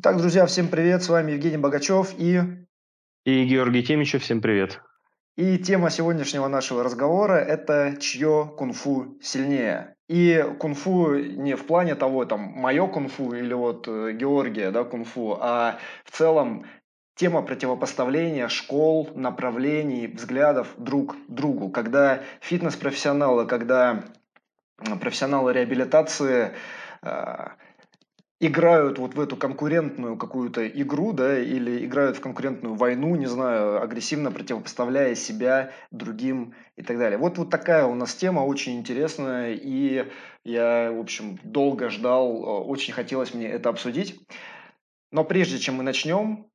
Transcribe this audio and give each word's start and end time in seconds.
Итак, 0.00 0.18
друзья, 0.18 0.46
всем 0.46 0.68
привет, 0.68 1.02
с 1.02 1.08
вами 1.08 1.32
Евгений 1.32 1.56
Богачев 1.56 2.14
и... 2.18 2.40
И 3.24 3.44
Георгий 3.46 3.82
Темичев, 3.82 4.22
всем 4.22 4.40
привет. 4.40 4.80
И 5.36 5.58
тема 5.58 5.90
сегодняшнего 5.90 6.46
нашего 6.46 6.84
разговора– 6.84 7.32
это 7.34 7.96
чье 7.98 8.54
кунг-фу 8.56 9.18
сильнее. 9.20 9.96
И 10.08 10.46
кунг-фу 10.60 11.16
не 11.16 11.56
в 11.56 11.66
плане 11.66 11.96
того, 11.96 12.26
там, 12.26 12.42
мое 12.42 12.86
кунг-фу 12.86 13.32
или 13.32 13.52
вот 13.52 13.88
э, 13.88 14.12
Георгия, 14.12 14.70
да, 14.70 14.84
кунг-фу, 14.84 15.36
а 15.40 15.80
в 16.04 16.16
целом 16.16 16.64
тема 17.16 17.42
противопоставления 17.42 18.46
школ, 18.46 19.10
направлений, 19.16 20.06
взглядов 20.06 20.68
друг 20.76 21.16
другу. 21.26 21.70
Когда 21.70 22.22
фитнес-профессионалы, 22.40 23.46
когда 23.46 24.04
профессионалы 25.00 25.52
реабилитации 25.52 26.52
э, 27.02 27.46
играют 28.40 28.98
вот 28.98 29.14
в 29.14 29.20
эту 29.20 29.36
конкурентную 29.36 30.16
какую-то 30.16 30.66
игру, 30.68 31.12
да, 31.12 31.38
или 31.40 31.84
играют 31.84 32.18
в 32.18 32.20
конкурентную 32.20 32.74
войну, 32.74 33.16
не 33.16 33.26
знаю, 33.26 33.82
агрессивно 33.82 34.30
противопоставляя 34.30 35.14
себя 35.14 35.72
другим 35.90 36.54
и 36.76 36.82
так 36.82 36.98
далее. 36.98 37.18
Вот, 37.18 37.38
вот 37.38 37.50
такая 37.50 37.84
у 37.86 37.94
нас 37.94 38.14
тема 38.14 38.40
очень 38.40 38.78
интересная, 38.78 39.54
и 39.54 40.08
я, 40.44 40.92
в 40.92 41.00
общем, 41.00 41.38
долго 41.42 41.90
ждал, 41.90 42.68
очень 42.68 42.94
хотелось 42.94 43.34
мне 43.34 43.48
это 43.48 43.70
обсудить. 43.70 44.20
Но 45.10 45.24
прежде 45.24 45.58
чем 45.58 45.76
мы 45.76 45.82
начнем, 45.82 46.46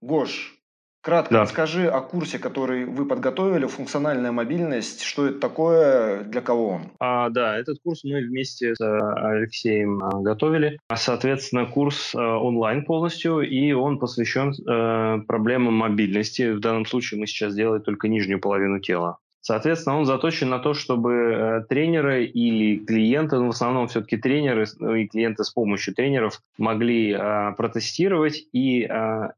Гош, 0.00 0.59
Кратко 1.02 1.32
да. 1.32 1.40
расскажи 1.40 1.88
о 1.88 2.02
курсе, 2.02 2.38
который 2.38 2.84
вы 2.84 3.06
подготовили, 3.06 3.66
функциональная 3.66 4.32
мобильность, 4.32 5.02
что 5.02 5.26
это 5.26 5.40
такое, 5.40 6.24
для 6.24 6.42
кого 6.42 6.68
он? 6.68 6.82
А, 6.98 7.30
да, 7.30 7.56
этот 7.56 7.78
курс 7.82 8.04
мы 8.04 8.20
вместе 8.20 8.74
с 8.74 8.80
э, 8.82 8.98
Алексеем 9.16 10.04
а, 10.04 10.20
готовили. 10.20 10.78
Соответственно, 10.94 11.64
курс 11.64 12.14
а, 12.14 12.38
онлайн 12.38 12.84
полностью, 12.84 13.40
и 13.40 13.72
он 13.72 13.98
посвящен 13.98 14.52
а, 14.68 15.20
проблемам 15.20 15.72
мобильности. 15.72 16.52
В 16.52 16.60
данном 16.60 16.84
случае 16.84 17.18
мы 17.18 17.26
сейчас 17.26 17.54
делаем 17.54 17.82
только 17.82 18.08
нижнюю 18.08 18.38
половину 18.38 18.78
тела. 18.78 19.18
Соответственно, 19.42 19.98
он 19.98 20.04
заточен 20.04 20.50
на 20.50 20.58
то, 20.58 20.74
чтобы 20.74 21.12
э, 21.12 21.64
тренеры 21.68 22.26
или 22.26 22.78
клиенты, 22.84 23.36
ну, 23.36 23.46
в 23.46 23.50
основном 23.50 23.88
все-таки 23.88 24.18
тренеры 24.18 24.66
ну, 24.78 24.94
и 24.94 25.06
клиенты 25.06 25.44
с 25.44 25.50
помощью 25.50 25.94
тренеров 25.94 26.42
могли 26.58 27.12
э, 27.12 27.52
протестировать 27.56 28.44
и 28.52 28.84
э, 28.84 29.28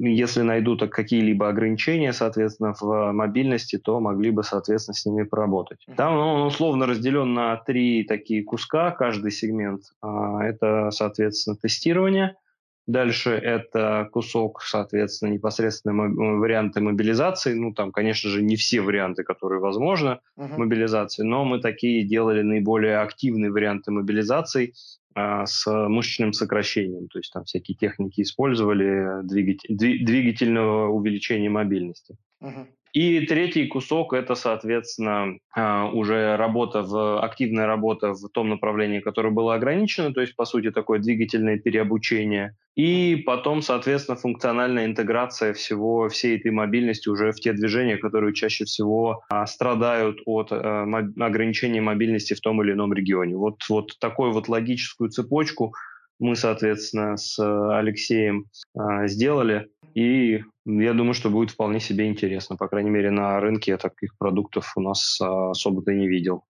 если 0.00 0.42
найдут 0.42 0.88
какие-либо 0.88 1.48
ограничения, 1.48 2.12
соответственно, 2.12 2.74
в 2.80 3.12
мобильности, 3.12 3.76
то 3.76 3.98
могли 4.00 4.30
бы, 4.30 4.44
соответственно, 4.44 4.94
с 4.94 5.04
ними 5.04 5.24
поработать. 5.24 5.84
Там 5.96 6.14
ну, 6.14 6.20
он 6.20 6.46
условно 6.46 6.86
разделен 6.86 7.34
на 7.34 7.56
три 7.56 8.04
такие 8.04 8.44
куска, 8.44 8.92
каждый 8.92 9.32
сегмент. 9.32 9.82
Это, 10.00 10.90
соответственно, 10.92 11.56
тестирование– 11.56 12.36
Дальше 12.90 13.30
это 13.30 14.08
кусок, 14.10 14.62
соответственно, 14.62 15.30
непосредственно 15.30 16.08
варианты 16.38 16.80
мобилизации. 16.80 17.54
Ну, 17.54 17.72
там, 17.72 17.92
конечно 17.92 18.28
же, 18.28 18.42
не 18.42 18.56
все 18.56 18.80
варианты, 18.80 19.22
которые 19.22 19.60
возможны 19.60 20.18
uh-huh. 20.36 20.58
мобилизации, 20.58 21.22
но 21.22 21.44
мы 21.44 21.60
такие 21.60 22.02
делали 22.04 22.42
наиболее 22.42 22.98
активные 22.98 23.52
варианты 23.52 23.92
мобилизации 23.92 24.74
а, 25.14 25.46
с 25.46 25.70
мышечным 25.70 26.32
сокращением. 26.32 27.06
То 27.06 27.20
есть 27.20 27.32
там 27.32 27.44
всякие 27.44 27.76
техники 27.76 28.22
использовали 28.22 29.22
двигатель, 29.22 29.76
двигательного 29.76 30.88
увеличения 30.88 31.48
мобильности. 31.48 32.16
Uh-huh. 32.42 32.66
И 32.92 33.20
третий 33.26 33.66
кусок– 33.66 34.12
это, 34.14 34.34
соответственно, 34.34 35.38
а, 35.54 35.86
уже 35.86 36.36
работа 36.36 36.82
в, 36.82 37.22
активная 37.22 37.66
работа 37.66 38.14
в 38.14 38.28
том 38.30 38.48
направлении, 38.48 38.98
которое 38.98 39.30
было 39.30 39.54
ограничено, 39.54 40.12
то 40.12 40.20
есть, 40.20 40.34
по 40.34 40.44
сути, 40.44 40.72
такое 40.72 40.98
двигательное 40.98 41.58
переобучение. 41.58 42.56
И 42.74 43.16
потом, 43.26 43.62
соответственно, 43.62 44.16
функциональная 44.16 44.86
интеграция 44.86 45.52
всего, 45.52 46.08
всей 46.08 46.36
этой 46.36 46.50
мобильности 46.50 47.08
уже 47.08 47.30
в 47.30 47.36
те 47.36 47.52
движения, 47.52 47.96
которые 47.96 48.34
чаще 48.34 48.64
всего 48.64 49.22
а, 49.28 49.46
страдают 49.46 50.20
от 50.26 50.50
а, 50.50 50.82
ограничения 51.20 51.80
мобильности 51.80 52.34
в 52.34 52.40
том 52.40 52.62
или 52.62 52.72
ином 52.72 52.92
регионе. 52.92 53.36
Вот, 53.36 53.60
вот 53.68 53.98
такую 54.00 54.32
вот 54.32 54.48
логическую 54.48 55.10
цепочку 55.10 55.74
мы, 56.20 56.36
соответственно, 56.36 57.16
с 57.16 57.38
Алексеем 57.76 58.46
а, 58.76 59.08
сделали. 59.08 59.68
И 59.94 60.44
я 60.66 60.92
думаю, 60.92 61.14
что 61.14 61.30
будет 61.30 61.50
вполне 61.50 61.80
себе 61.80 62.08
интересно. 62.08 62.56
По 62.56 62.68
крайней 62.68 62.90
мере, 62.90 63.10
на 63.10 63.40
рынке 63.40 63.72
я 63.72 63.78
таких 63.78 64.16
продуктов 64.18 64.72
у 64.76 64.80
нас 64.80 65.18
а, 65.20 65.50
особо-то 65.50 65.92
не 65.92 66.06
видел. 66.06 66.44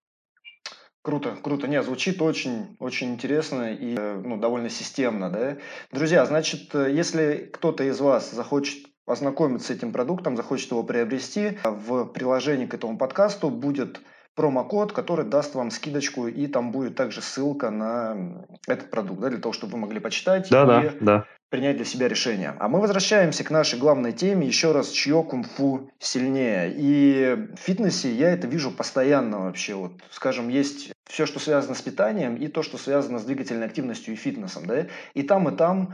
Круто, 1.02 1.34
круто. 1.42 1.66
Не, 1.66 1.82
звучит 1.82 2.20
очень, 2.20 2.76
очень 2.78 3.14
интересно 3.14 3.72
и 3.72 3.94
ну, 3.96 4.36
довольно 4.36 4.68
системно, 4.68 5.30
да. 5.30 5.56
Друзья, 5.90 6.26
значит, 6.26 6.74
если 6.74 7.48
кто-то 7.50 7.84
из 7.84 8.00
вас 8.00 8.30
захочет 8.32 8.86
ознакомиться 9.06 9.68
с 9.68 9.76
этим 9.76 9.92
продуктом, 9.92 10.36
захочет 10.36 10.70
его 10.72 10.82
приобрести, 10.82 11.58
в 11.64 12.04
приложении 12.06 12.66
к 12.66 12.74
этому 12.74 12.98
подкасту 12.98 13.48
будет 13.48 14.02
промокод, 14.34 14.92
который 14.92 15.24
даст 15.24 15.54
вам 15.54 15.70
скидочку, 15.70 16.26
и 16.28 16.46
там 16.46 16.72
будет 16.72 16.94
также 16.96 17.20
ссылка 17.22 17.70
на 17.70 18.46
этот 18.66 18.90
продукт, 18.90 19.20
да, 19.20 19.28
для 19.28 19.38
того, 19.38 19.52
чтобы 19.52 19.74
вы 19.74 19.78
могли 19.80 20.00
почитать 20.00 20.48
да, 20.50 20.62
и 20.62 20.64
да, 20.64 20.92
да 21.00 21.26
принять 21.50 21.76
для 21.76 21.84
себя 21.84 22.08
решение. 22.08 22.54
А 22.58 22.68
мы 22.68 22.80
возвращаемся 22.80 23.42
к 23.44 23.50
нашей 23.50 23.78
главной 23.78 24.12
теме, 24.12 24.46
еще 24.46 24.72
раз, 24.72 24.88
чье 24.90 25.22
кунг-фу 25.22 25.90
сильнее. 25.98 26.72
И 26.74 27.36
в 27.56 27.60
фитнесе 27.60 28.12
я 28.12 28.32
это 28.32 28.46
вижу 28.46 28.70
постоянно 28.70 29.40
вообще. 29.40 29.74
Вот, 29.74 29.92
скажем, 30.10 30.48
есть 30.48 30.92
все, 31.08 31.26
что 31.26 31.40
связано 31.40 31.74
с 31.74 31.82
питанием, 31.82 32.36
и 32.36 32.46
то, 32.46 32.62
что 32.62 32.78
связано 32.78 33.18
с 33.18 33.24
двигательной 33.24 33.66
активностью 33.66 34.14
и 34.14 34.16
фитнесом. 34.16 34.66
Да? 34.66 34.86
И 35.14 35.24
там, 35.24 35.48
и 35.48 35.56
там 35.56 35.92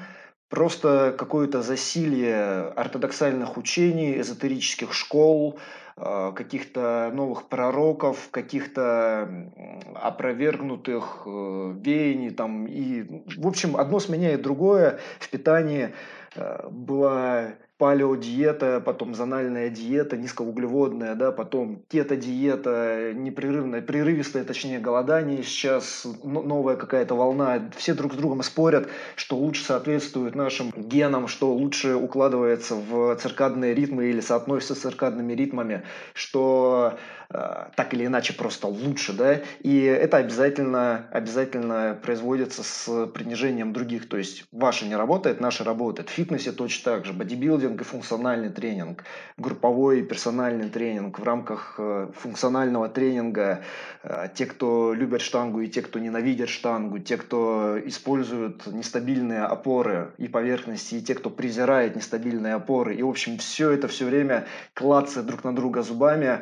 просто 0.51 1.15
какое-то 1.19 1.63
засилье 1.63 2.73
ортодоксальных 2.77 3.57
учений, 3.57 4.21
эзотерических 4.21 4.93
школ, 4.93 5.59
каких-то 5.97 7.11
новых 7.15 7.49
пророков, 7.49 8.29
каких-то 8.31 9.51
опровергнутых 9.95 11.23
э, 11.25 11.75
веяний 11.83 12.31
там. 12.31 12.67
И 12.67 13.03
в 13.37 13.47
общем 13.47 13.77
одно 13.77 13.99
сменяет 13.99 14.43
другое. 14.43 15.01
В 15.19 15.31
питании 15.31 15.95
э, 16.35 16.69
была 16.69 17.55
палеодиета, 17.79 18.81
потом 18.81 19.15
зональная 19.15 19.69
диета, 19.69 20.17
низкоуглеводная, 20.17 21.15
да, 21.15 21.33
потом 21.33 21.83
кето-диета, 21.89 23.13
непрерывное, 23.15 23.83
прерывистое, 23.83 24.45
точнее, 24.45 24.79
голодание. 24.79 25.43
Сейчас 25.43 26.07
новая 26.25 26.77
какая-то 26.77 27.15
волна. 27.15 27.71
Все 27.77 27.95
друг 27.95 28.15
с 28.15 28.17
другом 28.17 28.43
спорят, 28.43 28.89
что 29.15 29.37
лучше 29.37 29.65
соответствует 29.65 30.35
нашим 30.35 30.73
генам, 30.77 31.29
что 31.29 31.53
лучше 31.53 31.95
укладывается 31.95 32.75
в 32.75 33.17
циркадные 33.17 33.75
ритмы 33.75 34.07
или 34.07 34.21
соотносится 34.21 34.75
с 34.75 34.79
циркадными 34.79 35.33
ритмами, 35.35 35.83
что 36.15 36.97
Э, 37.29 37.67
так 37.75 37.93
или 37.93 38.07
иначе 38.07 38.33
просто 38.35 38.69
лучше, 38.69 39.13
да, 39.13 39.41
и 39.61 39.81
это 39.81 40.19
обязательно, 40.19 41.09
обязательно 41.11 41.99
производится 42.01 42.63
с 42.63 43.07
принижением 43.09 43.73
других, 43.73 44.09
то 44.09 44.17
есть 44.17 44.45
ваше 44.53 44.87
не 44.87 44.95
работает, 44.95 45.41
наше 45.41 45.65
работает. 45.65 46.09
В 46.09 46.13
фитнесе 46.13 46.53
точно 46.53 46.93
так 46.93 47.05
же, 47.05 47.13
бодибилдинг 47.13 47.66
и 47.75 47.85
функциональный 47.85 48.51
тренинг, 48.51 49.05
групповой 49.37 50.01
и 50.01 50.03
персональный 50.03 50.69
тренинг. 50.69 51.19
В 51.19 51.25
рамках 51.25 51.75
э, 51.79 52.09
функционального 52.15 52.89
тренинга 52.89 53.63
э, 54.03 54.29
те, 54.35 54.47
кто 54.47 54.95
любят 54.95 55.21
штангу 55.21 55.61
и 55.61 55.69
те, 55.69 55.83
кто 55.83 55.99
ненавидят 55.99 56.49
штангу, 56.49 56.99
те, 56.99 57.17
кто 57.17 57.79
используют 57.85 58.67
нестабильные 58.67 59.45
опоры 59.45 60.13
и 60.19 60.29
поверхности, 60.29 60.97
и 60.97 61.03
те, 61.03 61.15
кто 61.15 61.31
презирает 61.31 61.97
нестабильные 61.97 62.55
опоры, 62.55 62.95
и, 62.95 63.03
в 63.03 63.09
общем, 63.09 63.39
все 63.39 63.71
это 63.71 63.89
все 63.89 64.05
время 64.05 64.47
клацает 64.75 65.27
друг 65.27 65.45
на 65.45 65.55
друга 65.55 65.83
зубами, 65.83 66.41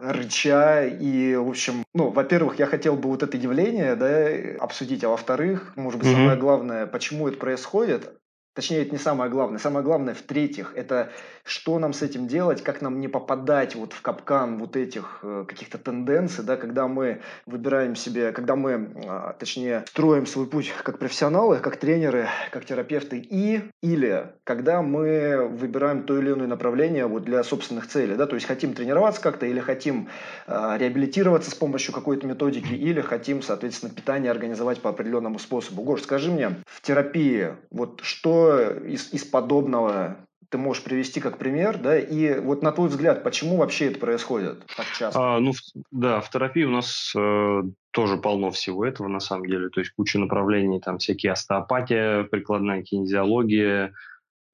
рыча. 0.00 0.86
И, 0.86 1.34
в 1.34 1.48
общем, 1.48 1.84
ну, 1.94 2.10
во-первых, 2.10 2.58
я 2.58 2.66
хотел 2.66 2.96
бы 2.96 3.08
вот 3.08 3.22
это 3.22 3.36
явление 3.36 3.96
да, 3.96 4.62
обсудить, 4.62 5.04
а 5.04 5.08
во-вторых, 5.08 5.72
может 5.76 5.98
быть, 5.98 6.08
mm-hmm. 6.08 6.14
самое 6.14 6.38
главное, 6.38 6.86
почему 6.86 7.28
это 7.28 7.38
происходит. 7.38 8.12
Точнее, 8.60 8.82
это 8.82 8.90
не 8.90 8.98
самое 8.98 9.30
главное. 9.30 9.58
Самое 9.58 9.82
главное, 9.82 10.12
в-третьих, 10.12 10.74
это 10.76 11.10
что 11.44 11.78
нам 11.78 11.94
с 11.94 12.02
этим 12.02 12.26
делать, 12.26 12.62
как 12.62 12.82
нам 12.82 13.00
не 13.00 13.08
попадать 13.08 13.74
вот 13.74 13.94
в 13.94 14.02
капкан 14.02 14.58
вот 14.58 14.76
этих 14.76 15.20
э, 15.22 15.44
каких-то 15.48 15.78
тенденций, 15.78 16.44
да, 16.44 16.56
когда 16.56 16.86
мы 16.86 17.22
выбираем 17.46 17.96
себе, 17.96 18.32
когда 18.32 18.56
мы, 18.56 18.90
э, 18.94 19.32
точнее, 19.38 19.84
строим 19.88 20.26
свой 20.26 20.46
путь 20.46 20.72
как 20.82 20.98
профессионалы, 20.98 21.56
как 21.56 21.76
тренеры, 21.76 22.28
как 22.50 22.66
терапевты, 22.66 23.18
и 23.18 23.62
или 23.80 24.26
когда 24.44 24.82
мы 24.82 25.48
выбираем 25.48 26.02
то 26.02 26.18
или 26.18 26.30
иное 26.30 26.46
направление 26.46 27.06
вот 27.06 27.24
для 27.24 27.42
собственных 27.42 27.88
целей, 27.88 28.14
да, 28.14 28.26
то 28.26 28.34
есть 28.34 28.46
хотим 28.46 28.74
тренироваться 28.74 29.22
как-то, 29.22 29.46
или 29.46 29.60
хотим 29.60 30.08
э, 30.46 30.76
реабилитироваться 30.78 31.50
с 31.50 31.54
помощью 31.54 31.94
какой-то 31.94 32.26
методики, 32.26 32.74
или 32.74 33.00
хотим, 33.00 33.42
соответственно, 33.42 33.92
питание 33.92 34.30
организовать 34.30 34.80
по 34.82 34.90
определенному 34.90 35.38
способу. 35.38 35.82
Гош, 35.82 36.02
скажи 36.02 36.30
мне, 36.30 36.56
в 36.66 36.82
терапии 36.82 37.54
вот 37.70 38.00
что 38.02 38.49
из, 38.58 39.12
из 39.12 39.24
подобного 39.24 40.16
ты 40.50 40.58
можешь 40.58 40.82
привести 40.82 41.20
как 41.20 41.38
пример, 41.38 41.78
да, 41.78 41.96
и 41.98 42.38
вот 42.40 42.62
на 42.62 42.72
твой 42.72 42.88
взгляд, 42.88 43.22
почему 43.22 43.56
вообще 43.56 43.86
это 43.86 44.00
происходит 44.00 44.66
так 44.76 44.86
часто? 44.98 45.36
А, 45.36 45.38
ну, 45.38 45.52
да, 45.92 46.20
в 46.20 46.28
терапии 46.28 46.64
у 46.64 46.70
нас 46.70 47.12
э, 47.16 47.62
тоже 47.92 48.16
полно 48.16 48.50
всего 48.50 48.84
этого, 48.84 49.06
на 49.06 49.20
самом 49.20 49.46
деле, 49.46 49.68
то 49.68 49.80
есть 49.80 49.92
куча 49.92 50.18
направлений, 50.18 50.80
там 50.80 50.98
всякие 50.98 51.32
остеопатия, 51.32 52.24
прикладная 52.24 52.82
кинезиология, 52.82 53.94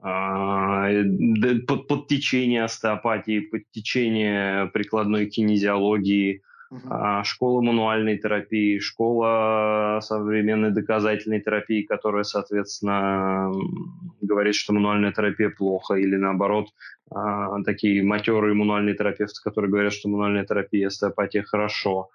э, 0.02 1.04
под, 1.66 1.88
подтечение 1.88 2.64
остеопатии, 2.64 3.40
подтечение 3.40 4.66
прикладной 4.66 5.26
кинезиологии, 5.30 6.42
Uh-huh. 6.72 7.22
Школа 7.24 7.60
мануальной 7.60 8.18
терапии, 8.18 8.80
школа 8.80 10.00
современной 10.02 10.72
доказательной 10.72 11.40
терапии, 11.40 11.82
которая, 11.82 12.24
соответственно, 12.24 13.52
говорит, 14.20 14.56
что 14.56 14.72
мануальная 14.72 15.12
терапия 15.12 15.50
плохо, 15.50 15.94
или 15.94 16.16
наоборот, 16.16 16.68
а, 17.10 17.62
такие 17.62 18.02
матерые 18.02 18.54
мануальные 18.54 18.96
терапевты, 18.96 19.40
которые 19.44 19.70
говорят, 19.70 19.92
что 19.92 20.08
мануальная 20.08 20.44
терапия 20.44 20.88
остеопатия 20.88 21.44
хорошо. 21.44 22.08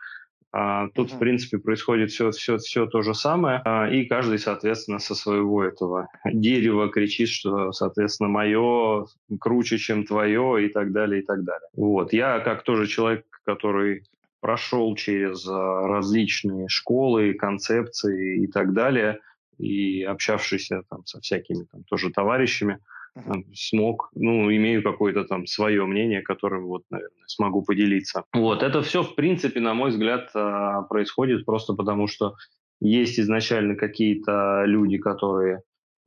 А, 0.54 0.90
тут, 0.90 1.10
uh-huh. 1.10 1.16
в 1.16 1.20
принципе, 1.20 1.58
происходит 1.58 2.12
все, 2.12 2.32
все, 2.32 2.58
все 2.58 2.86
то 2.86 3.02
же 3.04 3.14
самое, 3.14 3.64
и 3.90 4.04
каждый, 4.04 4.38
соответственно, 4.38 5.00
со 5.00 5.16
своего 5.16 5.64
этого 5.64 6.10
дерева 6.26 6.90
кричит, 6.90 7.30
что, 7.30 7.72
соответственно, 7.72 8.28
мое 8.28 9.06
круче, 9.40 9.78
чем 9.78 10.06
твое, 10.06 10.66
и 10.66 10.68
так 10.68 10.92
далее, 10.92 11.22
и 11.22 11.26
так 11.26 11.46
далее. 11.46 11.70
Вот. 11.74 12.12
Я, 12.12 12.40
как 12.40 12.64
тоже 12.64 12.88
человек, 12.88 13.26
который 13.46 14.04
прошел 14.42 14.96
через 14.96 15.48
а, 15.48 15.88
различные 15.88 16.68
школы, 16.68 17.34
концепции 17.34 18.44
и 18.44 18.48
так 18.48 18.74
далее, 18.74 19.20
и 19.58 20.04
общавшийся 20.04 20.84
там 20.90 21.06
со 21.06 21.22
всякими 21.22 21.66
там 21.72 21.84
тоже 21.84 22.12
товарищами, 22.12 22.80
uh-huh. 23.18 23.44
смог, 23.54 24.10
ну, 24.16 24.52
имею 24.52 24.84
какое-то 24.84 25.24
там 25.24 25.46
свое 25.46 25.86
мнение, 25.86 26.22
которым 26.22 26.66
вот, 26.66 26.84
наверное, 26.90 27.26
смогу 27.28 27.64
поделиться. 27.64 28.24
Вот, 28.34 28.64
это 28.64 28.82
все, 28.82 29.04
в 29.04 29.16
принципе, 29.16 29.60
на 29.60 29.74
мой 29.74 29.92
взгляд, 29.92 30.30
а, 30.34 30.82
происходит 30.82 31.46
просто 31.46 31.74
потому, 31.74 32.08
что 32.08 32.36
есть 32.82 33.20
изначально 33.20 33.76
какие-то 33.76 34.64
люди, 34.66 34.98
которые 34.98 35.62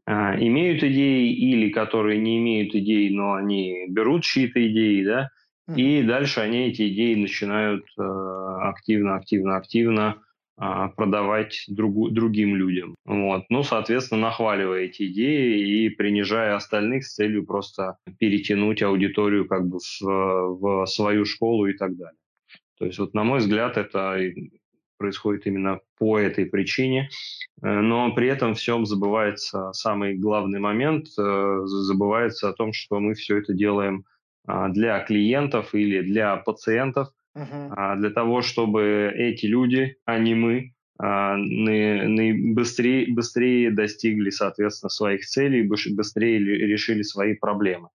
а, 0.07 0.37
имеют 0.39 0.83
идеи 0.83 1.33
или 1.33 1.71
которые 1.71 2.19
не 2.19 2.39
имеют 2.39 2.75
идей, 2.75 3.11
но 3.11 3.35
они 3.35 3.87
берут 3.89 4.25
чьи-то 4.25 4.67
идеи, 4.67 5.05
да, 5.05 5.31
и 5.69 6.03
дальше 6.03 6.41
они 6.41 6.69
эти 6.69 6.89
идеи 6.93 7.15
начинают 7.15 7.85
э, 7.99 8.03
активно, 8.03 9.17
активно, 9.17 9.57
активно 9.57 10.23
э, 10.61 10.89
продавать 10.95 11.65
другу, 11.69 12.11
другим 12.11 12.55
людям. 12.57 12.95
Вот. 13.07 13.45
Ну, 13.49 13.63
соответственно, 13.63 14.23
нахваливая 14.23 14.83
эти 14.83 15.11
идеи 15.11 15.87
и 15.87 15.89
принижая 15.89 16.55
остальных 16.55 17.07
с 17.07 17.15
целью 17.15 17.47
просто 17.47 17.97
перетянуть 18.19 18.83
аудиторию 18.83 19.49
как 19.49 19.67
бы 19.67 19.79
в, 19.79 20.05
в 20.05 20.87
свою 20.87 21.25
школу 21.25 21.67
и 21.67 21.75
так 21.75 21.97
далее. 21.97 22.19
То 22.79 22.87
есть, 22.87 22.99
вот, 22.99 23.15
на 23.15 23.25
мой 23.25 23.39
взгляд, 23.39 23.79
это 23.79 24.19
происходит 24.99 25.47
именно 25.47 25.81
по 25.99 26.19
этой 26.19 26.47
причине. 26.47 27.09
Э, 27.63 27.81
но 27.81 28.15
при 28.15 28.29
этом 28.29 28.55
всем 28.55 28.85
забывается 28.87 29.73
самый 29.73 30.17
главный 30.17 30.61
момент, 30.61 31.07
э, 31.19 31.61
забывается 31.65 32.49
о 32.49 32.53
том, 32.53 32.73
что 32.73 33.01
мы 33.01 33.15
все 33.15 33.39
это 33.39 33.55
делаем 33.55 34.05
а, 34.05 34.14
для 34.47 35.01
клиентов 35.01 35.75
или 35.75 36.03
для 36.03 36.37
пациентов, 36.37 37.09
uh-huh. 37.37 37.97
для 37.97 38.11
того, 38.11 38.43
чтобы 38.43 39.13
эти 39.15 39.47
люди, 39.47 39.97
а 40.05 40.19
не 40.19 40.35
мы, 40.35 40.75
а, 40.99 41.37
быстрее, 41.37 43.13
быстрее 43.13 43.71
достигли, 43.71 44.31
соответственно, 44.31 44.91
своих 44.91 45.25
целей, 45.27 45.63
быстрее 45.63 46.39
решили 46.39 47.03
свои 47.03 47.35
проблемы. 47.35 47.89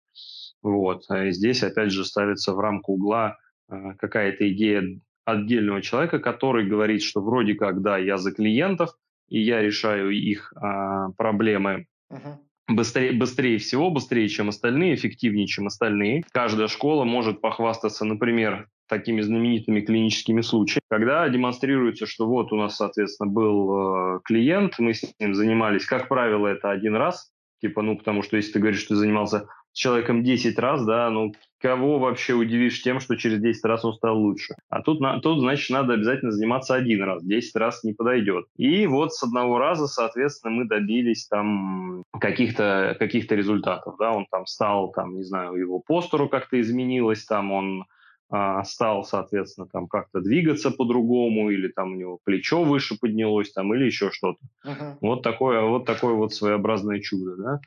Вот. 0.63 1.05
Здесь, 1.09 1.63
опять 1.63 1.93
же, 1.93 2.05
ставится 2.05 2.53
в 2.53 2.59
рамку 2.59 2.95
угла 2.95 3.37
какая-то 3.69 4.51
идея 4.53 4.83
отдельного 5.25 5.83
человека, 5.83 6.19
который 6.19 6.67
говорит, 6.67 7.03
что 7.03 7.21
вроде 7.21 7.55
как, 7.55 7.83
да, 7.83 7.99
я 7.99 8.17
за 8.17 8.33
клиентов, 8.33 8.91
и 9.29 9.41
я 9.41 9.61
решаю 9.61 10.11
их 10.11 10.53
а, 10.57 11.11
проблемы 11.11 11.87
uh-huh 12.11 12.39
быстрее, 12.69 13.13
быстрее 13.13 13.59
всего, 13.59 13.91
быстрее, 13.91 14.29
чем 14.29 14.49
остальные, 14.49 14.95
эффективнее, 14.95 15.47
чем 15.47 15.67
остальные. 15.67 16.25
Каждая 16.33 16.69
школа 16.69 17.05
может 17.05 17.41
похвастаться, 17.41 18.05
например, 18.05 18.69
такими 18.89 19.21
знаменитыми 19.21 19.81
клиническими 19.81 20.41
случаями, 20.41 20.83
когда 20.89 21.29
демонстрируется, 21.29 22.07
что 22.07 22.27
вот 22.27 22.53
у 22.53 22.57
нас, 22.57 22.77
соответственно, 22.77 23.31
был 23.31 24.17
э, 24.17 24.21
клиент, 24.25 24.79
мы 24.79 24.95
с 24.95 25.05
ним 25.19 25.35
занимались, 25.35 25.85
как 25.85 26.09
правило, 26.09 26.47
это 26.47 26.71
один 26.71 26.97
раз, 26.97 27.31
типа, 27.61 27.83
ну, 27.83 27.99
потому 27.99 28.23
что 28.23 28.37
если 28.37 28.53
ты 28.53 28.59
говоришь, 28.61 28.81
что 28.81 28.91
ты 28.91 28.97
занимался 28.97 29.49
человеком 29.73 30.25
10 30.25 30.59
раз, 30.59 30.85
да, 30.85 31.11
ну, 31.11 31.33
кого 31.61 31.99
вообще 31.99 32.35
удивишь 32.35 32.83
тем, 32.83 33.01
что 33.01 33.17
через 33.17 33.41
10 33.41 33.65
раз 33.65 33.85
он 33.85 33.95
стал 33.95 34.19
лучше? 34.19 34.55
А 34.69 34.83
тут, 34.83 35.01
на, 35.01 35.21
тут 35.21 35.41
значит, 35.41 35.71
надо 35.71 35.95
обязательно 35.95 36.33
заниматься 36.33 36.75
один 36.75 37.03
раз, 37.03 37.25
10 37.25 37.57
раз 37.57 37.85
не 37.85 37.93
подойдет. 37.93 38.47
И 38.57 38.87
вот 38.87 39.13
с 39.13 39.23
одного 39.23 39.59
раза, 39.59 39.87
соответственно, 39.87 40.55
мы 40.55 40.65
добились 40.67 41.27
там 41.27 42.03
каких-то 42.19 42.97
каких 42.99 43.31
результатов, 43.31 43.97
да, 43.99 44.13
он 44.13 44.27
там 44.31 44.47
стал, 44.47 44.93
там, 44.93 45.17
не 45.17 45.25
знаю, 45.25 45.55
его 45.55 45.81
постеру 45.81 46.29
как-то 46.29 46.61
изменилось, 46.61 47.25
там 47.25 47.53
он 47.53 47.85
а, 48.31 48.63
стал, 48.65 49.05
соответственно, 49.05 49.67
там 49.73 49.89
как-то 49.89 50.21
двигаться 50.21 50.71
по-другому, 50.71 51.51
или 51.51 51.69
там 51.69 51.93
у 51.93 51.97
него 51.97 52.19
плечо 52.25 52.63
выше 52.63 52.99
поднялось, 53.01 53.53
там, 53.53 53.73
или 53.75 53.87
еще 53.87 54.11
что-то. 54.11 54.39
Uh-huh. 54.67 54.97
Вот 55.01 55.23
такое, 55.23 55.63
вот 55.63 55.87
такое 55.87 56.13
вот 56.13 56.35
своеобразное 56.35 57.01
чудо, 57.01 57.37
да. 57.37 57.61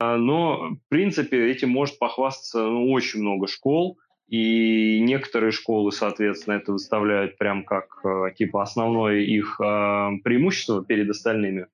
А, 0.00 0.16
но, 0.16 0.70
в 0.70 0.88
принципе, 0.88 1.50
этим 1.50 1.68
может 1.68 1.98
похвастаться 1.98 2.62
ну, 2.62 2.90
очень 2.90 3.20
много 3.20 3.46
школ, 3.46 3.98
и 4.28 4.98
некоторые 5.00 5.52
школы, 5.52 5.92
соответственно, 5.92 6.54
это 6.54 6.72
выставляют 6.72 7.36
прям 7.36 7.64
как 7.64 8.00
э, 8.04 8.32
типа 8.34 8.62
основное 8.62 9.18
их 9.18 9.60
э, 9.60 10.10
преимущество 10.24 10.82
перед 10.82 11.10
остальными. 11.10 11.66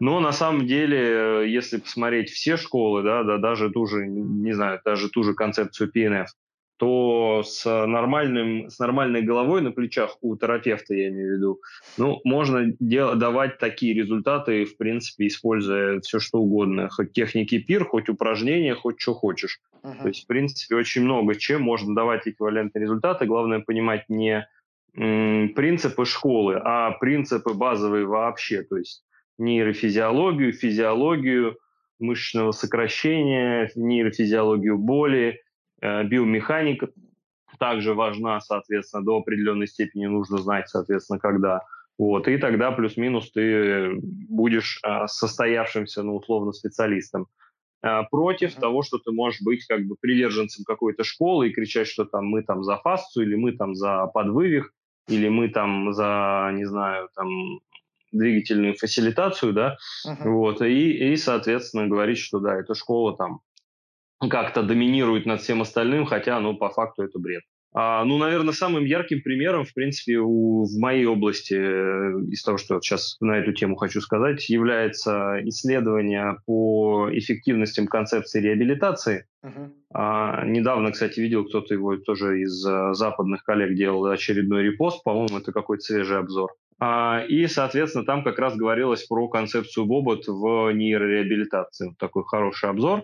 Но 0.00 0.18
на 0.20 0.32
самом 0.32 0.66
деле, 0.66 1.44
если 1.50 1.76
посмотреть 1.76 2.30
все 2.30 2.56
школы, 2.56 3.02
да, 3.02 3.22
да, 3.22 3.36
даже 3.36 3.70
ту 3.70 3.86
же, 3.86 4.06
не 4.06 4.52
знаю, 4.52 4.80
даже 4.82 5.10
ту 5.10 5.22
же 5.22 5.34
концепцию 5.34 5.90
PNF, 5.94 6.28
то 6.78 7.42
с, 7.44 7.64
нормальным, 7.86 8.70
с 8.70 8.78
нормальной 8.78 9.20
головой 9.22 9.60
на 9.62 9.72
плечах 9.72 10.16
у 10.20 10.36
терапевта, 10.36 10.94
я 10.94 11.08
имею 11.08 11.34
в 11.34 11.36
виду, 11.36 11.60
ну, 11.96 12.20
можно 12.24 12.72
дел, 12.78 13.16
давать 13.16 13.58
такие 13.58 13.94
результаты, 13.94 14.64
в 14.64 14.76
принципе, 14.76 15.26
используя 15.26 16.00
все 16.00 16.20
что 16.20 16.38
угодно. 16.38 16.88
Хоть 16.88 17.12
техники 17.12 17.58
пир, 17.58 17.84
хоть 17.84 18.08
упражнения, 18.08 18.76
хоть 18.76 19.00
что 19.00 19.14
хочешь. 19.14 19.60
Uh-huh. 19.82 20.02
То 20.02 20.08
есть, 20.08 20.24
в 20.24 20.26
принципе, 20.28 20.76
очень 20.76 21.02
много 21.02 21.34
чем 21.34 21.62
можно 21.62 21.94
давать 21.94 22.28
эквивалентные 22.28 22.82
результаты. 22.82 23.26
Главное 23.26 23.58
понимать 23.58 24.04
не 24.08 24.48
м, 24.96 25.48
принципы 25.54 26.04
школы, 26.04 26.60
а 26.64 26.92
принципы 26.92 27.54
базовые 27.54 28.06
вообще. 28.06 28.62
То 28.62 28.76
есть 28.76 29.02
нейрофизиологию, 29.36 30.52
физиологию 30.52 31.58
мышечного 31.98 32.52
сокращения, 32.52 33.70
нейрофизиологию 33.74 34.78
боли, 34.78 35.40
биомеханика 35.80 36.88
также 37.58 37.94
важна, 37.94 38.40
соответственно, 38.40 39.04
до 39.04 39.18
определенной 39.18 39.66
степени 39.66 40.06
нужно 40.06 40.38
знать, 40.38 40.68
соответственно, 40.68 41.18
когда. 41.18 41.62
Вот, 41.98 42.28
и 42.28 42.38
тогда 42.38 42.70
плюс-минус 42.70 43.32
ты 43.32 43.98
будешь 44.00 44.78
а, 44.84 45.08
состоявшимся, 45.08 46.02
ну, 46.04 46.16
условно, 46.16 46.52
специалистом. 46.52 47.26
А, 47.82 48.04
против 48.04 48.54
того, 48.54 48.82
что 48.82 48.98
ты 48.98 49.10
можешь 49.10 49.40
быть 49.42 49.66
как 49.66 49.84
бы 49.84 49.96
приверженцем 50.00 50.64
какой-то 50.64 51.02
школы 51.02 51.48
и 51.48 51.52
кричать, 51.52 51.88
что 51.88 52.04
там 52.04 52.26
мы 52.26 52.42
там 52.42 52.62
за 52.62 52.76
фасцию, 52.76 53.26
или 53.26 53.34
мы 53.34 53.52
там 53.52 53.74
за 53.74 54.06
подвывих, 54.06 54.72
или 55.08 55.28
мы 55.28 55.48
там 55.48 55.92
за, 55.92 56.50
не 56.54 56.66
знаю, 56.66 57.08
там 57.16 57.60
двигательную 58.12 58.74
фасилитацию, 58.74 59.52
да, 59.52 59.76
uh-huh. 60.06 60.30
вот, 60.30 60.62
и, 60.62 61.12
и, 61.12 61.16
соответственно, 61.16 61.88
говорить, 61.88 62.18
что 62.18 62.38
да, 62.38 62.56
эта 62.56 62.74
школа 62.74 63.16
там 63.16 63.40
как-то 64.20 64.62
доминирует 64.62 65.26
над 65.26 65.40
всем 65.40 65.62
остальным, 65.62 66.06
хотя, 66.06 66.40
ну, 66.40 66.56
по 66.56 66.70
факту 66.70 67.02
это 67.02 67.18
бред. 67.18 67.42
А, 67.74 68.02
ну, 68.04 68.16
наверное, 68.16 68.54
самым 68.54 68.84
ярким 68.84 69.20
примером, 69.22 69.64
в 69.64 69.74
принципе, 69.74 70.18
у, 70.18 70.64
в 70.64 70.80
моей 70.80 71.04
области, 71.04 71.54
э, 71.54 72.20
из 72.30 72.42
того, 72.42 72.56
что 72.56 72.80
сейчас 72.80 73.16
на 73.20 73.38
эту 73.38 73.52
тему 73.52 73.76
хочу 73.76 74.00
сказать, 74.00 74.48
является 74.48 75.38
исследование 75.44 76.38
по 76.46 77.08
эффективностям 77.12 77.86
концепции 77.86 78.40
реабилитации. 78.40 79.26
Uh-huh. 79.44 79.70
А, 79.92 80.44
недавно, 80.46 80.92
кстати, 80.92 81.20
видел 81.20 81.44
кто-то 81.44 81.74
его 81.74 81.96
тоже 81.98 82.40
из 82.40 82.64
а, 82.66 82.94
западных 82.94 83.44
коллег 83.44 83.74
делал 83.74 84.06
очередной 84.06 84.64
репост, 84.64 85.04
по-моему, 85.04 85.38
это 85.38 85.52
какой-то 85.52 85.82
свежий 85.82 86.18
обзор. 86.18 86.50
А, 86.80 87.22
и, 87.28 87.46
соответственно, 87.46 88.04
там 88.04 88.24
как 88.24 88.38
раз 88.38 88.56
говорилось 88.56 89.04
про 89.04 89.28
концепцию 89.28 89.84
Бобот 89.84 90.26
в 90.26 90.72
нейрореабилитации. 90.72 91.94
Такой 91.98 92.24
хороший 92.24 92.70
обзор. 92.70 93.02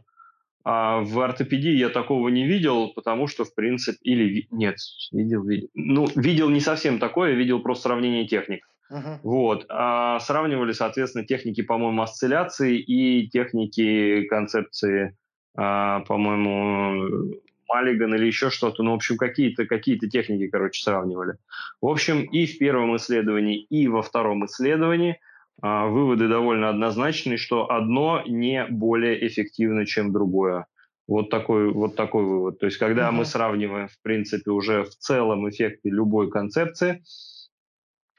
А 0.64 1.00
в 1.00 1.20
ортопедии 1.20 1.72
я 1.72 1.90
такого 1.90 2.28
не 2.28 2.46
видел, 2.46 2.88
потому 2.94 3.26
что, 3.26 3.44
в 3.44 3.54
принципе, 3.54 3.98
или 4.02 4.46
нет, 4.50 4.76
видел, 5.12 5.44
видел. 5.44 5.68
Ну, 5.74 6.06
видел 6.16 6.48
не 6.48 6.60
совсем 6.60 6.98
такое, 6.98 7.32
видел 7.32 7.60
просто 7.60 7.88
сравнение 7.88 8.26
техник. 8.26 8.66
Uh-huh. 8.90 9.18
Вот. 9.22 9.66
А 9.68 10.18
сравнивали, 10.20 10.72
соответственно, 10.72 11.26
техники, 11.26 11.62
по-моему, 11.62 12.02
осцилляции 12.02 12.78
и 12.78 13.28
техники 13.28 14.24
концепции 14.26 15.16
а, 15.56 16.00
по-моему, 16.00 17.34
Маллиган 17.68 18.14
или 18.14 18.26
еще 18.26 18.50
что-то. 18.50 18.82
Ну, 18.82 18.92
в 18.92 18.94
общем, 18.94 19.16
какие-то 19.16 19.66
какие 19.66 19.98
техники, 19.98 20.48
короче, 20.48 20.82
сравнивали. 20.82 21.34
В 21.80 21.86
общем, 21.86 22.22
и 22.22 22.46
в 22.46 22.58
первом 22.58 22.96
исследовании, 22.96 23.62
и 23.62 23.88
во 23.88 24.02
втором 24.02 24.44
исследовании 24.46 25.20
выводы 25.62 26.28
довольно 26.28 26.68
однозначные, 26.68 27.38
что 27.38 27.70
одно 27.70 28.22
не 28.26 28.66
более 28.66 29.26
эффективно, 29.26 29.86
чем 29.86 30.12
другое. 30.12 30.66
Вот 31.06 31.30
такой, 31.30 31.70
вот 31.70 31.96
такой 31.96 32.24
вывод. 32.24 32.58
То 32.58 32.66
есть, 32.66 32.78
когда 32.78 33.08
угу. 33.08 33.18
мы 33.18 33.24
сравниваем, 33.24 33.88
в 33.88 34.00
принципе, 34.02 34.50
уже 34.50 34.84
в 34.84 34.90
целом 34.96 35.48
эффекты 35.48 35.90
любой 35.90 36.30
концепции, 36.30 37.02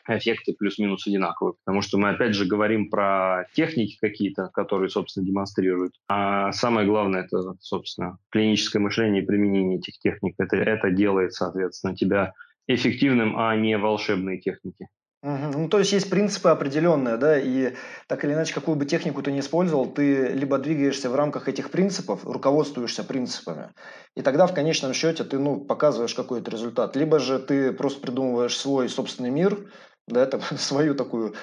эффекты 0.08 0.54
плюс-минус 0.54 1.08
одинаковые, 1.08 1.56
потому 1.64 1.82
что 1.82 1.98
мы 1.98 2.10
опять 2.10 2.36
же 2.36 2.46
говорим 2.46 2.90
про 2.90 3.46
техники 3.54 3.98
какие-то, 4.00 4.50
которые, 4.54 4.90
собственно, 4.90 5.26
демонстрируют. 5.26 5.94
А 6.08 6.52
самое 6.52 6.88
главное 6.88 7.24
это, 7.24 7.56
собственно, 7.60 8.20
клиническое 8.30 8.82
мышление 8.82 9.24
и 9.24 9.26
применение 9.26 9.80
этих 9.80 9.98
техник. 10.00 10.36
Это, 10.38 10.58
это 10.58 10.92
делает, 10.92 11.34
соответственно, 11.34 11.96
тебя 11.96 12.34
эффективным, 12.68 13.38
а 13.38 13.56
не 13.56 13.78
волшебные 13.78 14.40
техники. 14.40 14.88
Угу. 15.26 15.58
Ну, 15.58 15.70
то 15.70 15.80
есть 15.80 15.92
есть 15.92 16.08
принципы 16.12 16.50
определенные, 16.50 17.18
да, 17.18 17.40
и 17.40 17.74
так 18.08 18.24
или 18.24 18.34
иначе, 18.34 18.54
какую 18.54 18.76
бы 18.76 18.86
технику 18.86 19.24
ты 19.24 19.32
ни 19.32 19.40
использовал, 19.40 19.92
ты 19.92 20.28
либо 20.28 20.60
двигаешься 20.60 21.10
в 21.10 21.16
рамках 21.16 21.48
этих 21.48 21.72
принципов, 21.72 22.24
руководствуешься 22.24 23.04
принципами, 23.04 23.72
и 24.16 24.22
тогда 24.22 24.46
в 24.46 24.54
конечном 24.54 24.94
счете 24.94 25.24
ты, 25.24 25.40
ну, 25.40 25.60
показываешь 25.60 26.14
какой-то 26.14 26.52
результат, 26.52 26.96
либо 26.96 27.18
же 27.18 27.40
ты 27.40 27.74
просто 27.74 28.02
придумываешь 28.02 28.56
свой 28.56 28.88
собственный 28.88 29.32
мир, 29.32 29.72
да, 30.08 30.22
это 30.22 30.40
свою 30.58 30.94
такую 30.94 31.34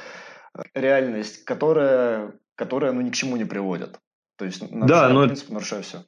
э, 0.54 0.62
реальность, 0.74 1.44
которая, 1.44 2.34
которая, 2.54 2.92
ну, 2.92 3.00
ни 3.00 3.10
к 3.10 3.14
чему 3.14 3.36
не 3.36 3.44
приводит. 3.44 3.98
То 4.36 4.44
есть, 4.44 4.62
да, 4.70 5.08
но... 5.08 5.26
принцип, 5.26 5.50
нарушая 5.50 5.82
все. 5.82 6.04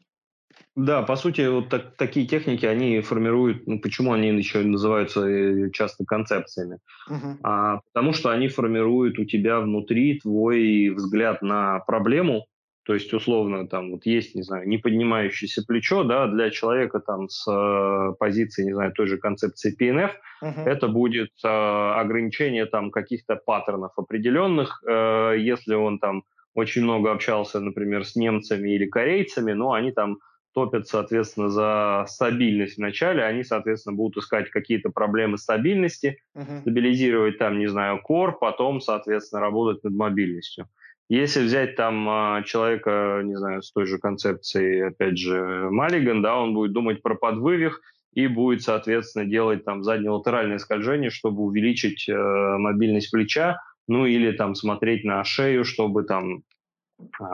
Да, 0.76 1.02
по 1.02 1.14
сути, 1.14 1.46
вот 1.48 1.68
так, 1.68 1.96
такие 1.96 2.26
техники, 2.26 2.66
они 2.66 3.00
формируют, 3.00 3.66
ну, 3.66 3.78
почему 3.78 4.12
они 4.12 4.28
еще 4.28 4.58
называются 4.62 5.24
э, 5.24 5.70
часто 5.70 6.04
концепциями? 6.04 6.78
Uh-huh. 7.08 7.36
А, 7.44 7.80
потому 7.92 8.12
что 8.12 8.30
они 8.30 8.48
формируют 8.48 9.18
у 9.20 9.24
тебя 9.24 9.60
внутри 9.60 10.18
твой 10.18 10.88
взгляд 10.88 11.42
на 11.42 11.78
проблему, 11.78 12.46
то 12.84 12.92
есть, 12.92 13.14
условно, 13.14 13.68
там 13.68 13.92
вот 13.92 14.04
есть, 14.04 14.34
не 14.34 14.42
знаю, 14.42 14.68
не 14.68 14.78
поднимающееся 14.78 15.62
плечо, 15.64 16.02
да, 16.02 16.26
для 16.26 16.50
человека 16.50 16.98
там 16.98 17.28
с 17.28 17.48
э, 17.48 18.14
позиции, 18.18 18.64
не 18.64 18.74
знаю, 18.74 18.92
той 18.92 19.06
же 19.06 19.16
концепции 19.16 19.74
PNF, 19.80 20.10
uh-huh. 20.42 20.64
это 20.64 20.88
будет 20.88 21.30
э, 21.44 21.48
ограничение 21.48 22.66
там 22.66 22.90
каких-то 22.90 23.36
паттернов 23.36 23.92
определенных, 23.96 24.82
э, 24.86 25.36
если 25.38 25.74
он 25.74 26.00
там 26.00 26.24
очень 26.54 26.82
много 26.82 27.12
общался, 27.12 27.60
например, 27.60 28.04
с 28.04 28.16
немцами 28.16 28.70
или 28.70 28.86
корейцами, 28.86 29.52
но 29.52 29.72
они 29.72 29.92
там 29.92 30.18
топят, 30.54 30.86
соответственно, 30.86 31.48
за 31.48 32.04
стабильность 32.08 32.78
вначале, 32.78 33.24
они, 33.24 33.44
соответственно, 33.44 33.96
будут 33.96 34.22
искать 34.22 34.50
какие-то 34.50 34.90
проблемы 34.90 35.36
стабильности, 35.36 36.18
uh-huh. 36.36 36.60
стабилизировать 36.60 37.38
там, 37.38 37.58
не 37.58 37.66
знаю, 37.66 38.00
кор, 38.00 38.38
потом, 38.38 38.80
соответственно, 38.80 39.40
работать 39.40 39.82
над 39.84 39.94
мобильностью. 39.94 40.68
Если 41.10 41.42
взять 41.42 41.76
там 41.76 42.08
а, 42.08 42.42
человека, 42.44 43.20
не 43.24 43.36
знаю, 43.36 43.62
с 43.62 43.70
той 43.72 43.84
же 43.86 43.98
концепцией, 43.98 44.88
опять 44.88 45.18
же, 45.18 45.68
Маллиган, 45.70 46.22
да, 46.22 46.38
он 46.38 46.54
будет 46.54 46.72
думать 46.72 47.02
про 47.02 47.14
подвывих 47.14 47.82
и 48.14 48.26
будет, 48.26 48.62
соответственно, 48.62 49.26
делать 49.26 49.64
там 49.64 49.82
заднелатеральное 49.82 50.58
скольжение, 50.58 51.10
чтобы 51.10 51.42
увеличить 51.42 52.08
э, 52.08 52.14
мобильность 52.14 53.10
плеча, 53.10 53.58
ну 53.86 54.06
или 54.06 54.32
там 54.32 54.54
смотреть 54.54 55.04
на 55.04 55.22
шею, 55.24 55.64
чтобы 55.64 56.04
там 56.04 56.42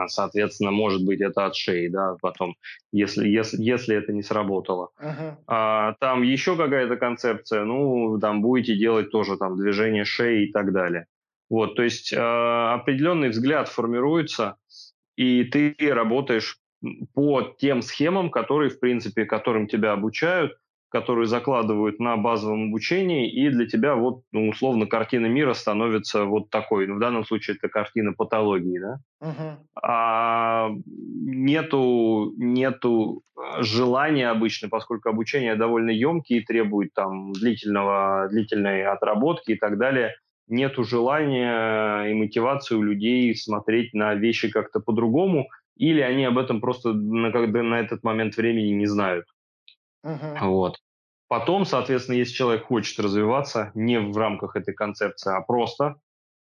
соответственно, 0.07 0.71
может 0.71 1.05
быть, 1.05 1.21
это 1.21 1.45
от 1.45 1.55
шеи, 1.55 1.87
да, 1.87 2.15
потом, 2.21 2.55
если, 2.91 3.27
если, 3.27 3.61
если 3.61 3.95
это 3.95 4.11
не 4.13 4.23
сработало. 4.23 4.89
Uh-huh. 4.99 5.35
А, 5.47 5.95
там 5.99 6.23
еще 6.23 6.55
какая-то 6.55 6.97
концепция, 6.97 7.63
ну, 7.63 8.19
там 8.19 8.41
будете 8.41 8.75
делать 8.75 9.11
тоже 9.11 9.37
там 9.37 9.57
движение 9.57 10.05
шеи 10.05 10.47
и 10.47 10.51
так 10.51 10.71
далее. 10.71 11.05
Вот, 11.49 11.75
то 11.75 11.83
есть 11.83 12.13
э, 12.13 12.17
определенный 12.17 13.27
взгляд 13.29 13.67
формируется, 13.67 14.55
и 15.17 15.43
ты 15.43 15.75
работаешь 15.79 16.57
по 17.13 17.41
тем 17.59 17.81
схемам, 17.81 18.29
которые, 18.29 18.69
в 18.69 18.79
принципе, 18.79 19.25
которым 19.25 19.67
тебя 19.67 19.91
обучают, 19.91 20.53
которые 20.91 21.25
закладывают 21.25 21.99
на 21.99 22.17
базовом 22.17 22.67
обучении, 22.67 23.31
и 23.31 23.49
для 23.49 23.65
тебя 23.65 23.95
вот, 23.95 24.23
ну, 24.33 24.49
условно, 24.49 24.85
картина 24.85 25.27
мира 25.27 25.53
становится 25.53 26.25
вот 26.25 26.49
такой. 26.49 26.85
Ну, 26.85 26.95
в 26.95 26.99
данном 26.99 27.23
случае 27.23 27.55
это 27.55 27.69
картина 27.69 28.13
патологии, 28.13 28.77
да? 28.77 28.99
Uh-huh. 29.23 29.55
А 29.81 30.69
нету, 30.93 32.33
нету 32.37 33.23
желания 33.59 34.29
обычно, 34.29 34.67
поскольку 34.67 35.09
обучение 35.09 35.55
довольно 35.55 35.91
емкий 35.91 36.39
и 36.39 36.45
требует 36.45 36.93
там 36.93 37.31
длительного, 37.31 38.27
длительной 38.29 38.83
отработки 38.83 39.51
и 39.51 39.57
так 39.57 39.77
далее, 39.77 40.13
нету 40.47 40.83
желания 40.83 42.03
и 42.11 42.13
мотивации 42.13 42.75
у 42.75 42.83
людей 42.83 43.33
смотреть 43.33 43.93
на 43.93 44.13
вещи 44.15 44.49
как-то 44.49 44.81
по-другому, 44.81 45.47
или 45.77 46.01
они 46.01 46.25
об 46.25 46.37
этом 46.37 46.59
просто 46.59 46.91
на, 46.91 47.29
на 47.29 47.79
этот 47.79 48.03
момент 48.03 48.35
времени 48.35 48.73
не 48.73 48.87
знают. 48.87 49.25
Uh-huh. 50.05 50.49
Вот. 50.49 50.77
Потом, 51.27 51.65
соответственно, 51.65 52.17
если 52.17 52.33
человек 52.33 52.65
хочет 52.65 52.99
развиваться 52.99 53.71
не 53.73 53.99
в 53.99 54.17
рамках 54.17 54.55
этой 54.55 54.73
концепции, 54.73 55.33
а 55.33 55.41
просто, 55.41 55.95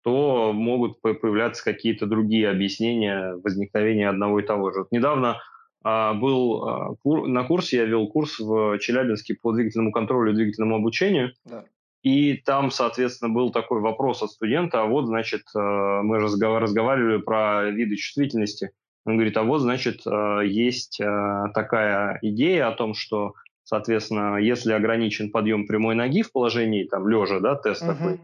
то 0.04 0.52
могут 0.54 1.02
появляться 1.02 1.64
какие-то 1.64 2.06
другие 2.06 2.50
объяснения 2.50 3.36
возникновения 3.44 4.10
одного 4.10 4.40
и 4.40 4.46
того 4.46 4.72
же. 4.72 4.80
Вот 4.80 4.92
недавно 4.92 5.42
а, 5.84 6.14
был 6.14 6.68
а, 6.68 6.96
кур, 6.96 7.28
на 7.28 7.44
курсе, 7.44 7.78
я 7.78 7.86
вел 7.86 8.08
курс 8.08 8.40
в 8.40 8.78
Челябинске 8.80 9.36
по 9.42 9.52
двигательному 9.52 9.92
контролю 9.92 10.32
и 10.32 10.36
двигательному 10.36 10.76
обучению. 10.76 11.32
Да. 11.46 11.64
И 12.04 12.36
там, 12.38 12.70
соответственно, 12.70 13.34
был 13.34 13.52
такой 13.52 13.82
вопрос 13.82 14.22
от 14.22 14.32
студента, 14.32 14.82
а 14.82 14.86
вот, 14.86 15.06
значит, 15.06 15.44
а, 15.56 16.02
мы 16.04 16.20
разговаривали 16.20 17.22
про 17.22 17.70
виды 17.72 17.96
чувствительности. 17.96 18.72
Он 19.06 19.16
говорит, 19.16 19.38
а 19.38 19.44
вот, 19.44 19.60
значит, 19.60 20.02
а, 20.06 20.42
есть 20.42 21.00
а, 21.00 21.50
такая 21.54 22.20
идея 22.22 22.68
о 22.68 22.74
том, 22.74 22.94
что 22.94 23.34
Соответственно, 23.66 24.38
если 24.38 24.74
ограничен 24.74 25.32
подъем 25.32 25.66
прямой 25.66 25.96
ноги 25.96 26.22
в 26.22 26.32
положении 26.32 26.84
там 26.84 27.08
лежа, 27.08 27.40
да, 27.40 27.56
тест 27.56 27.82
uh-huh. 27.82 27.88
такой, 27.88 28.20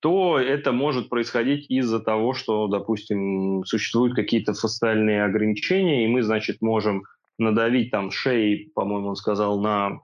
то 0.00 0.38
это 0.38 0.72
может 0.72 1.08
происходить 1.08 1.70
из-за 1.70 2.00
того, 2.00 2.34
что, 2.34 2.66
допустим, 2.66 3.64
существуют 3.64 4.16
какие-то 4.16 4.52
фасциальные 4.52 5.24
ограничения, 5.24 6.04
и 6.04 6.08
мы, 6.08 6.24
значит, 6.24 6.60
можем 6.60 7.04
надавить 7.38 7.92
там 7.92 8.10
шеей, 8.10 8.72
по-моему, 8.74 9.10
он 9.10 9.16
сказал, 9.16 9.60
на 9.60 10.00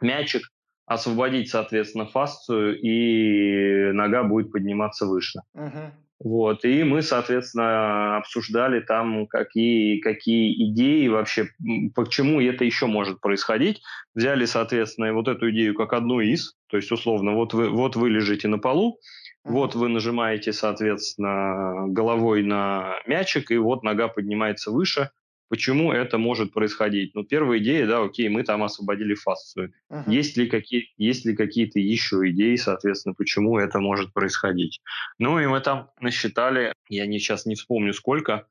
мячик, 0.00 0.48
освободить, 0.86 1.50
соответственно, 1.50 2.06
фасцию, 2.06 2.80
и 2.80 3.92
нога 3.92 4.24
будет 4.24 4.50
подниматься 4.50 5.04
выше. 5.04 5.40
Uh-huh. 5.54 5.92
Вот, 6.22 6.66
и 6.66 6.84
мы, 6.84 7.00
соответственно, 7.00 8.18
обсуждали 8.18 8.80
там, 8.80 9.26
какие, 9.26 10.00
какие 10.00 10.70
идеи 10.70 11.08
вообще, 11.08 11.48
почему 11.94 12.42
это 12.42 12.62
еще 12.66 12.86
может 12.86 13.22
происходить. 13.22 13.80
Взяли, 14.14 14.44
соответственно, 14.44 15.14
вот 15.14 15.28
эту 15.28 15.50
идею 15.50 15.74
как 15.74 15.94
одну 15.94 16.20
из, 16.20 16.56
то 16.68 16.76
есть, 16.76 16.92
условно, 16.92 17.32
вот 17.32 17.54
вы, 17.54 17.70
вот 17.70 17.96
вы 17.96 18.10
лежите 18.10 18.48
на 18.48 18.58
полу, 18.58 18.98
вот 19.44 19.74
вы 19.74 19.88
нажимаете, 19.88 20.52
соответственно, 20.52 21.86
головой 21.88 22.42
на 22.42 22.96
мячик, 23.06 23.50
и 23.50 23.56
вот 23.56 23.82
нога 23.82 24.08
поднимается 24.08 24.70
выше, 24.70 25.08
Почему 25.50 25.90
это 25.90 26.16
может 26.16 26.52
происходить? 26.52 27.12
Ну, 27.16 27.24
первая 27.24 27.58
идея, 27.58 27.84
да, 27.84 28.04
окей, 28.04 28.28
мы 28.28 28.44
там 28.44 28.62
освободили 28.62 29.14
фасцию. 29.14 29.72
Uh-huh. 29.90 30.04
Есть, 30.06 30.36
ли 30.36 30.46
какие, 30.46 30.92
есть 30.96 31.26
ли 31.26 31.34
какие-то 31.34 31.80
еще 31.80 32.18
идеи, 32.30 32.54
соответственно, 32.54 33.16
почему 33.16 33.58
это 33.58 33.80
может 33.80 34.12
происходить? 34.12 34.80
Ну, 35.18 35.40
и 35.40 35.46
мы 35.48 35.60
там 35.60 35.90
насчитали, 35.98 36.72
я 36.88 37.04
не, 37.06 37.18
сейчас 37.18 37.46
не 37.46 37.56
вспомню 37.56 37.92
сколько, 37.94 38.46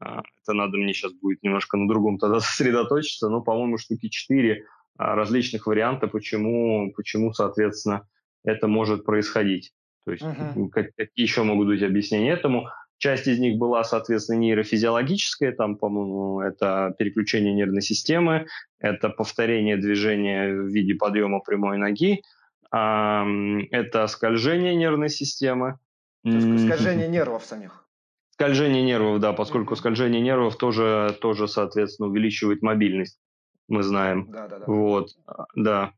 а, 0.00 0.22
это 0.42 0.52
надо 0.52 0.76
мне 0.76 0.92
сейчас 0.92 1.12
будет 1.12 1.40
немножко 1.44 1.76
на 1.76 1.86
другом 1.86 2.18
тогда 2.18 2.40
сосредоточиться, 2.40 3.28
но, 3.28 3.42
по-моему, 3.42 3.78
штуки 3.78 4.08
четыре 4.08 4.64
а, 4.98 5.14
различных 5.14 5.68
варианта, 5.68 6.08
почему, 6.08 6.92
почему, 6.96 7.32
соответственно, 7.32 8.08
это 8.42 8.66
может 8.66 9.04
происходить. 9.04 9.72
То 10.04 10.10
есть 10.10 10.24
uh-huh. 10.24 10.68
какие 10.96 11.24
еще 11.24 11.44
могут 11.44 11.68
быть 11.68 11.82
объяснения 11.84 12.32
этому? 12.32 12.70
Часть 13.00 13.26
из 13.26 13.38
них 13.38 13.56
была, 13.56 13.82
соответственно, 13.82 14.40
нейрофизиологическая, 14.40 15.52
там, 15.52 15.76
по-моему, 15.76 16.42
это 16.42 16.94
переключение 16.98 17.54
нервной 17.54 17.80
системы, 17.80 18.46
это 18.78 19.08
повторение 19.08 19.78
движения 19.78 20.52
в 20.52 20.66
виде 20.66 20.94
подъема 20.94 21.40
прямой 21.40 21.78
ноги, 21.78 22.22
это 22.70 24.06
скольжение 24.06 24.74
нервной 24.74 25.08
системы. 25.08 25.78
Скольжение 26.26 27.08
нервов 27.08 27.46
самих. 27.46 27.88
Скольжение 28.32 28.82
нервов, 28.82 29.18
да, 29.18 29.32
поскольку 29.32 29.76
скольжение 29.76 30.20
нервов 30.20 30.56
тоже, 30.56 31.16
тоже, 31.22 31.48
соответственно, 31.48 32.10
увеличивает 32.10 32.60
мобильность, 32.60 33.18
мы 33.66 33.82
знаем. 33.82 34.30
Да, 34.30 34.46
да, 34.46 34.58
да. 34.58 34.64
Вот, 34.66 35.16
да. 35.54 35.94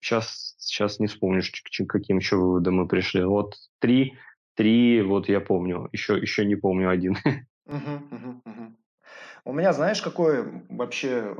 Сейчас, 0.00 0.56
сейчас 0.58 0.98
не 0.98 1.06
вспомнишь, 1.06 1.52
к 1.52 1.86
каким 1.86 2.18
еще 2.18 2.34
выводам 2.34 2.74
мы 2.74 2.88
пришли. 2.88 3.22
Вот 3.22 3.54
три 3.78 4.14
Три, 4.54 5.02
вот 5.02 5.28
я 5.28 5.40
помню, 5.40 5.88
еще, 5.92 6.18
еще 6.18 6.44
не 6.44 6.56
помню 6.56 6.90
один. 6.90 7.16
У 9.44 9.52
меня, 9.52 9.72
знаешь, 9.72 10.00
какое 10.00 10.64
вообще, 10.68 11.34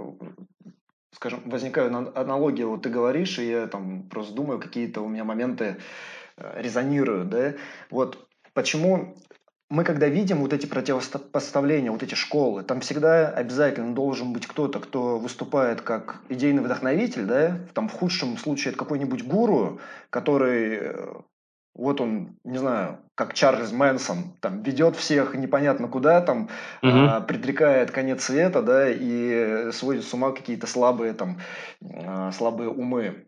скажем, 1.12 1.42
возникает 1.46 1.92
аналогия, 2.16 2.66
вот 2.66 2.82
ты 2.82 2.88
говоришь, 2.88 3.38
и 3.38 3.48
я 3.48 3.66
там 3.68 4.08
просто 4.08 4.34
думаю, 4.34 4.58
какие-то 4.58 5.02
у 5.02 5.08
меня 5.08 5.24
моменты 5.24 5.76
э, 6.36 6.62
резонируют, 6.62 7.28
да, 7.28 7.54
вот 7.90 8.28
почему 8.54 9.14
мы 9.72 9.84
когда 9.84 10.06
видим 10.06 10.40
вот 10.40 10.52
эти 10.52 10.66
противопоставления, 10.66 11.90
вот 11.90 12.02
эти 12.02 12.14
школы, 12.14 12.62
там 12.62 12.80
всегда 12.80 13.28
обязательно 13.28 13.94
должен 13.94 14.34
быть 14.34 14.46
кто-то, 14.46 14.80
кто 14.80 15.18
выступает 15.18 15.80
как 15.80 16.20
идейный 16.28 16.62
вдохновитель, 16.62 17.24
да, 17.24 17.58
там 17.72 17.88
в 17.88 17.92
худшем 17.92 18.36
случае 18.36 18.70
это 18.72 18.78
какой-нибудь 18.78 19.24
гуру, 19.24 19.80
который 20.10 20.78
э, 20.78 21.14
вот 21.74 22.00
он, 22.00 22.36
не 22.44 22.58
знаю, 22.58 22.98
как 23.14 23.34
Чарльз 23.34 23.72
Мэнсон, 23.72 24.34
там 24.40 24.62
ведет 24.62 24.96
всех 24.96 25.34
непонятно 25.34 25.88
куда, 25.88 26.20
там 26.20 26.44
угу. 26.82 26.92
а, 26.92 27.20
предрекает 27.20 27.90
конец 27.90 28.24
света, 28.24 28.62
да, 28.62 28.90
и 28.90 29.70
сводит 29.72 30.04
с 30.04 30.12
ума 30.12 30.32
какие-то 30.32 30.66
слабые 30.66 31.14
там 31.14 31.38
а, 31.82 32.30
слабые 32.32 32.68
умы. 32.68 33.26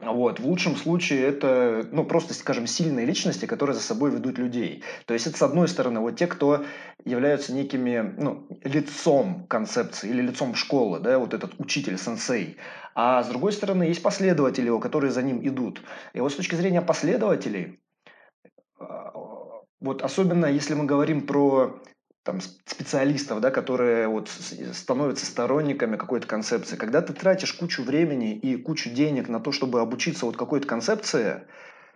Вот. 0.00 0.40
В 0.40 0.46
лучшем 0.46 0.76
случае 0.76 1.26
это, 1.26 1.86
ну, 1.92 2.04
просто, 2.04 2.32
скажем, 2.32 2.66
сильные 2.66 3.04
личности, 3.04 3.44
которые 3.44 3.74
за 3.74 3.82
собой 3.82 4.10
ведут 4.10 4.38
людей. 4.38 4.82
То 5.04 5.12
есть 5.12 5.26
это, 5.26 5.36
с 5.36 5.42
одной 5.42 5.68
стороны, 5.68 6.00
вот 6.00 6.16
те, 6.16 6.26
кто 6.26 6.64
являются 7.04 7.52
некими, 7.52 8.14
ну, 8.16 8.46
лицом 8.64 9.46
концепции 9.46 10.08
или 10.08 10.22
лицом 10.22 10.54
школы, 10.54 11.00
да, 11.00 11.18
вот 11.18 11.34
этот 11.34 11.52
учитель, 11.58 11.98
сенсей. 11.98 12.56
А 13.02 13.22
с 13.22 13.28
другой 13.28 13.52
стороны, 13.52 13.84
есть 13.84 14.02
последователи 14.02 14.66
его, 14.66 14.78
которые 14.78 15.10
за 15.10 15.22
ним 15.22 15.40
идут. 15.42 15.80
И 16.12 16.20
вот 16.20 16.32
с 16.32 16.36
точки 16.36 16.54
зрения 16.54 16.82
последователей, 16.82 17.80
а, 18.78 19.14
вот 19.80 20.02
особенно 20.02 20.44
если 20.44 20.74
мы 20.74 20.84
говорим 20.84 21.26
про 21.26 21.80
там, 22.24 22.42
специалистов, 22.42 23.40
да, 23.40 23.50
которые 23.50 24.06
вот 24.06 24.28
становятся 24.28 25.24
сторонниками 25.24 25.96
какой-то 25.96 26.26
концепции. 26.26 26.76
Когда 26.76 27.00
ты 27.00 27.14
тратишь 27.14 27.54
кучу 27.54 27.82
времени 27.82 28.36
и 28.36 28.56
кучу 28.56 28.90
денег 28.90 29.30
на 29.30 29.40
то, 29.40 29.50
чтобы 29.50 29.80
обучиться 29.80 30.26
вот 30.26 30.36
какой-то 30.36 30.68
концепции, 30.68 31.44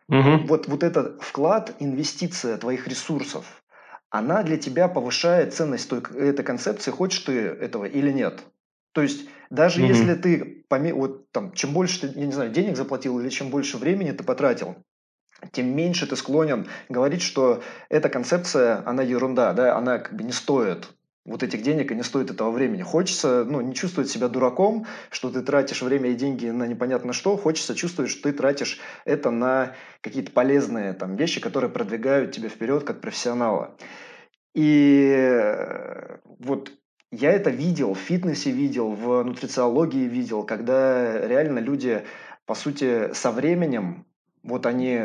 угу. 0.08 0.46
вот, 0.46 0.68
вот 0.68 0.82
этот 0.82 1.22
вклад, 1.22 1.74
инвестиция 1.80 2.56
твоих 2.56 2.88
ресурсов, 2.88 3.62
она 4.08 4.42
для 4.42 4.56
тебя 4.56 4.88
повышает 4.88 5.52
ценность 5.52 5.90
той, 5.90 6.00
этой 6.16 6.46
концепции, 6.46 6.90
хочешь 6.90 7.20
ты 7.20 7.40
этого 7.40 7.84
или 7.84 8.10
нет. 8.10 8.42
То 8.94 9.02
есть 9.02 9.28
даже 9.50 9.80
угу. 9.80 9.88
если 9.88 10.14
ты, 10.14 10.64
вот, 10.70 11.30
там, 11.32 11.52
чем 11.52 11.72
больше 11.72 12.00
ты, 12.00 12.18
я 12.18 12.26
не 12.26 12.32
знаю, 12.32 12.50
денег 12.50 12.76
заплатил 12.76 13.20
или 13.20 13.28
чем 13.28 13.50
больше 13.50 13.76
времени 13.76 14.12
ты 14.12 14.24
потратил, 14.24 14.76
тем 15.52 15.76
меньше 15.76 16.06
ты 16.06 16.16
склонен 16.16 16.68
говорить, 16.88 17.20
что 17.20 17.62
эта 17.88 18.08
концепция, 18.08 18.82
она 18.86 19.02
ерунда, 19.02 19.52
да, 19.52 19.76
она 19.76 19.98
как 19.98 20.14
бы 20.14 20.22
не 20.22 20.32
стоит 20.32 20.88
вот 21.24 21.42
этих 21.42 21.62
денег 21.62 21.90
и 21.90 21.94
не 21.94 22.02
стоит 22.02 22.30
этого 22.30 22.50
времени. 22.50 22.82
Хочется, 22.82 23.44
ну, 23.44 23.60
не 23.60 23.74
чувствовать 23.74 24.10
себя 24.10 24.28
дураком, 24.28 24.86
что 25.10 25.30
ты 25.30 25.42
тратишь 25.42 25.82
время 25.82 26.10
и 26.10 26.14
деньги 26.14 26.46
на 26.46 26.66
непонятно 26.66 27.12
что. 27.12 27.36
Хочется 27.36 27.74
чувствовать, 27.74 28.10
что 28.10 28.24
ты 28.24 28.32
тратишь 28.32 28.78
это 29.04 29.30
на 29.30 29.74
какие-то 30.02 30.30
полезные 30.32 30.92
там 30.92 31.16
вещи, 31.16 31.40
которые 31.40 31.70
продвигают 31.70 32.32
тебя 32.32 32.48
вперед 32.48 32.84
как 32.84 33.00
профессионала. 33.00 33.76
И 34.54 35.12
э, 35.16 36.18
вот 36.38 36.72
я 37.14 37.32
это 37.32 37.50
видел, 37.50 37.94
в 37.94 37.98
фитнесе 37.98 38.50
видел, 38.50 38.90
в 38.90 39.22
нутрициологии 39.22 40.06
видел, 40.06 40.44
когда 40.44 41.26
реально 41.26 41.58
люди, 41.58 42.04
по 42.46 42.54
сути, 42.54 43.12
со 43.12 43.30
временем 43.30 44.06
вот 44.42 44.66
они 44.66 45.00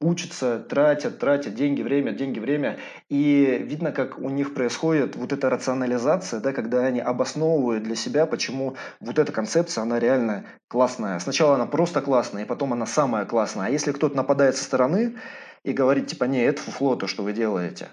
учатся, 0.00 0.60
тратят, 0.60 1.18
тратят 1.18 1.54
деньги, 1.54 1.82
время, 1.82 2.12
деньги, 2.12 2.38
время. 2.38 2.78
И 3.08 3.64
видно, 3.66 3.92
как 3.92 4.18
у 4.18 4.28
них 4.30 4.54
происходит 4.54 5.16
вот 5.16 5.32
эта 5.32 5.50
рационализация, 5.50 6.40
да, 6.40 6.52
когда 6.52 6.84
они 6.84 7.00
обосновывают 7.00 7.82
для 7.82 7.96
себя, 7.96 8.26
почему 8.26 8.76
вот 9.00 9.18
эта 9.18 9.32
концепция, 9.32 9.82
она 9.82 9.98
реально 9.98 10.44
классная. 10.68 11.18
Сначала 11.18 11.56
она 11.56 11.66
просто 11.66 12.00
классная, 12.00 12.44
и 12.44 12.46
потом 12.46 12.72
она 12.72 12.86
самая 12.86 13.24
классная. 13.24 13.66
А 13.66 13.70
если 13.70 13.92
кто-то 13.92 14.16
нападает 14.16 14.56
со 14.56 14.64
стороны 14.64 15.16
и 15.64 15.72
говорит, 15.72 16.06
типа, 16.06 16.24
не, 16.24 16.44
это 16.44 16.62
фуфло, 16.62 16.94
то, 16.94 17.08
что 17.08 17.24
вы 17.24 17.32
делаете, 17.32 17.88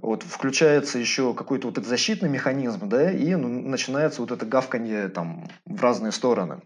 вот 0.00 0.22
включается 0.22 0.98
еще 0.98 1.34
какой-то 1.34 1.68
вот 1.68 1.78
этот 1.78 1.88
защитный 1.88 2.28
механизм, 2.28 2.88
да, 2.88 3.10
и 3.10 3.34
ну, 3.34 3.48
начинается 3.48 4.20
вот 4.20 4.32
это 4.32 4.46
гавканье 4.46 5.08
там 5.08 5.48
в 5.64 5.80
разные 5.80 6.12
стороны. 6.12 6.62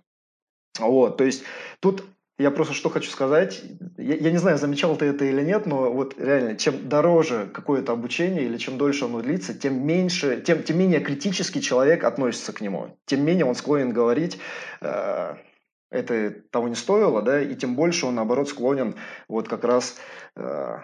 Вот, 0.79 1.17
то 1.17 1.25
есть 1.25 1.45
тут 1.81 2.05
я 2.39 2.51
просто 2.51 2.75
что 2.75 2.91
хочу 2.91 3.11
сказать, 3.11 3.62
я, 3.97 4.15
я 4.15 4.31
не 4.31 4.37
знаю, 4.37 4.59
замечал 4.59 4.97
ты 4.97 5.07
это 5.07 5.25
или 5.25 5.43
нет, 5.43 5.65
но 5.65 5.91
вот 5.91 6.19
реально, 6.19 6.57
чем 6.57 6.89
дороже 6.89 7.49
какое-то 7.53 7.93
обучение 7.93 8.45
или 8.45 8.59
чем 8.59 8.77
дольше 8.77 9.07
оно 9.07 9.23
длится, 9.23 9.55
тем 9.55 9.87
меньше, 9.87 10.43
тем, 10.47 10.62
тем 10.62 10.79
менее 10.79 11.01
критически 11.01 11.61
человек 11.61 12.05
относится 12.05 12.53
к 12.53 12.61
нему, 12.61 12.99
тем 13.07 13.25
менее 13.25 13.47
он 13.47 13.55
склонен 13.55 13.93
говорить, 13.93 14.39
э, 14.83 15.35
это 15.91 16.31
того 16.51 16.69
не 16.69 16.75
стоило, 16.75 17.23
да, 17.23 17.41
и 17.41 17.55
тем 17.55 17.75
больше 17.75 18.05
он, 18.05 18.17
наоборот, 18.17 18.51
склонен 18.51 18.97
вот 19.29 19.49
как 19.49 19.65
раз 19.65 19.97
э, 20.37 20.79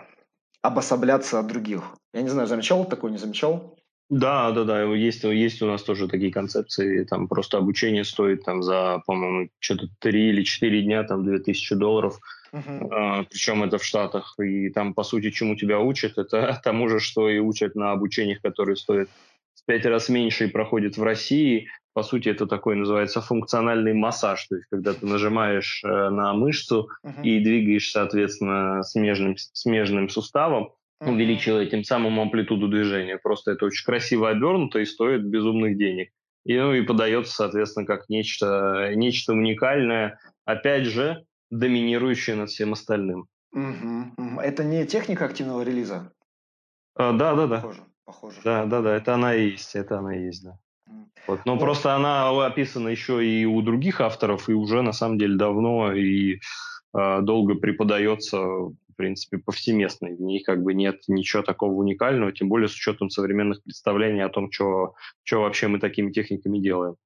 обособляться 0.62 1.38
от 1.38 1.46
других. 1.48 1.82
Я 2.14 2.22
не 2.22 2.28
знаю, 2.28 2.48
замечал 2.48 2.84
такое, 2.84 3.10
не 3.10 3.18
замечал? 3.18 3.76
Да, 4.08 4.50
да, 4.50 4.64
да, 4.64 4.82
есть, 4.82 5.24
есть 5.24 5.62
у 5.62 5.66
нас 5.66 5.82
тоже 5.82 6.06
такие 6.06 6.30
концепции, 6.30 7.04
там 7.04 7.28
просто 7.28 7.56
обучение 7.56 8.04
стоит 8.04 8.44
там 8.44 8.62
за, 8.62 9.02
по-моему, 9.06 9.48
что-то 9.58 9.88
3 10.00 10.28
или 10.28 10.42
4 10.42 10.82
дня, 10.82 11.02
там 11.04 11.24
2000 11.24 11.74
долларов, 11.76 12.18
uh-huh. 12.52 12.88
а, 12.90 13.24
причем 13.24 13.62
это 13.62 13.78
в 13.78 13.84
Штатах, 13.84 14.34
и 14.38 14.68
там, 14.68 14.92
по 14.92 15.02
сути, 15.02 15.30
чему 15.30 15.56
тебя 15.56 15.80
учат, 15.80 16.18
это 16.18 16.60
тому 16.64 16.88
же, 16.88 17.00
что 17.00 17.30
и 17.30 17.38
учат 17.38 17.74
на 17.74 17.92
обучениях, 17.92 18.42
которые 18.42 18.76
стоят 18.76 19.08
в 19.54 19.64
5 19.64 19.86
раз 19.86 20.10
меньше 20.10 20.44
и 20.44 20.50
проходят 20.50 20.98
в 20.98 21.02
России, 21.02 21.68
по 21.94 22.02
сути, 22.02 22.28
это 22.28 22.46
такой 22.46 22.76
называется 22.76 23.20
функциональный 23.20 23.92
массаж, 23.94 24.46
то 24.48 24.56
есть 24.56 24.66
когда 24.70 24.94
ты 24.94 25.06
нажимаешь 25.06 25.82
э, 25.84 25.88
на 25.88 26.32
мышцу 26.32 26.88
uh-huh. 27.04 27.22
и 27.22 27.40
двигаешь, 27.40 27.90
соответственно, 27.90 28.82
смежным, 28.82 29.36
смежным 29.36 30.08
суставом, 30.08 30.72
увеличивая 31.00 31.66
тем 31.66 31.84
самым 31.84 32.20
амплитуду 32.20 32.68
движения. 32.68 33.18
Просто 33.18 33.52
это 33.52 33.66
очень 33.66 33.84
красиво 33.84 34.28
обернуто 34.30 34.78
и 34.78 34.84
стоит 34.84 35.24
безумных 35.24 35.76
денег. 35.76 36.10
И, 36.44 36.58
ну, 36.58 36.74
и 36.74 36.82
подается, 36.82 37.34
соответственно, 37.34 37.86
как 37.86 38.08
нечто, 38.08 38.92
нечто 38.94 39.32
уникальное, 39.32 40.18
опять 40.44 40.86
же, 40.86 41.24
доминирующее 41.50 42.36
над 42.36 42.50
всем 42.50 42.72
остальным. 42.72 43.26
Угу. 43.52 44.40
Это 44.40 44.64
не 44.64 44.86
техника 44.86 45.26
активного 45.26 45.62
релиза? 45.62 46.12
А, 46.94 47.12
да, 47.12 47.34
да, 47.34 47.46
да. 47.46 47.56
Похоже, 47.56 47.82
похоже. 48.04 48.36
Да, 48.44 48.66
да, 48.66 48.80
да, 48.80 48.96
это 48.96 49.14
она 49.14 49.34
и 49.34 49.50
есть, 49.50 49.74
это 49.74 49.98
она 49.98 50.16
и 50.16 50.24
есть, 50.24 50.42
да. 50.42 50.58
Вот. 51.26 51.40
Но 51.44 51.52
вот. 51.52 51.60
просто 51.60 51.94
она 51.94 52.30
описана 52.44 52.88
еще 52.88 53.24
и 53.24 53.44
у 53.44 53.62
других 53.62 54.00
авторов, 54.00 54.48
и 54.48 54.52
уже 54.52 54.82
на 54.82 54.92
самом 54.92 55.18
деле 55.18 55.36
давно 55.36 55.92
и 55.92 56.40
э, 56.96 57.20
долго 57.22 57.54
преподается 57.54 58.38
в 58.92 58.96
принципе, 58.96 59.38
повсеместной. 59.38 60.14
В 60.14 60.20
ней 60.20 60.42
как 60.42 60.62
бы 60.62 60.74
нет 60.74 61.02
ничего 61.08 61.42
такого 61.42 61.72
уникального, 61.72 62.32
тем 62.32 62.48
более 62.48 62.68
с 62.68 62.74
учетом 62.74 63.10
современных 63.10 63.62
представлений 63.62 64.20
о 64.20 64.28
том, 64.28 64.50
что 64.52 64.94
вообще 65.30 65.68
мы 65.68 65.78
такими 65.78 66.12
техниками 66.12 66.58
делаем. 66.58 66.96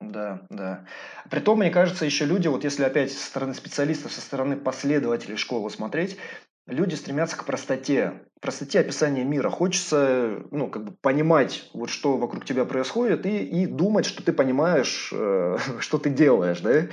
Да, 0.00 0.46
да. 0.50 0.86
Притом, 1.30 1.58
мне 1.58 1.70
кажется, 1.70 2.04
еще 2.04 2.24
люди, 2.24 2.48
вот 2.48 2.64
если 2.64 2.82
опять 2.82 3.12
со 3.12 3.26
стороны 3.26 3.54
специалистов, 3.54 4.12
со 4.12 4.20
стороны 4.20 4.56
последователей 4.56 5.36
школы 5.36 5.70
смотреть, 5.70 6.18
люди 6.66 6.94
стремятся 6.94 7.36
к 7.36 7.44
простоте, 7.44 8.22
простоте 8.40 8.80
описания 8.80 9.24
мира. 9.24 9.50
Хочется, 9.50 10.42
ну, 10.50 10.68
как 10.68 10.84
бы 10.84 10.92
понимать, 10.92 11.68
вот 11.74 11.90
что 11.90 12.16
вокруг 12.16 12.44
тебя 12.44 12.64
происходит, 12.64 13.26
и, 13.26 13.38
и 13.44 13.66
думать, 13.66 14.06
что 14.06 14.22
ты 14.22 14.32
понимаешь, 14.32 15.10
э, 15.12 15.58
что 15.80 15.98
ты 15.98 16.10
делаешь, 16.10 16.60
да. 16.60 16.86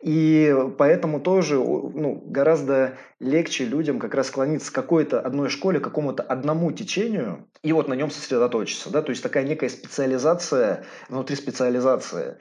И 0.00 0.54
поэтому 0.78 1.20
тоже, 1.20 1.56
ну, 1.56 2.22
гораздо 2.26 2.96
легче 3.18 3.66
людям 3.66 3.98
как 3.98 4.14
раз 4.14 4.28
склониться 4.28 4.72
к 4.72 4.74
какой-то 4.74 5.20
одной 5.20 5.50
школе, 5.50 5.80
к 5.80 5.84
какому-то 5.84 6.22
одному 6.22 6.72
течению, 6.72 7.46
и 7.62 7.72
вот 7.72 7.88
на 7.88 7.94
нем 7.94 8.10
сосредоточиться, 8.10 8.90
да. 8.90 9.02
То 9.02 9.10
есть 9.10 9.22
такая 9.22 9.44
некая 9.44 9.68
специализация 9.68 10.84
внутри 11.08 11.36
специализации. 11.36 12.38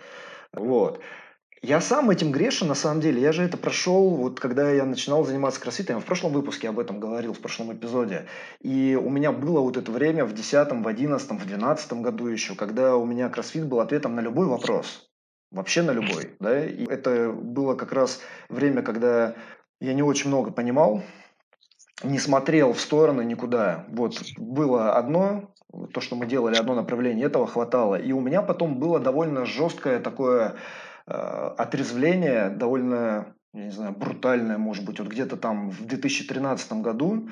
Вот. 0.54 1.02
Я 1.62 1.82
сам 1.82 2.10
этим 2.10 2.32
грешен, 2.32 2.68
на 2.68 2.76
самом 2.76 3.02
деле. 3.02 3.22
Я 3.22 3.34
же 3.34 3.44
это 3.44 3.58
прошел, 3.58 4.12
вот 4.12 4.40
когда 4.40 4.72
я 4.72 4.86
начинал 4.86 5.26
заниматься 5.26 5.60
кроссфитом. 5.60 5.98
Я 5.98 6.02
в 6.02 6.06
прошлом 6.06 6.32
выпуске 6.32 6.70
об 6.70 6.80
этом 6.80 7.00
говорил, 7.00 7.34
в 7.34 7.40
прошлом 7.40 7.74
эпизоде. 7.74 8.28
И 8.62 8.98
у 9.02 9.10
меня 9.10 9.34
было 9.34 9.60
вот 9.60 9.76
это 9.76 9.92
время 9.92 10.24
в 10.24 10.34
10, 10.34 10.72
в 10.72 10.88
11, 10.88 11.32
в 11.32 11.46
12 11.46 11.94
году 11.94 12.28
еще, 12.28 12.56
когда 12.56 12.96
у 12.96 13.06
меня 13.06 13.30
кроссфит 13.30 13.66
был 13.66 13.82
ответом 13.82 14.16
на 14.16 14.22
любой 14.22 14.48
вопрос. 14.48 15.10
Вообще 15.52 15.82
на 15.82 15.92
любой. 15.92 16.36
Да? 16.40 16.66
И 16.66 16.86
это 16.86 17.32
было 17.32 17.76
как 17.76 17.92
раз 17.92 18.22
время, 18.48 18.82
когда 18.82 19.36
я 19.82 19.94
не 19.94 20.04
очень 20.04 20.30
много 20.30 20.52
понимал, 20.52 21.04
не 22.04 22.20
смотрел 22.20 22.72
в 22.72 22.80
стороны 22.80 23.24
никуда. 23.24 23.86
Вот 23.90 24.22
было 24.38 24.94
одно, 24.94 25.54
то, 25.94 26.00
что 26.00 26.16
мы 26.16 26.26
делали, 26.26 26.56
одно 26.56 26.74
направление, 26.74 27.26
этого 27.26 27.48
хватало. 27.48 27.96
И 27.96 28.14
у 28.14 28.22
меня 28.22 28.42
потом 28.42 28.80
было 28.80 29.00
довольно 29.00 29.46
жесткое 29.46 30.00
такое 30.00 30.56
отрезвление 31.10 32.50
довольно, 32.50 33.34
я 33.54 33.66
не 33.66 33.72
знаю, 33.72 33.94
брутальное, 33.94 34.58
может 34.58 34.86
быть, 34.86 35.00
вот 35.00 35.08
где-то 35.08 35.38
там 35.38 35.72
в 35.72 35.86
2013 35.86 36.74
году, 36.74 37.30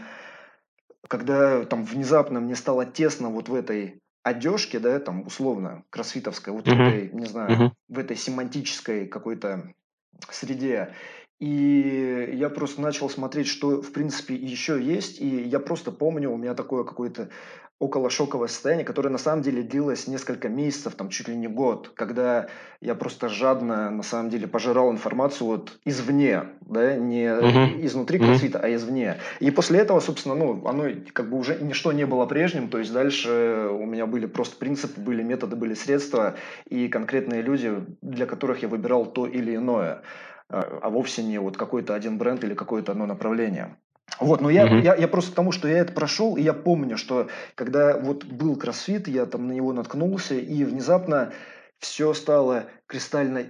когда 1.08 1.64
там 1.66 1.84
внезапно 1.84 2.40
мне 2.40 2.56
стало 2.56 2.86
тесно 2.86 3.30
вот 3.30 3.50
в 3.50 3.56
этой 3.56 4.02
одежке, 4.24 4.80
да, 4.80 5.00
там, 5.00 5.26
условно, 5.26 5.84
кроссфитовской, 5.90 6.54
вот 6.54 6.68
uh-huh. 6.68 6.76
в 6.76 6.80
этой, 6.80 7.10
не 7.12 7.26
знаю, 7.26 7.50
uh-huh. 7.50 7.72
в 7.88 8.00
этой 8.00 8.18
семантической 8.18 9.08
какой-то 9.08 9.72
среде. 10.30 10.94
И 11.40 12.32
я 12.34 12.50
просто 12.50 12.82
начал 12.82 13.10
смотреть, 13.10 13.48
что, 13.48 13.82
в 13.82 13.92
принципе, 13.94 14.36
еще 14.36 14.82
есть. 14.82 15.22
И 15.22 15.28
я 15.28 15.60
просто 15.60 15.92
помню, 15.92 16.32
у 16.32 16.38
меня 16.38 16.56
такое 16.56 16.84
какое-то 16.84 17.30
около 17.80 18.10
шоковое 18.10 18.48
состояние, 18.48 18.86
которое 18.86 19.10
на 19.10 19.20
самом 19.20 19.44
деле 19.44 19.62
длилось 19.62 20.08
несколько 20.08 20.50
месяцев, 20.50 20.96
там 20.96 21.10
чуть 21.10 21.28
ли 21.28 21.36
не 21.36 21.48
год, 21.48 21.92
когда 21.96 22.48
я 22.82 22.96
просто 22.96 23.30
жадно, 23.30 23.92
на 23.92 24.04
самом 24.04 24.30
деле, 24.30 24.48
пожирал 24.48 24.92
информацию 24.92 25.48
вот 25.48 25.78
извне, 25.86 26.46
да, 26.62 26.96
не 26.96 27.26
uh-huh. 27.26 27.86
изнутри 27.86 28.18
кроссфита, 28.18 28.58
uh-huh. 28.58 28.66
а 28.66 28.76
извне. 28.76 29.18
И 29.40 29.52
после 29.52 29.80
этого, 29.80 30.00
собственно, 30.00 30.34
ну, 30.34 30.66
оно 30.68 30.86
как 31.14 31.30
бы 31.30 31.38
уже 31.38 31.60
ничто 31.60 31.92
не 31.92 32.06
было 32.06 32.26
прежним, 32.26 32.70
то 32.70 32.80
есть 32.80 32.92
дальше 32.92 33.70
у 33.72 33.86
меня 33.86 34.08
были 34.08 34.26
просто 34.26 34.56
принципы, 34.58 35.00
были 35.00 35.22
методы, 35.22 35.56
были 35.56 35.76
средства 35.76 36.36
и 36.68 36.88
конкретные 36.88 37.44
люди, 37.44 37.86
для 38.02 38.26
которых 38.26 38.64
я 38.64 38.70
выбирал 38.70 39.06
то 39.06 39.28
или 39.28 39.56
иное. 39.56 40.02
А, 40.50 40.80
а 40.82 40.90
вовсе 40.90 41.24
не 41.24 41.40
вот 41.40 41.58
какой-то 41.58 41.94
один 41.94 42.18
бренд 42.18 42.44
или 42.44 42.54
какое-то 42.54 42.94
одно 42.94 43.06
направление. 43.06 43.76
Вот, 44.20 44.42
но 44.42 44.50
я, 44.50 44.68
mm-hmm. 44.68 44.82
я, 44.84 44.96
я 44.96 45.08
просто 45.08 45.32
к 45.32 45.36
тому, 45.36 45.52
что 45.52 45.68
я 45.68 45.80
это 45.80 45.94
прошел, 45.94 46.38
и 46.38 46.42
я 46.42 46.54
помню, 46.54 46.98
что 46.98 47.28
когда 47.56 47.98
вот 47.98 48.26
был 48.26 48.56
кроссфит, 48.56 49.08
я 49.08 49.26
там 49.26 49.48
на 49.48 49.52
него 49.52 49.74
наткнулся, 49.74 50.36
и 50.36 50.64
внезапно 50.64 51.32
все 51.80 52.14
стало 52.14 52.66
кристально 52.88 53.46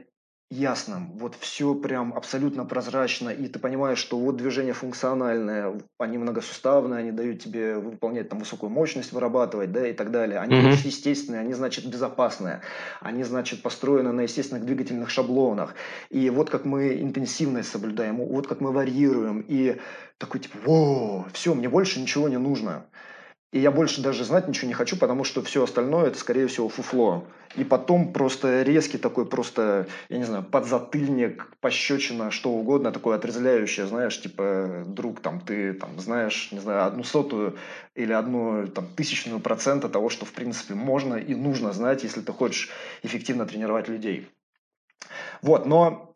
ясным, 0.50 1.12
вот 1.18 1.36
все 1.40 1.76
прям 1.76 2.14
абсолютно 2.14 2.64
прозрачно, 2.64 3.30
и 3.30 3.48
ты 3.48 3.60
понимаешь, 3.60 3.98
что 3.98 4.18
вот 4.18 4.38
движение 4.38 4.74
функциональное, 4.74 5.74
они 5.98 6.18
многосуставные, 6.18 7.00
они 7.00 7.12
дают 7.12 7.42
тебе 7.42 7.76
выполнять 7.76 8.30
там 8.30 8.40
высокую 8.40 8.70
мощность, 8.70 9.12
вырабатывать, 9.12 9.74
да, 9.74 9.86
и 9.88 9.94
так 9.94 10.10
далее. 10.10 10.40
Они 10.40 10.56
mm-hmm. 10.56 10.86
естественные, 10.86 11.42
они, 11.42 11.54
значит, 11.54 11.86
безопасные, 11.86 12.62
они, 13.02 13.24
значит, 13.24 13.62
построены 13.62 14.14
на 14.14 14.22
естественных 14.22 14.66
двигательных 14.66 15.10
шаблонах. 15.10 15.76
И 16.10 16.30
вот 16.30 16.50
как 16.50 16.64
мы 16.64 17.02
интенсивность 17.02 17.70
соблюдаем, 17.70 18.16
вот 18.18 18.48
как 18.48 18.62
мы 18.62 18.72
варьируем, 18.72 19.44
и 19.46 19.78
такой 20.18 20.40
типа, 20.40 20.58
о, 20.66 21.26
все, 21.34 21.54
мне 21.56 21.68
больше 21.68 22.00
ничего 22.00 22.30
не 22.30 22.38
нужно. 22.38 22.86
И 23.54 23.60
я 23.60 23.72
больше 23.72 24.02
даже 24.02 24.26
знать 24.26 24.48
ничего 24.50 24.68
не 24.68 24.74
хочу, 24.74 24.98
потому 24.98 25.24
что 25.24 25.42
все 25.42 25.64
остальное 25.64 26.08
это, 26.08 26.20
скорее 26.20 26.48
всего, 26.48 26.68
фуфло. 26.68 27.26
И 27.56 27.64
потом 27.64 28.12
просто 28.12 28.62
резкий 28.64 28.98
такой 28.98 29.26
просто, 29.26 29.88
я 30.10 30.18
не 30.18 30.26
знаю, 30.26 30.44
подзатыльник, 30.44 31.56
пощечина, 31.62 32.30
что 32.30 32.52
угодно, 32.52 32.92
такое 32.92 33.16
отрезвляющее, 33.16 33.88
знаешь, 33.88 34.22
типа, 34.22 34.84
друг, 34.86 35.22
там, 35.22 35.40
ты, 35.40 35.74
там, 35.74 35.98
знаешь, 35.98 36.50
не 36.52 36.60
знаю, 36.60 36.86
одну 36.86 37.04
сотую 37.06 37.58
или 37.96 38.12
одну, 38.12 38.68
там, 38.68 38.86
тысячную 38.86 39.40
процента 39.40 39.88
того, 39.88 40.10
что, 40.10 40.26
в 40.26 40.34
принципе, 40.34 40.74
можно 40.74 41.16
и 41.16 41.34
нужно 41.34 41.72
знать, 41.72 42.04
если 42.04 42.20
ты 42.20 42.34
хочешь 42.34 42.70
эффективно 43.02 43.46
тренировать 43.46 43.88
людей. 43.88 44.30
Вот, 45.42 45.66
но 45.66 46.14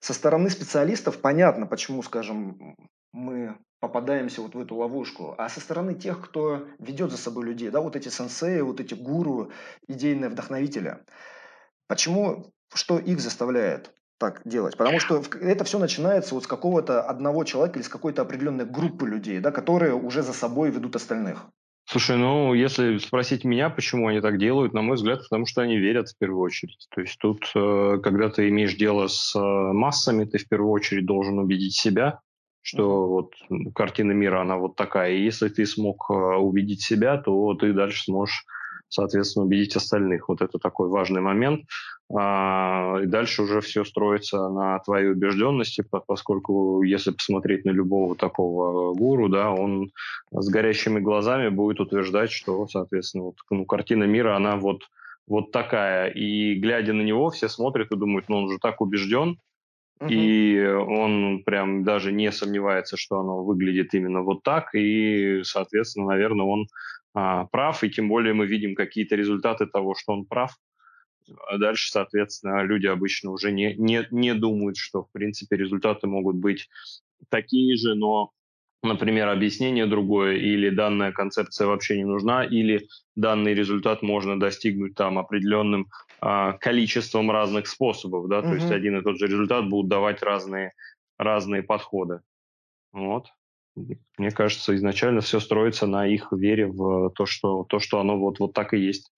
со 0.00 0.14
стороны 0.14 0.48
специалистов 0.48 1.20
понятно, 1.20 1.66
почему, 1.66 2.02
скажем, 2.02 2.74
мы 3.12 3.58
попадаемся 3.80 4.42
вот 4.42 4.54
в 4.54 4.60
эту 4.60 4.76
ловушку, 4.76 5.34
а 5.38 5.48
со 5.48 5.60
стороны 5.60 5.94
тех, 5.94 6.20
кто 6.20 6.66
ведет 6.78 7.10
за 7.10 7.16
собой 7.16 7.46
людей, 7.46 7.70
да, 7.70 7.80
вот 7.80 7.96
эти 7.96 8.08
сенсеи, 8.08 8.60
вот 8.60 8.80
эти 8.80 8.94
гуру, 8.94 9.50
идейные 9.86 10.30
вдохновители. 10.30 10.98
Почему, 11.86 12.52
что 12.74 12.98
их 12.98 13.20
заставляет 13.20 13.94
так 14.18 14.42
делать? 14.44 14.76
Потому 14.76 15.00
что 15.00 15.22
это 15.40 15.64
все 15.64 15.78
начинается 15.78 16.34
вот 16.34 16.44
с 16.44 16.46
какого-то 16.46 17.02
одного 17.02 17.44
человека 17.44 17.78
или 17.78 17.84
с 17.84 17.88
какой-то 17.88 18.22
определенной 18.22 18.66
группы 18.66 19.08
людей, 19.08 19.38
да, 19.40 19.52
которые 19.52 19.94
уже 19.94 20.22
за 20.22 20.32
собой 20.32 20.70
ведут 20.70 20.96
остальных. 20.96 21.46
Слушай, 21.90 22.18
ну, 22.18 22.52
если 22.52 22.98
спросить 22.98 23.44
меня, 23.44 23.70
почему 23.70 24.08
они 24.08 24.20
так 24.20 24.38
делают, 24.38 24.74
на 24.74 24.82
мой 24.82 24.96
взгляд, 24.96 25.22
потому 25.22 25.46
что 25.46 25.62
они 25.62 25.78
верят 25.78 26.08
в 26.08 26.18
первую 26.18 26.42
очередь. 26.42 26.86
То 26.94 27.00
есть 27.00 27.16
тут, 27.18 27.50
э, 27.54 27.98
когда 28.02 28.28
ты 28.28 28.50
имеешь 28.50 28.74
дело 28.74 29.06
с 29.06 29.34
э, 29.34 29.40
массами, 29.40 30.26
ты 30.26 30.36
в 30.36 30.46
первую 30.46 30.70
очередь 30.70 31.06
должен 31.06 31.38
убедить 31.38 31.74
себя, 31.74 32.20
что 32.62 33.08
вот 33.08 33.32
картина 33.74 34.12
мира, 34.12 34.42
она 34.42 34.56
вот 34.56 34.76
такая. 34.76 35.12
И 35.12 35.22
если 35.22 35.48
ты 35.48 35.66
смог 35.66 36.06
э, 36.10 36.14
убедить 36.14 36.82
себя, 36.82 37.16
то 37.16 37.54
ты 37.54 37.72
дальше 37.72 38.04
сможешь, 38.04 38.44
соответственно, 38.88 39.46
убедить 39.46 39.76
остальных. 39.76 40.28
Вот 40.28 40.42
это 40.42 40.58
такой 40.58 40.88
важный 40.88 41.20
момент. 41.20 41.64
А, 42.10 43.00
и 43.02 43.06
дальше 43.06 43.42
уже 43.42 43.60
все 43.60 43.84
строится 43.84 44.48
на 44.48 44.78
твоей 44.80 45.10
убежденности, 45.10 45.84
поскольку 46.06 46.82
если 46.82 47.10
посмотреть 47.10 47.64
на 47.66 47.70
любого 47.70 48.16
такого 48.16 48.94
гуру, 48.94 49.28
да, 49.28 49.50
он 49.50 49.90
с 50.30 50.48
горящими 50.48 51.00
глазами 51.00 51.50
будет 51.50 51.80
утверждать, 51.80 52.30
что, 52.30 52.66
соответственно, 52.66 53.24
вот, 53.24 53.36
ну, 53.50 53.66
картина 53.66 54.04
мира, 54.04 54.36
она 54.36 54.56
вот 54.56 54.82
вот 55.26 55.52
такая. 55.52 56.08
И 56.08 56.54
глядя 56.54 56.92
на 56.92 57.02
него, 57.02 57.30
все 57.30 57.48
смотрят 57.48 57.92
и 57.92 57.96
думают, 57.96 58.28
ну 58.28 58.38
он 58.38 58.50
же 58.50 58.58
так 58.58 58.80
убежден, 58.80 59.38
и 60.06 60.60
он 60.64 61.42
прям 61.44 61.82
даже 61.82 62.12
не 62.12 62.30
сомневается, 62.30 62.96
что 62.96 63.20
оно 63.20 63.42
выглядит 63.42 63.94
именно 63.94 64.22
вот 64.22 64.42
так. 64.42 64.74
И, 64.74 65.40
соответственно, 65.42 66.06
наверное, 66.06 66.46
он 66.46 66.66
а, 67.14 67.46
прав. 67.46 67.82
И 67.82 67.90
тем 67.90 68.08
более 68.08 68.32
мы 68.32 68.46
видим 68.46 68.74
какие-то 68.74 69.16
результаты 69.16 69.66
того, 69.66 69.94
что 69.94 70.12
он 70.12 70.24
прав. 70.24 70.56
А 71.48 71.58
дальше, 71.58 71.90
соответственно, 71.90 72.62
люди 72.62 72.86
обычно 72.86 73.32
уже 73.32 73.50
не, 73.50 73.74
не, 73.74 74.06
не 74.10 74.34
думают, 74.34 74.76
что, 74.76 75.02
в 75.02 75.10
принципе, 75.10 75.56
результаты 75.56 76.06
могут 76.06 76.36
быть 76.36 76.68
такие 77.28 77.76
же, 77.76 77.94
но 77.94 78.30
например, 78.82 79.28
объяснение 79.28 79.86
другое, 79.86 80.36
или 80.36 80.70
данная 80.70 81.12
концепция 81.12 81.66
вообще 81.66 81.96
не 81.96 82.04
нужна, 82.04 82.44
или 82.44 82.88
данный 83.16 83.54
результат 83.54 84.02
можно 84.02 84.38
достигнуть 84.38 84.94
там 84.94 85.18
определенным 85.18 85.88
а, 86.20 86.52
количеством 86.52 87.30
разных 87.30 87.66
способов, 87.66 88.28
да, 88.28 88.40
угу. 88.40 88.48
то 88.48 88.54
есть 88.54 88.70
один 88.70 88.98
и 88.98 89.02
тот 89.02 89.18
же 89.18 89.26
результат 89.26 89.68
будут 89.68 89.88
давать 89.88 90.22
разные, 90.22 90.72
разные 91.18 91.62
подходы. 91.62 92.20
Вот. 92.92 93.26
Мне 94.16 94.30
кажется, 94.32 94.74
изначально 94.74 95.20
все 95.20 95.38
строится 95.38 95.86
на 95.86 96.06
их 96.06 96.32
вере 96.32 96.66
в 96.66 97.10
то, 97.10 97.26
что, 97.26 97.64
то, 97.64 97.78
что 97.78 98.00
оно 98.00 98.18
вот, 98.18 98.40
вот 98.40 98.52
так 98.52 98.74
и 98.74 98.78
есть. 98.78 99.12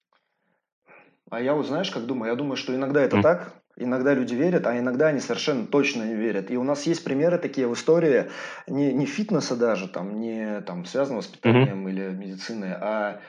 А 1.31 1.40
я 1.40 1.55
вот 1.55 1.66
знаешь, 1.66 1.90
как 1.90 2.07
думаю? 2.07 2.31
Я 2.31 2.37
думаю, 2.37 2.57
что 2.57 2.75
иногда 2.75 3.03
это 3.03 3.18
mm. 3.18 3.23
так, 3.23 3.60
Иногда 3.81 4.14
люди 4.14 4.35
верят, 4.35 4.66
а 4.66 4.79
иногда 4.79 5.09
они 5.09 5.21
совершенно 5.21 5.66
точно 5.66 6.03
не 6.05 6.14
верят. 6.14 6.51
И 6.51 6.57
у 6.57 6.62
нас 6.62 6.87
есть 6.87 7.03
примеры 7.03 7.38
такие 7.38 7.66
в 7.66 7.75
истории, 7.75 8.31
не, 8.66 8.93
не 8.93 9.07
фитнеса 9.07 9.57
даже, 9.57 9.88
там, 9.88 10.21
не 10.21 10.61
там, 10.61 10.85
связанного 10.85 11.23
с 11.23 11.27
питанием 11.27 11.87
mm-hmm. 11.87 11.90
или 11.90 12.09
медициной, 12.11 12.73
а, 12.73 13.21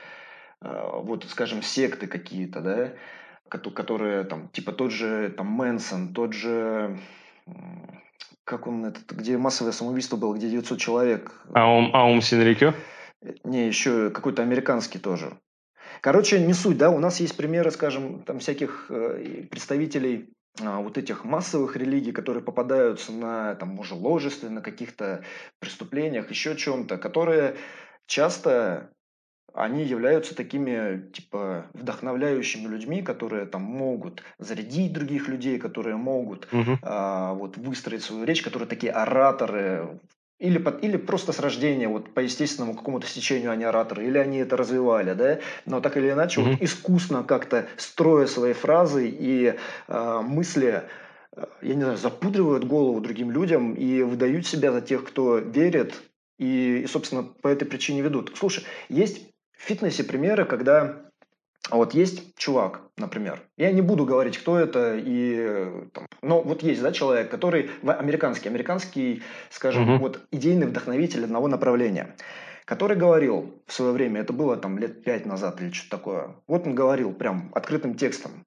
а 0.60 0.98
вот, 0.98 1.24
скажем, 1.28 1.62
секты 1.62 2.06
какие-то, 2.06 2.60
да, 2.60 2.92
которые 3.48 4.24
там, 4.24 4.48
типа 4.48 4.72
тот 4.72 4.92
же 4.92 5.30
там 5.30 5.46
Мэнсон, 5.46 6.12
тот 6.14 6.32
же 6.32 6.98
как 8.44 8.66
он 8.66 8.84
этот, 8.84 9.10
где 9.12 9.38
массовое 9.38 9.72
самоубийство 9.72 10.16
было, 10.16 10.34
где 10.34 10.50
900 10.50 10.78
человек. 10.78 11.32
Аум, 11.54 11.94
Аум 11.94 12.20
Синрикё? 12.20 12.74
Не, 13.44 13.66
еще 13.66 14.10
какой-то 14.10 14.42
американский 14.42 14.98
тоже. 14.98 15.32
Короче, 16.00 16.40
не 16.40 16.52
суть, 16.52 16.78
да, 16.78 16.90
у 16.90 16.98
нас 16.98 17.20
есть 17.20 17.36
примеры, 17.36 17.70
скажем, 17.70 18.22
там 18.24 18.40
всяких 18.40 18.86
э, 18.88 19.44
представителей 19.48 20.28
а, 20.28 20.41
вот 20.60 20.98
этих 20.98 21.24
массовых 21.24 21.76
религий, 21.76 22.12
которые 22.12 22.42
попадаются 22.42 23.12
на 23.12 23.54
там 23.54 23.70
мужеложестве, 23.70 24.50
на 24.50 24.60
каких-то 24.60 25.24
преступлениях, 25.60 26.30
еще 26.30 26.56
чем-то, 26.56 26.98
которые 26.98 27.56
часто 28.06 28.92
они 29.54 29.84
являются 29.84 30.34
такими, 30.34 31.10
типа, 31.12 31.66
вдохновляющими 31.74 32.66
людьми, 32.66 33.02
которые 33.02 33.46
там 33.46 33.62
могут 33.62 34.22
зарядить 34.38 34.92
других 34.92 35.28
людей, 35.28 35.58
которые 35.58 35.96
могут 35.96 36.48
угу. 36.52 36.78
а, 36.82 37.34
вот 37.34 37.56
выстроить 37.56 38.02
свою 38.02 38.24
речь, 38.24 38.42
которые 38.42 38.68
такие 38.68 38.92
ораторы, 38.92 40.00
или, 40.42 40.58
под, 40.58 40.82
или 40.82 40.96
просто 40.96 41.32
с 41.32 41.38
рождения, 41.38 41.86
вот 41.86 42.12
по 42.12 42.20
естественному 42.20 42.74
какому-то 42.74 43.06
стечению 43.06 43.52
они 43.52 43.62
ораторы, 43.62 44.06
или 44.06 44.18
они 44.18 44.38
это 44.38 44.56
развивали, 44.56 45.14
да, 45.14 45.38
но 45.66 45.80
так 45.80 45.96
или 45.96 46.10
иначе 46.10 46.40
mm-hmm. 46.40 46.50
вот 46.50 46.62
искусно 46.62 47.22
как-то 47.22 47.66
строя 47.76 48.26
свои 48.26 48.52
фразы 48.52 49.08
и 49.08 49.54
э, 49.86 50.20
мысли, 50.22 50.82
э, 51.36 51.44
я 51.62 51.74
не 51.76 51.82
знаю, 51.82 51.96
запудривают 51.96 52.64
голову 52.64 53.00
другим 53.00 53.30
людям 53.30 53.74
и 53.74 54.02
выдают 54.02 54.44
себя 54.44 54.72
за 54.72 54.80
тех, 54.80 55.04
кто 55.04 55.38
верит, 55.38 55.94
и, 56.40 56.82
и 56.84 56.86
собственно, 56.88 57.22
по 57.22 57.46
этой 57.46 57.64
причине 57.64 58.02
ведут. 58.02 58.32
Слушай, 58.34 58.64
есть 58.88 59.28
в 59.56 59.62
фитнесе 59.62 60.02
примеры, 60.02 60.44
когда 60.44 61.02
а 61.70 61.76
вот 61.76 61.94
есть 61.94 62.36
чувак, 62.36 62.82
например, 62.96 63.40
я 63.56 63.70
не 63.72 63.82
буду 63.82 64.04
говорить, 64.04 64.36
кто 64.36 64.58
это, 64.58 64.96
и, 64.96 65.88
там, 65.92 66.06
но 66.20 66.42
вот 66.42 66.62
есть, 66.62 66.82
да, 66.82 66.92
человек, 66.92 67.30
который 67.30 67.70
американский, 67.82 68.48
американский, 68.48 69.22
скажем, 69.50 69.94
угу. 69.94 70.02
вот 70.02 70.20
идейный 70.30 70.66
вдохновитель 70.66 71.24
одного 71.24 71.48
направления, 71.48 72.16
который 72.64 72.96
говорил 72.96 73.62
в 73.66 73.72
свое 73.72 73.92
время, 73.92 74.22
это 74.22 74.32
было 74.32 74.56
там 74.56 74.78
лет 74.78 75.04
пять 75.04 75.24
назад 75.24 75.60
или 75.60 75.70
что-то 75.70 75.96
такое, 75.96 76.36
вот 76.46 76.66
он 76.66 76.74
говорил 76.74 77.12
прям 77.12 77.50
открытым 77.54 77.94
текстом, 77.94 78.44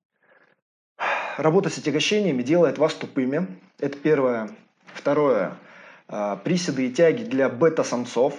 работа 1.37 1.69
с 1.69 1.77
отягощениями 1.77 2.43
делает 2.43 2.77
вас 2.77 2.93
тупыми, 2.93 3.47
это 3.79 3.97
первое. 3.97 4.49
Второе, 4.93 5.57
а, 6.07 6.37
приседы 6.37 6.87
и 6.87 6.91
тяги 6.91 7.23
для 7.23 7.49
бета-самцов, 7.49 8.33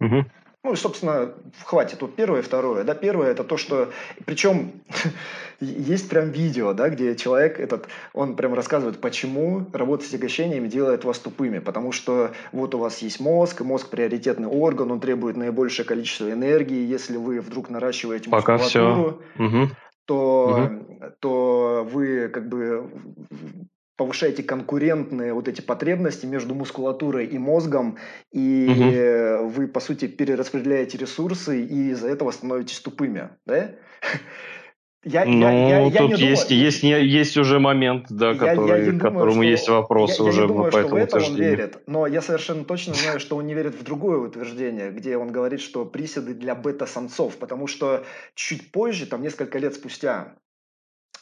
угу. 0.00 0.24
Ну 0.68 0.74
и, 0.74 0.76
собственно, 0.76 1.32
хватит. 1.64 2.00
Тут 2.00 2.14
первое 2.14 2.40
и 2.40 2.42
второе. 2.42 2.84
Да, 2.84 2.94
первое 2.94 3.30
это 3.30 3.42
то, 3.42 3.56
что... 3.56 3.88
Причем 4.26 4.72
есть 5.60 6.10
прям 6.10 6.28
видео, 6.28 6.74
да, 6.74 6.90
где 6.90 7.16
человек 7.16 7.58
этот, 7.58 7.88
он 8.12 8.36
прям 8.36 8.52
рассказывает, 8.52 9.00
почему 9.00 9.64
работа 9.72 10.04
с 10.04 10.08
отягощениями 10.08 10.68
делает 10.68 11.04
вас 11.04 11.20
тупыми. 11.20 11.58
Потому 11.58 11.90
что 11.92 12.32
вот 12.52 12.74
у 12.74 12.78
вас 12.80 12.98
есть 12.98 13.18
мозг, 13.18 13.62
мозг 13.62 13.88
приоритетный 13.88 14.46
орган, 14.46 14.90
он 14.90 15.00
требует 15.00 15.38
наибольшее 15.38 15.86
количество 15.86 16.30
энергии. 16.30 16.84
Если 16.84 17.16
вы 17.16 17.40
вдруг 17.40 17.70
наращиваете 17.70 18.28
Пока 18.28 18.58
мускулатуру, 18.58 19.22
все. 19.36 19.44
Угу. 19.44 19.70
То, 20.04 20.70
угу. 20.70 21.12
то 21.20 21.88
вы 21.90 22.28
как 22.28 22.46
бы 22.50 22.90
повышаете 23.98 24.44
конкурентные 24.44 25.34
вот 25.34 25.48
эти 25.48 25.60
потребности 25.60 26.24
между 26.24 26.54
мускулатурой 26.54 27.26
и 27.26 27.36
мозгом, 27.36 27.98
и 28.32 29.40
угу. 29.40 29.48
вы, 29.48 29.66
по 29.66 29.80
сути, 29.80 30.06
перераспределяете 30.06 30.96
ресурсы, 30.98 31.60
и 31.60 31.90
из-за 31.90 32.08
этого 32.08 32.30
становитесь 32.30 32.78
тупыми, 32.80 33.30
да? 33.44 33.72
Я, 35.04 35.24
ну, 35.24 35.40
я, 35.40 35.86
я, 35.86 35.98
тут 36.00 36.18
я 36.18 36.28
есть, 36.28 36.48
думаю, 36.48 36.64
есть, 36.64 36.82
есть 36.82 37.36
уже 37.36 37.60
момент, 37.60 38.06
да, 38.10 38.32
я, 38.32 38.34
который, 38.34 38.86
я 38.86 38.98
которому 38.98 39.34
что, 39.34 39.42
есть 39.42 39.68
вопросы 39.68 40.22
я, 40.22 40.28
уже 40.28 40.40
я 40.40 40.46
не 40.46 40.52
думаю, 40.52 40.72
по 40.72 40.76
этому 40.76 41.06
что 41.06 41.16
в 41.16 41.20
это 41.20 41.30
он 41.30 41.36
верит, 41.36 41.78
но 41.86 42.06
я 42.08 42.20
совершенно 42.20 42.64
точно 42.64 42.94
знаю, 42.94 43.20
что 43.20 43.36
он 43.36 43.46
не 43.46 43.54
верит 43.54 43.76
в 43.76 43.84
другое 43.84 44.18
утверждение, 44.18 44.90
где 44.90 45.16
он 45.16 45.30
говорит, 45.30 45.60
что 45.60 45.84
приседы 45.84 46.34
для 46.34 46.56
бета-самцов, 46.56 47.36
потому 47.36 47.68
что 47.68 48.04
чуть 48.34 48.72
позже, 48.72 49.06
там 49.06 49.22
несколько 49.22 49.60
лет 49.60 49.74
спустя, 49.74 50.34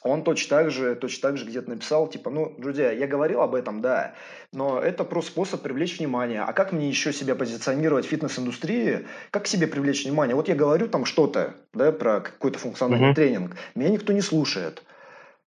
он 0.02 0.22
точно 0.22 0.58
так 0.58 0.70
же, 0.70 0.94
точно 0.94 1.30
так 1.30 1.38
же 1.38 1.46
где-то 1.46 1.70
написал, 1.70 2.08
типа, 2.08 2.30
ну, 2.30 2.54
друзья, 2.58 2.92
я 2.92 3.06
говорил 3.06 3.40
об 3.40 3.54
этом, 3.54 3.80
да, 3.80 4.14
но 4.52 4.80
это 4.80 5.04
просто 5.04 5.32
способ 5.32 5.62
привлечь 5.62 5.98
внимание. 5.98 6.42
А 6.42 6.52
как 6.52 6.72
мне 6.72 6.88
еще 6.88 7.12
себя 7.12 7.34
позиционировать 7.34 8.06
в 8.06 8.08
фитнес-индустрии? 8.08 9.06
Как 9.30 9.44
к 9.44 9.46
себе 9.46 9.66
привлечь 9.66 10.04
внимание? 10.04 10.34
Вот 10.34 10.48
я 10.48 10.54
говорю 10.54 10.88
там 10.88 11.04
что-то, 11.04 11.54
да, 11.74 11.92
про 11.92 12.20
какой-то 12.20 12.58
функциональный 12.58 13.10
uh-huh. 13.10 13.14
тренинг, 13.14 13.56
меня 13.74 13.90
никто 13.90 14.12
не 14.12 14.20
слушает. 14.20 14.82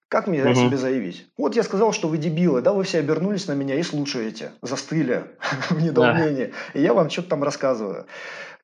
Как 0.08 0.28
мне 0.28 0.40
uh-huh. 0.40 0.56
себе 0.56 0.78
заявить? 0.78 1.28
Вот 1.38 1.56
я 1.56 1.64
сказал, 1.64 1.92
что 1.92 2.08
вы 2.08 2.18
дебилы, 2.18 2.62
да, 2.62 2.74
вы 2.74 2.84
все 2.84 3.00
обернулись 3.00 3.48
на 3.48 3.54
меня 3.54 3.76
и 3.76 3.84
слушаете, 3.84 4.52
застыли 4.62 5.26
в 5.70 5.82
недоумении. 5.82 6.54
И 6.74 6.82
я 6.82 6.94
вам 6.94 7.10
что-то 7.10 7.30
там 7.30 7.44
рассказываю. 7.44 8.06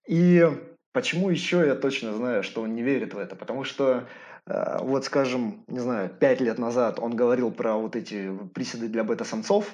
И 0.07 0.47
почему 0.93 1.29
еще 1.29 1.65
я 1.65 1.75
точно 1.75 2.13
знаю, 2.13 2.43
что 2.43 2.61
он 2.61 2.75
не 2.75 2.83
верит 2.83 3.13
в 3.13 3.17
это? 3.17 3.35
Потому 3.35 3.63
что 3.63 4.07
вот, 4.81 5.05
скажем, 5.05 5.63
не 5.67 5.79
знаю, 5.79 6.09
пять 6.09 6.41
лет 6.41 6.57
назад 6.57 6.99
он 6.99 7.15
говорил 7.15 7.51
про 7.51 7.75
вот 7.75 7.95
эти 7.95 8.31
приседы 8.53 8.87
для 8.87 9.03
бета-самцов, 9.03 9.65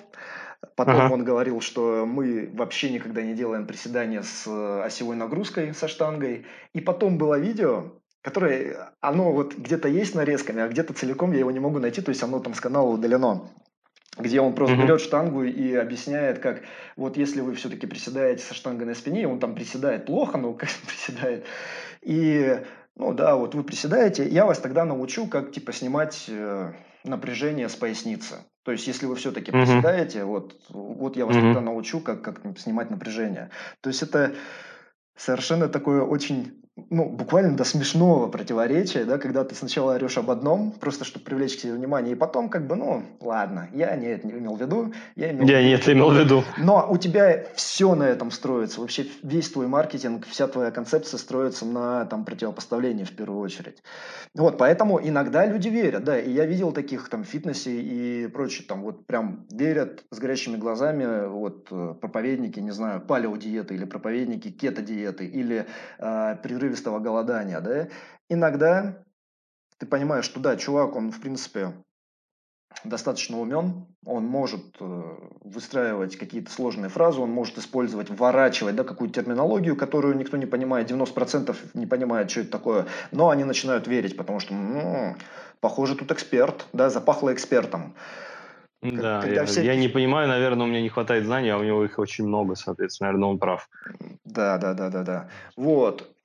Потом 0.76 0.96
ага. 0.96 1.14
он 1.14 1.24
говорил, 1.24 1.62
что 1.62 2.06
мы 2.06 2.50
вообще 2.54 2.90
никогда 2.90 3.22
не 3.22 3.36
делаем 3.36 3.68
приседания 3.68 4.24
с 4.24 4.48
э, 4.48 4.82
осевой 4.84 5.16
нагрузкой, 5.16 5.74
со 5.74 5.88
штангой. 5.88 6.46
И 6.74 6.82
потом 6.82 7.18
было 7.18 7.38
видео, 7.38 7.94
которое, 8.22 8.92
оно 9.00 9.32
вот 9.32 9.56
где-то 9.56 9.88
есть 9.88 10.16
нарезками, 10.16 10.62
а 10.62 10.68
где-то 10.68 10.94
целиком 10.94 11.32
я 11.32 11.40
его 11.40 11.52
не 11.52 11.60
могу 11.60 11.80
найти, 11.80 12.02
то 12.02 12.10
есть 12.10 12.24
оно 12.24 12.40
там 12.40 12.54
с 12.54 12.60
канала 12.60 12.88
удалено 12.88 13.50
где 14.20 14.42
он 14.42 14.54
просто 14.54 14.76
mm-hmm. 14.76 14.82
берет 14.82 15.02
штангу 15.02 15.44
и 15.44 15.76
объясняет, 15.76 16.40
как 16.40 16.64
вот 16.96 17.18
если 17.18 17.42
вы 17.42 17.54
все-таки 17.54 17.86
приседаете 17.86 18.44
со 18.44 18.56
штангой 18.56 18.88
на 18.88 18.96
спине, 18.96 19.28
он 19.28 19.40
там 19.40 19.54
приседает 19.54 20.08
плохо, 20.08 20.40
но 20.40 20.54
как 20.54 20.70
приседает, 20.88 21.46
и 22.02 22.60
ну 22.98 23.14
да, 23.14 23.36
вот 23.36 23.54
вы 23.54 23.64
приседаете, 23.64 24.28
я 24.28 24.46
вас 24.46 24.60
тогда 24.60 24.84
научу, 24.84 25.28
как 25.28 25.52
типа 25.52 25.72
снимать 25.72 26.26
э, 26.28 26.74
напряжение 27.04 27.70
с 27.70 27.76
поясницы. 27.76 28.38
То 28.64 28.72
есть, 28.72 28.88
если 28.88 29.06
вы 29.06 29.16
все-таки 29.16 29.52
mm-hmm. 29.52 29.62
приседаете, 29.62 30.26
вот, 30.26 30.60
вот 30.70 31.16
я 31.16 31.26
вас 31.26 31.36
mm-hmm. 31.36 31.42
тогда 31.42 31.62
научу, 31.62 32.00
как, 32.00 32.22
как 32.22 32.42
снимать 32.58 32.90
напряжение. 32.90 33.52
То 33.82 33.90
есть, 33.90 34.02
это 34.02 34.34
совершенно 35.16 35.70
такое 35.70 36.02
очень 36.02 36.62
ну, 36.90 37.10
буквально 37.10 37.56
до 37.58 37.64
смешного 37.64 38.28
противоречия, 38.28 39.04
да, 39.04 39.18
когда 39.18 39.44
ты 39.44 39.56
сначала 39.56 39.96
орешь 39.96 40.18
об 40.18 40.30
одном, 40.30 40.72
просто 40.72 41.06
чтобы 41.06 41.26
привлечь 41.26 41.58
к 41.58 41.60
себе 41.62 41.74
внимание, 41.74 42.14
и 42.14 42.16
потом 42.16 42.50
как 42.50 42.68
бы, 42.68 42.76
ну, 42.76 43.04
ладно, 43.20 43.68
я 43.74 43.96
не 43.96 44.08
это 44.08 44.28
не 44.28 44.34
имел 44.34 44.56
в 44.56 44.62
виду, 44.62 44.94
я 45.16 45.32
имел 45.32 45.48
Я 45.48 45.62
не 45.62 45.72
это 45.72 45.92
имел 45.94 46.12
в 46.12 46.18
виду. 46.18 46.44
Но 46.58 46.88
у 46.90 46.98
тебя 46.98 47.46
все 47.56 47.96
на 47.96 48.04
этом 48.04 48.32
строится, 48.32 48.82
вообще 48.82 49.08
весь 49.24 49.50
твой 49.50 49.68
маркетинг, 49.68 50.26
вся 50.28 50.48
твоя 50.48 50.72
концепция 50.72 51.18
строится 51.18 51.66
на 51.66 52.06
там 52.06 52.26
противопоставлении 52.26 53.04
в 53.04 53.12
первую 53.12 53.42
очередь. 53.42 53.82
Вот, 54.36 54.58
поэтому 54.58 55.00
иногда 55.02 55.46
люди 55.46 55.70
верят, 55.70 56.04
да, 56.04 56.20
и 56.20 56.32
я 56.32 56.46
видел 56.46 56.72
таких 56.72 57.10
там 57.10 57.24
в 57.24 57.28
фитнесе 57.28 57.72
и 57.82 58.28
прочее, 58.28 58.66
там 58.68 58.82
вот 58.84 59.06
прям 59.06 59.46
верят 59.50 60.04
с 60.12 60.20
горящими 60.20 60.58
глазами, 60.58 61.28
вот 61.28 61.68
э, 61.72 61.96
проповедники, 62.00 62.60
не 62.60 62.72
знаю, 62.72 63.02
палеодиеты 63.02 63.74
или 63.74 63.86
проповедники 63.86 64.52
кето-диеты 64.52 65.26
или 65.26 65.66
э, 65.98 66.36
прерыв 66.44 66.67
прерывистого 66.68 67.00
голодания, 67.00 67.62
да, 67.62 67.88
иногда 68.30 68.98
ты 69.78 69.86
понимаешь, 69.86 70.26
что 70.26 70.40
да, 70.40 70.58
чувак, 70.58 70.96
он, 70.96 71.12
в 71.12 71.22
принципе, 71.22 71.74
достаточно 72.84 73.40
умен, 73.40 73.86
он 74.06 74.26
может 74.26 74.76
э, 74.80 75.02
выстраивать 75.44 76.18
какие-то 76.18 76.52
сложные 76.52 76.90
фразы, 76.90 77.22
он 77.22 77.32
может 77.32 77.58
использовать, 77.58 78.10
вворачивать 78.10 78.76
да, 78.76 78.84
какую-то 78.84 79.22
терминологию, 79.22 79.76
которую 79.76 80.18
никто 80.18 80.38
не 80.38 80.46
понимает, 80.46 80.92
90% 80.92 81.56
не 81.74 81.86
понимает, 81.86 82.30
что 82.30 82.42
это 82.42 82.52
такое, 82.52 82.86
но 83.12 83.30
они 83.30 83.44
начинают 83.46 83.88
верить, 83.88 84.18
потому 84.18 84.40
что, 84.40 84.54
ну, 84.54 85.16
похоже, 85.60 85.96
тут 85.96 86.12
эксперт, 86.12 86.68
да, 86.74 86.90
запахло 86.90 87.34
экспертом. 87.34 87.96
Да, 88.82 89.26
я, 89.26 89.46
все... 89.46 89.64
я 89.64 89.76
не 89.76 89.88
понимаю, 89.88 90.28
наверное, 90.28 90.66
у 90.66 90.70
меня 90.70 90.82
не 90.82 90.90
хватает 90.90 91.26
знаний, 91.26 91.50
а 91.50 91.58
у 91.58 91.64
него 91.64 91.84
их 91.84 91.98
очень 91.98 92.28
много, 92.28 92.56
соответственно, 92.56 93.08
наверное, 93.08 93.30
он 93.30 93.40
прав. 93.40 93.70
Да, 94.24 94.58
да, 94.58 94.74
да, 94.74 94.90
да, 94.90 95.04
да. 95.04 95.30
Вот. 95.56 96.17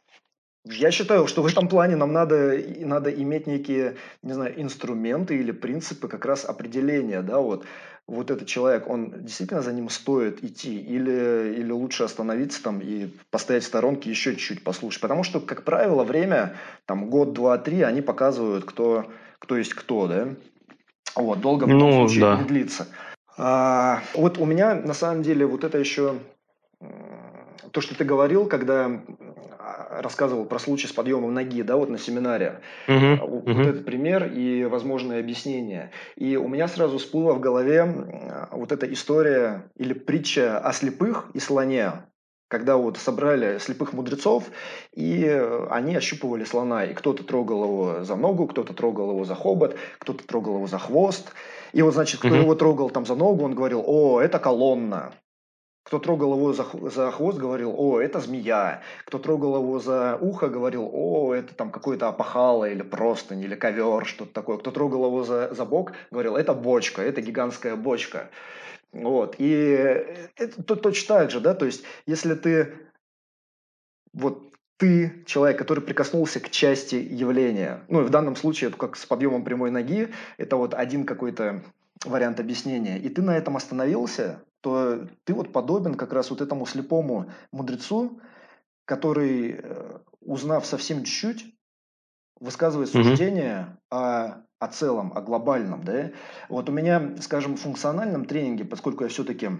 Я 0.64 0.92
считаю, 0.92 1.26
что 1.26 1.42
в 1.42 1.46
этом 1.46 1.66
плане 1.68 1.96
нам 1.96 2.12
надо, 2.12 2.56
надо 2.78 3.10
иметь 3.10 3.48
некие, 3.48 3.96
не 4.22 4.32
знаю, 4.32 4.60
инструменты 4.60 5.36
или 5.36 5.50
принципы 5.50 6.06
как 6.06 6.24
раз 6.24 6.44
определения, 6.44 7.20
да, 7.20 7.40
вот, 7.40 7.64
вот 8.06 8.30
этот 8.30 8.46
человек, 8.46 8.88
он 8.88 9.24
действительно 9.24 9.62
за 9.62 9.72
ним 9.72 9.88
стоит 9.88 10.44
идти 10.44 10.78
или, 10.78 11.54
или 11.56 11.70
лучше 11.70 12.04
остановиться 12.04 12.62
там 12.62 12.80
и 12.80 13.08
постоять 13.30 13.64
в 13.64 13.66
сторонке 13.66 14.10
еще 14.10 14.32
чуть-чуть 14.32 14.62
послушать. 14.62 15.00
Потому 15.00 15.24
что, 15.24 15.40
как 15.40 15.64
правило, 15.64 16.04
время, 16.04 16.56
там, 16.86 17.10
год, 17.10 17.32
два, 17.32 17.58
три, 17.58 17.82
они 17.82 18.00
показывают, 18.00 18.64
кто, 18.64 19.06
кто 19.38 19.56
есть 19.56 19.74
кто, 19.74 20.06
да. 20.06 20.28
Вот, 21.16 21.40
долго 21.40 21.64
в 21.64 21.68
ну, 21.68 22.06
случае 22.06 22.20
да. 22.20 22.36
не 22.36 22.44
длится. 22.44 22.86
А, 23.36 24.02
вот 24.14 24.38
у 24.38 24.44
меня, 24.44 24.74
на 24.74 24.94
самом 24.94 25.22
деле, 25.22 25.46
вот 25.46 25.64
это 25.64 25.78
еще 25.78 26.16
то, 27.70 27.80
что 27.80 27.96
ты 27.96 28.04
говорил, 28.04 28.46
когда 28.46 29.00
рассказывал 30.00 30.44
про 30.44 30.58
случай 30.58 30.86
с 30.86 30.92
подъемом 30.92 31.34
ноги, 31.34 31.62
да, 31.62 31.76
вот 31.76 31.90
на 31.90 31.98
семинаре. 31.98 32.60
Uh-huh. 32.88 33.18
Вот 33.26 33.44
uh-huh. 33.44 33.62
этот 33.62 33.84
пример 33.84 34.30
и 34.32 34.64
возможное 34.64 35.20
объяснение. 35.20 35.90
И 36.16 36.36
у 36.36 36.48
меня 36.48 36.68
сразу 36.68 36.98
всплыла 36.98 37.34
в 37.34 37.40
голове 37.40 38.48
вот 38.50 38.72
эта 38.72 38.90
история 38.92 39.70
или 39.76 39.92
притча 39.92 40.58
о 40.58 40.72
слепых 40.72 41.28
и 41.34 41.40
слоне 41.40 41.92
когда 42.52 42.76
вот 42.76 42.98
собрали 42.98 43.56
слепых 43.56 43.94
мудрецов, 43.94 44.44
и 44.92 45.26
они 45.70 45.96
ощупывали 45.96 46.44
слона, 46.44 46.84
и 46.84 46.92
кто-то 46.92 47.24
трогал 47.24 47.64
его 47.64 48.04
за 48.04 48.14
ногу, 48.14 48.46
кто-то 48.46 48.74
трогал 48.74 49.12
его 49.12 49.24
за 49.24 49.34
хобот, 49.34 49.74
кто-то 49.98 50.26
трогал 50.26 50.56
его 50.56 50.66
за 50.66 50.78
хвост, 50.78 51.32
и 51.72 51.80
вот, 51.80 51.94
значит, 51.94 52.18
кто 52.18 52.28
uh-huh. 52.28 52.42
его 52.42 52.54
трогал 52.54 52.90
там 52.90 53.06
за 53.06 53.14
ногу, 53.14 53.46
он 53.46 53.54
говорил, 53.54 53.82
о, 53.86 54.20
это 54.20 54.38
колонна, 54.38 55.14
кто 55.82 55.98
трогал 55.98 56.34
его 56.34 56.52
за, 56.52 56.66
за 56.90 57.10
хвост, 57.10 57.38
говорил, 57.38 57.74
о, 57.76 58.00
это 58.00 58.20
змея. 58.20 58.82
Кто 59.04 59.18
трогал 59.18 59.56
его 59.56 59.78
за 59.78 60.16
ухо, 60.20 60.48
говорил, 60.48 60.88
о, 60.92 61.34
это 61.34 61.54
там 61.54 61.70
какой-то 61.70 62.08
опахало 62.08 62.68
или 62.68 62.82
простынь, 62.82 63.40
или 63.40 63.54
ковер, 63.54 64.06
что-то 64.06 64.32
такое. 64.32 64.58
Кто 64.58 64.70
трогал 64.70 65.06
его 65.06 65.24
за, 65.24 65.52
за 65.52 65.64
бок, 65.64 65.92
говорил, 66.10 66.36
это 66.36 66.54
бочка, 66.54 67.02
это 67.02 67.20
гигантская 67.20 67.76
бочка. 67.76 68.30
Вот. 68.92 69.36
И 69.38 69.54
это 70.36 70.62
то, 70.62 70.76
точно 70.76 71.16
так 71.16 71.30
же, 71.30 71.40
да, 71.40 71.54
то 71.54 71.66
есть 71.66 71.82
если 72.06 72.34
ты 72.34 72.74
вот 74.12 74.52
ты 74.76 75.22
человек, 75.26 75.58
который 75.58 75.82
прикоснулся 75.82 76.40
к 76.40 76.50
части 76.50 76.96
явления. 76.96 77.84
Ну, 77.88 78.02
в 78.02 78.10
данном 78.10 78.34
случае, 78.34 78.70
как 78.70 78.96
с 78.96 79.06
подъемом 79.06 79.44
прямой 79.44 79.70
ноги, 79.70 80.12
это 80.38 80.56
вот 80.56 80.74
один 80.74 81.06
какой-то 81.06 81.62
вариант 82.04 82.40
объяснения. 82.40 82.98
И 82.98 83.08
ты 83.08 83.22
на 83.22 83.36
этом 83.36 83.56
остановился, 83.56 84.42
то 84.62 85.08
ты 85.24 85.34
вот 85.34 85.52
подобен 85.52 85.96
как 85.96 86.12
раз 86.12 86.30
вот 86.30 86.40
этому 86.40 86.66
слепому 86.66 87.30
мудрецу, 87.50 88.20
который, 88.84 89.60
э, 89.60 89.98
узнав 90.20 90.64
совсем 90.64 91.04
чуть-чуть, 91.04 91.54
высказывает 92.40 92.88
суждение 92.88 93.76
mm-hmm. 93.90 93.96
о, 93.98 94.44
о 94.58 94.68
целом, 94.68 95.12
о 95.14 95.20
глобальном. 95.20 95.84
Да? 95.84 96.12
Вот 96.48 96.68
у 96.68 96.72
меня, 96.72 97.16
скажем, 97.20 97.56
в 97.56 97.60
функциональном 97.60 98.24
тренинге, 98.24 98.64
поскольку 98.64 99.02
я 99.04 99.10
все-таки 99.10 99.50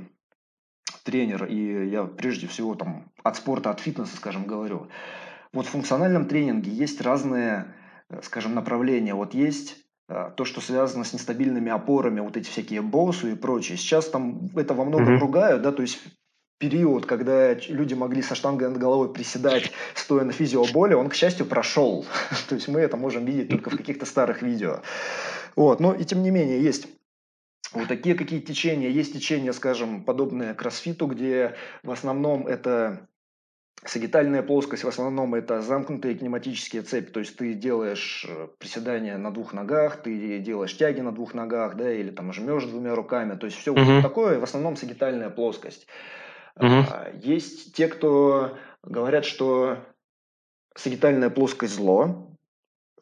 тренер, 1.05 1.47
и 1.47 1.88
я 1.88 2.05
прежде 2.05 2.47
всего 2.47 2.75
там 2.77 3.12
от 3.25 3.37
спорта, 3.37 3.71
от 3.71 3.81
фитнеса, 3.81 4.17
скажем, 4.17 4.47
говорю, 4.47 4.88
вот 5.53 5.67
в 5.67 5.71
функциональном 5.71 6.27
тренинге 6.27 6.71
есть 6.71 7.01
разные, 7.01 7.75
э, 8.09 8.21
скажем, 8.23 8.55
направления. 8.55 9.15
Вот 9.15 9.35
есть 9.35 9.82
то, 10.37 10.44
что 10.44 10.61
связано 10.61 11.05
с 11.05 11.12
нестабильными 11.12 11.70
опорами, 11.70 12.20
вот 12.20 12.37
эти 12.37 12.48
всякие 12.48 12.83
боссу 12.83 13.29
и 13.29 13.35
прочее. 13.35 13.77
Сейчас 13.77 14.09
там 14.09 14.48
это 14.55 14.75
во 14.75 14.85
многом 14.85 15.16
mm-hmm. 15.16 15.20
ругают, 15.20 15.62
да, 15.62 15.72
то 15.72 15.83
есть 15.83 16.01
период, 16.59 17.07
когда 17.07 17.55
люди 17.55 17.94
могли 17.94 18.22
со 18.22 18.37
штангой 18.37 18.68
над 18.68 18.79
головой 18.79 19.12
приседать, 19.12 19.72
стоя 19.94 20.22
на 20.25 20.31
физиоболе, 20.31 20.94
он, 20.94 21.09
к 21.09 21.14
счастью, 21.14 21.44
прошел. 21.44 22.07
То 22.48 22.55
есть 22.55 22.68
мы 22.68 22.79
это 22.79 22.96
можем 22.96 23.25
видеть 23.25 23.48
только 23.48 23.70
в 23.70 23.77
каких-то 23.77 24.07
старых 24.07 24.42
видео. 24.42 24.81
Вот. 25.57 25.81
Но 25.81 25.92
и 25.92 26.05
тем 26.05 26.22
не 26.22 26.31
менее 26.31 26.62
есть 26.62 26.87
вот 27.72 27.88
такие 27.88 28.14
какие 28.14 28.38
течения. 28.38 28.90
Есть 28.90 29.12
течения, 29.12 29.53
скажем, 29.53 30.05
подобные 30.05 30.55
кроссфиту, 30.55 31.07
где 31.07 31.57
в 31.83 31.90
основном 31.90 32.46
это 32.46 33.09
Сагитальная 33.85 34.45
плоскость 34.45 34.85
в 34.85 34.88
основном 34.88 35.35
это 35.35 35.61
замкнутые 35.61 36.14
кинематические 36.14 36.83
цепи, 36.83 37.11
то 37.11 37.18
есть 37.18 37.37
ты 37.37 37.53
делаешь 37.55 38.25
э, 38.29 38.47
приседания 38.59 39.18
на 39.18 39.33
двух 39.33 39.53
ногах, 39.53 40.03
ты 40.03 40.38
делаешь 40.38 40.77
тяги 40.77 41.01
на 41.01 41.11
двух 41.11 41.35
ногах, 41.35 41.75
да, 41.75 41.92
или 41.92 42.11
там 42.11 42.33
жмешь 42.33 42.64
двумя 42.64 42.95
руками, 42.95 43.37
то 43.37 43.47
есть 43.47 43.59
все 43.59 43.75
uh-huh. 43.75 43.97
вот 43.97 44.03
такое, 44.03 44.38
в 44.38 44.45
основном 44.45 44.77
сагитальная 44.77 45.31
плоскость. 45.31 45.88
Uh-huh. 46.57 47.21
Есть 47.25 47.75
те, 47.75 47.88
кто 47.88 48.57
говорят, 48.85 49.25
что 49.25 49.79
сагитальная 50.77 51.31
плоскость 51.31 51.75
зло, 51.75 52.32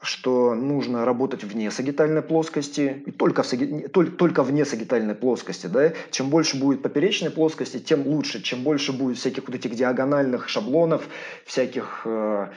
что 0.03 0.55
нужно 0.55 1.05
работать 1.05 1.45
вне 1.45 1.71
сагитальной 1.71 2.23
плоскости, 2.23 3.03
и 3.07 3.11
только, 3.11 3.43
в 3.43 3.47
саги, 3.47 3.87
только, 3.89 4.13
только 4.13 4.43
вне 4.43 4.65
сагитальной 4.65 5.15
плоскости. 5.15 5.67
Да? 5.67 5.93
Чем 6.11 6.31
больше 6.31 6.59
будет 6.59 6.83
поперечной 6.83 7.31
плоскости, 7.31 7.79
тем 7.79 8.07
лучше. 8.07 8.43
Чем 8.43 8.63
больше 8.63 8.93
будет 8.93 9.19
всяких 9.19 9.47
вот 9.47 9.55
этих 9.55 9.75
диагональных 9.75 10.49
шаблонов, 10.49 11.07
всяких 11.45 12.03
э, 12.07 12.49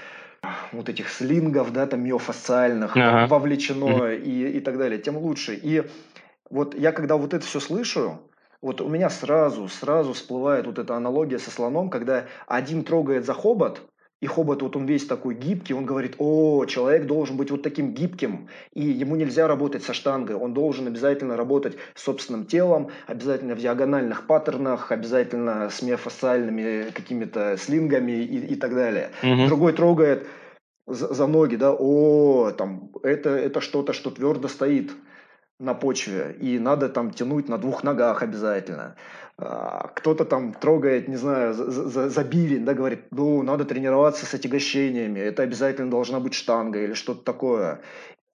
вот 0.72 0.88
этих 0.88 1.10
слингов, 1.10 1.74
да, 1.74 1.86
там 1.86 2.02
миофасциальных 2.02 2.96
ага. 2.96 3.28
вовлечено 3.28 4.12
и, 4.14 4.58
и 4.58 4.60
так 4.62 4.78
далее, 4.78 5.00
тем 5.00 5.18
лучше. 5.18 5.60
И 5.62 5.84
вот 6.50 6.76
я 6.76 6.94
когда 6.94 7.18
вот 7.18 7.34
это 7.34 7.46
все 7.46 7.60
слышу, 7.60 8.22
вот 8.62 8.80
у 8.80 8.88
меня 8.88 9.10
сразу, 9.10 9.68
сразу 9.68 10.14
всплывает 10.14 10.66
вот 10.66 10.80
эта 10.80 10.96
аналогия 10.96 11.40
со 11.40 11.52
слоном, 11.52 11.90
когда 11.90 12.26
один 12.48 12.86
трогает 12.86 13.26
за 13.26 13.34
хобот, 13.34 13.82
и 14.24 14.26
хобот, 14.26 14.62
вот 14.62 14.78
он 14.78 14.86
весь 14.86 15.06
такой 15.06 15.36
гибкий, 15.36 15.74
он 15.74 15.86
говорит, 15.86 16.16
о, 16.18 16.64
человек 16.66 17.08
должен 17.08 17.36
быть 17.36 17.52
вот 17.52 17.62
таким 17.62 17.94
гибким, 17.94 18.48
и 18.74 18.82
ему 18.82 19.18
нельзя 19.18 19.50
работать 19.50 19.84
со 19.84 19.94
штангой, 19.94 20.38
он 20.38 20.54
должен 20.54 20.88
обязательно 20.88 21.36
работать 21.36 21.76
с 21.94 22.04
собственным 22.04 22.46
телом, 22.46 22.90
обязательно 23.06 23.54
в 23.54 23.60
диагональных 23.60 24.26
паттернах, 24.26 24.94
обязательно 24.94 25.70
с 25.70 25.82
миофасциальными 25.82 26.92
какими-то 26.92 27.58
слингами 27.58 28.14
и, 28.14 28.54
и 28.54 28.56
так 28.56 28.74
далее. 28.74 29.10
Угу. 29.24 29.48
Другой 29.48 29.74
трогает 29.74 30.26
за, 30.88 31.14
за 31.14 31.28
ноги, 31.28 31.58
да, 31.58 31.74
о, 31.78 32.52
там, 32.52 32.92
это, 33.04 33.32
это 33.32 33.60
что-то, 33.60 33.92
что 33.92 34.10
твердо 34.10 34.48
стоит 34.48 34.92
на 35.64 35.74
почве, 35.74 36.36
и 36.40 36.60
надо 36.60 36.90
там 36.90 37.12
тянуть 37.12 37.50
на 37.50 37.58
двух 37.58 37.84
ногах 37.84 38.22
обязательно. 38.22 38.96
А, 39.38 39.88
кто-то 39.96 40.26
там 40.26 40.54
трогает, 40.54 41.08
не 41.08 41.16
знаю, 41.16 41.54
за, 41.54 41.72
за, 41.72 42.10
за 42.10 42.24
бивень, 42.24 42.66
да, 42.66 42.74
говорит, 42.74 43.06
ну, 43.12 43.42
надо 43.42 43.66
тренироваться 43.66 44.26
с 44.26 44.34
отягощениями, 44.34 45.20
это 45.20 45.44
обязательно 45.44 45.90
должна 45.90 46.20
быть 46.20 46.34
штанга 46.34 46.80
или 46.80 46.94
что-то 46.94 47.24
такое. 47.24 47.82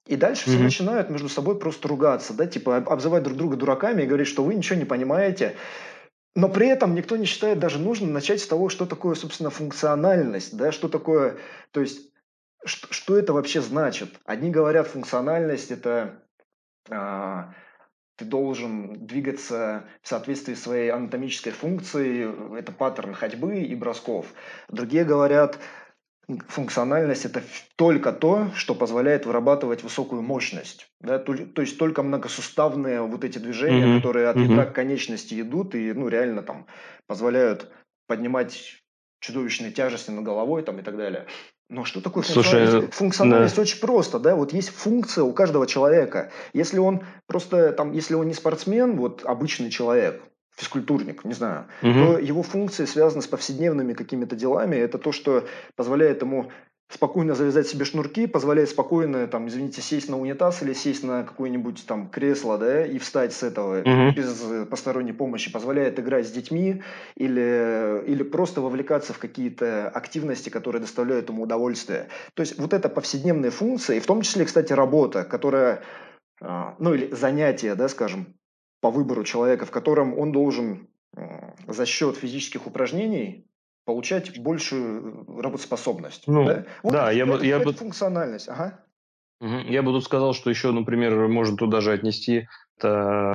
И 0.08 0.15
дальше 0.15 0.50
mm-hmm. 0.50 0.54
все 0.54 0.63
начинают 0.63 1.10
между 1.10 1.30
собой 1.30 1.58
просто 1.60 1.88
ругаться, 1.88 2.34
да, 2.34 2.48
типа 2.48 2.78
обзывать 2.78 3.24
друг 3.24 3.38
друга 3.38 3.56
дураками 3.56 4.02
и 4.02 4.08
говорить, 4.08 4.28
что 4.28 4.44
вы 4.44 4.56
ничего 4.56 4.78
не 4.80 4.86
понимаете. 4.86 5.56
Но 6.36 6.50
при 6.50 6.68
этом 6.68 6.96
никто 6.96 7.15
не 7.15 7.26
считает 7.26 7.60
даже 7.60 7.80
нужным 7.80 8.12
начать 8.12 8.42
с 8.42 8.48
того, 8.48 8.70
что 8.70 8.86
такое, 8.86 9.15
собственно, 9.15 9.50
функциональность, 9.50 10.58
да, 10.58 10.72
что 10.72 10.89
такое, 10.89 11.38
то 11.72 11.82
есть, 11.82 12.12
что, 12.65 12.92
что 12.92 13.18
это 13.18 13.34
вообще 13.34 13.62
значит. 13.62 14.20
Одни 14.26 14.50
говорят, 14.50 14.88
функциональность– 14.88 15.72
это 15.72 16.24
ты 16.89 18.25
должен 18.25 19.06
двигаться 19.06 19.86
в 20.02 20.08
соответствии 20.08 20.54
с 20.54 20.63
своей 20.63 20.89
анатомической 20.89 21.54
функцией, 21.54 22.58
это 22.58 22.71
паттерн 22.71 23.13
ходьбы 23.13 23.62
и 23.62 23.75
бросков. 23.75 24.34
Другие 24.67 25.06
говорят, 25.06 25.58
функциональность 26.47 27.25
это 27.25 27.41
только 27.75 28.12
то, 28.12 28.52
что 28.54 28.75
позволяет 28.75 29.25
вырабатывать 29.25 29.84
высокую 29.84 30.21
мощность. 30.21 30.91
Да? 30.99 31.17
То, 31.17 31.36
то 31.36 31.62
есть 31.62 31.78
только 31.78 32.04
многосуставные 32.04 33.02
вот 33.02 33.23
эти 33.23 33.39
движения, 33.39 33.86
mm-hmm. 33.86 33.97
которые 33.97 34.28
от 34.28 34.38
ядра 34.38 34.63
mm-hmm. 34.63 34.71
к 34.71 34.75
конечности 34.75 35.41
идут 35.41 35.75
и 35.75 35.93
ну, 35.93 36.08
реально 36.08 36.43
там 36.43 36.67
позволяют 37.08 37.71
поднимать 38.08 38.84
чудовищные 39.21 39.71
тяжести 39.71 40.12
над 40.12 40.23
головой 40.23 40.63
там, 40.63 40.80
и 40.80 40.82
так 40.82 40.97
далее. 40.97 41.25
Но 41.69 41.86
что 41.86 42.01
такое 42.01 42.23
функциональность? 42.23 42.71
Слушай, 42.71 42.91
функциональность 42.91 43.55
да. 43.55 43.62
очень 43.62 43.79
просто, 43.79 44.19
да, 44.19 44.36
вот 44.36 44.53
есть 44.53 44.69
функция 44.69 45.23
у 45.23 45.32
каждого 45.34 45.67
человека. 45.67 46.32
Если 46.51 46.79
он 46.79 47.03
просто, 47.27 47.71
там, 47.73 47.91
если 47.93 48.15
он 48.15 48.27
не 48.27 48.34
спортсмен, 48.34 48.97
вот 48.97 49.23
обычный 49.23 49.69
человек, 49.69 50.19
физкультурник, 50.55 51.23
не 51.23 51.34
знаю, 51.34 51.67
угу. 51.84 51.93
то 51.93 52.17
его 52.17 52.41
функции 52.41 52.86
связаны 52.86 53.21
с 53.21 53.27
повседневными 53.27 53.93
какими-то 53.93 54.36
делами. 54.36 54.75
Это 54.75 54.97
то, 54.97 55.12
что 55.12 55.47
позволяет 55.75 56.23
ему 56.23 56.51
спокойно 56.89 57.36
завязать 57.36 57.67
себе 57.67 57.86
шнурки, 57.86 58.25
позволяет 58.25 58.69
спокойно, 58.69 59.28
там, 59.28 59.47
извините, 59.47 59.82
сесть 59.82 60.10
на 60.10 60.19
унитаз 60.19 60.63
или 60.63 60.73
сесть 60.73 61.04
на 61.04 61.23
какое-нибудь 61.23 61.86
там 61.86 62.10
кресло, 62.10 62.58
да, 62.58 62.86
и 62.86 62.97
встать 62.97 63.32
с 63.32 63.43
этого 63.43 63.80
угу. 63.80 64.15
без 64.15 64.43
посторонней 64.67 65.13
помощи, 65.13 65.52
позволяет 65.52 65.99
играть 65.99 66.28
с 66.28 66.32
детьми 66.32 66.82
или, 67.15 68.04
или 68.08 68.23
просто 68.23 68.62
вовлекаться 68.62 69.13
в 69.13 69.19
какие-то 69.19 69.88
активности, 69.89 70.49
которые 70.49 70.82
доставляют 70.82 71.30
ему 71.30 71.43
удовольствие. 71.43 72.08
То 72.34 72.41
есть 72.41 72.58
вот 72.58 72.73
это 72.73 72.89
повседневные 72.89 73.52
функции, 73.52 73.97
и 73.97 74.02
в 74.02 74.08
том 74.08 74.23
числе, 74.23 74.45
кстати, 74.45 74.73
работа, 74.73 75.23
которая, 75.23 75.84
а, 76.41 76.75
ну 76.80 76.95
или 76.95 77.13
занятие, 77.13 77.75
да, 77.75 77.88
скажем, 77.88 78.34
по 78.82 78.89
выбору 78.89 79.23
человека, 79.23 79.65
в 79.65 79.71
котором 79.71 80.17
он 80.17 80.32
должен 80.32 80.88
за 81.67 81.86
счет 81.86 82.17
физических 82.17 82.65
упражнений 82.65 83.48
получать 83.89 84.39
большую 84.39 85.25
э, 85.28 85.41
работоспособность. 85.41 86.28
Ну, 86.28 86.45
да, 86.45 86.65
вот 86.84 86.93
да 86.93 87.10
я, 87.10 87.25
бы, 87.25 87.43
я 87.43 87.58
бы... 87.58 87.73
функциональность. 87.73 88.47
Ага. 88.47 88.80
Я 89.41 89.82
бы 89.82 89.91
тут 89.91 90.04
сказал, 90.04 90.36
что 90.36 90.52
еще, 90.52 90.71
например, 90.71 91.28
можно 91.28 91.58
туда 91.58 91.82
же 91.82 91.91
отнести 91.91 92.47
это 92.78 93.34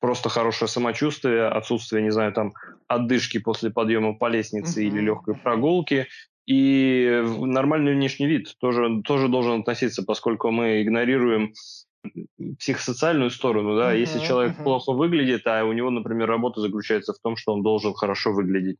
просто 0.00 0.28
хорошее 0.28 0.68
самочувствие, 0.68 1.46
отсутствие, 1.46 2.02
не 2.02 2.10
знаю, 2.10 2.34
там, 2.34 2.52
отдышки 2.86 3.38
после 3.38 3.70
подъема 3.70 4.12
по 4.12 4.28
лестнице 4.28 4.82
uh-huh. 4.82 4.88
или 4.88 5.00
легкой 5.00 5.36
прогулки. 5.36 6.06
И 6.44 7.24
нормальный 7.40 7.94
внешний 7.94 8.26
вид 8.26 8.54
тоже, 8.58 9.00
тоже 9.06 9.28
должен 9.28 9.60
относиться, 9.60 10.02
поскольку 10.02 10.50
мы 10.50 10.82
игнорируем 10.82 11.54
психосоциальную 12.58 13.30
сторону, 13.30 13.78
да, 13.78 13.94
uh-huh, 13.94 14.00
если 14.00 14.18
человек 14.18 14.58
uh-huh. 14.58 14.64
плохо 14.64 14.92
выглядит, 14.92 15.46
а 15.46 15.64
у 15.64 15.72
него, 15.72 15.88
например, 15.88 16.28
работа 16.28 16.60
заключается 16.60 17.14
в 17.14 17.18
том, 17.22 17.36
что 17.38 17.54
он 17.54 17.62
должен 17.62 17.94
хорошо 17.94 18.34
выглядеть, 18.34 18.76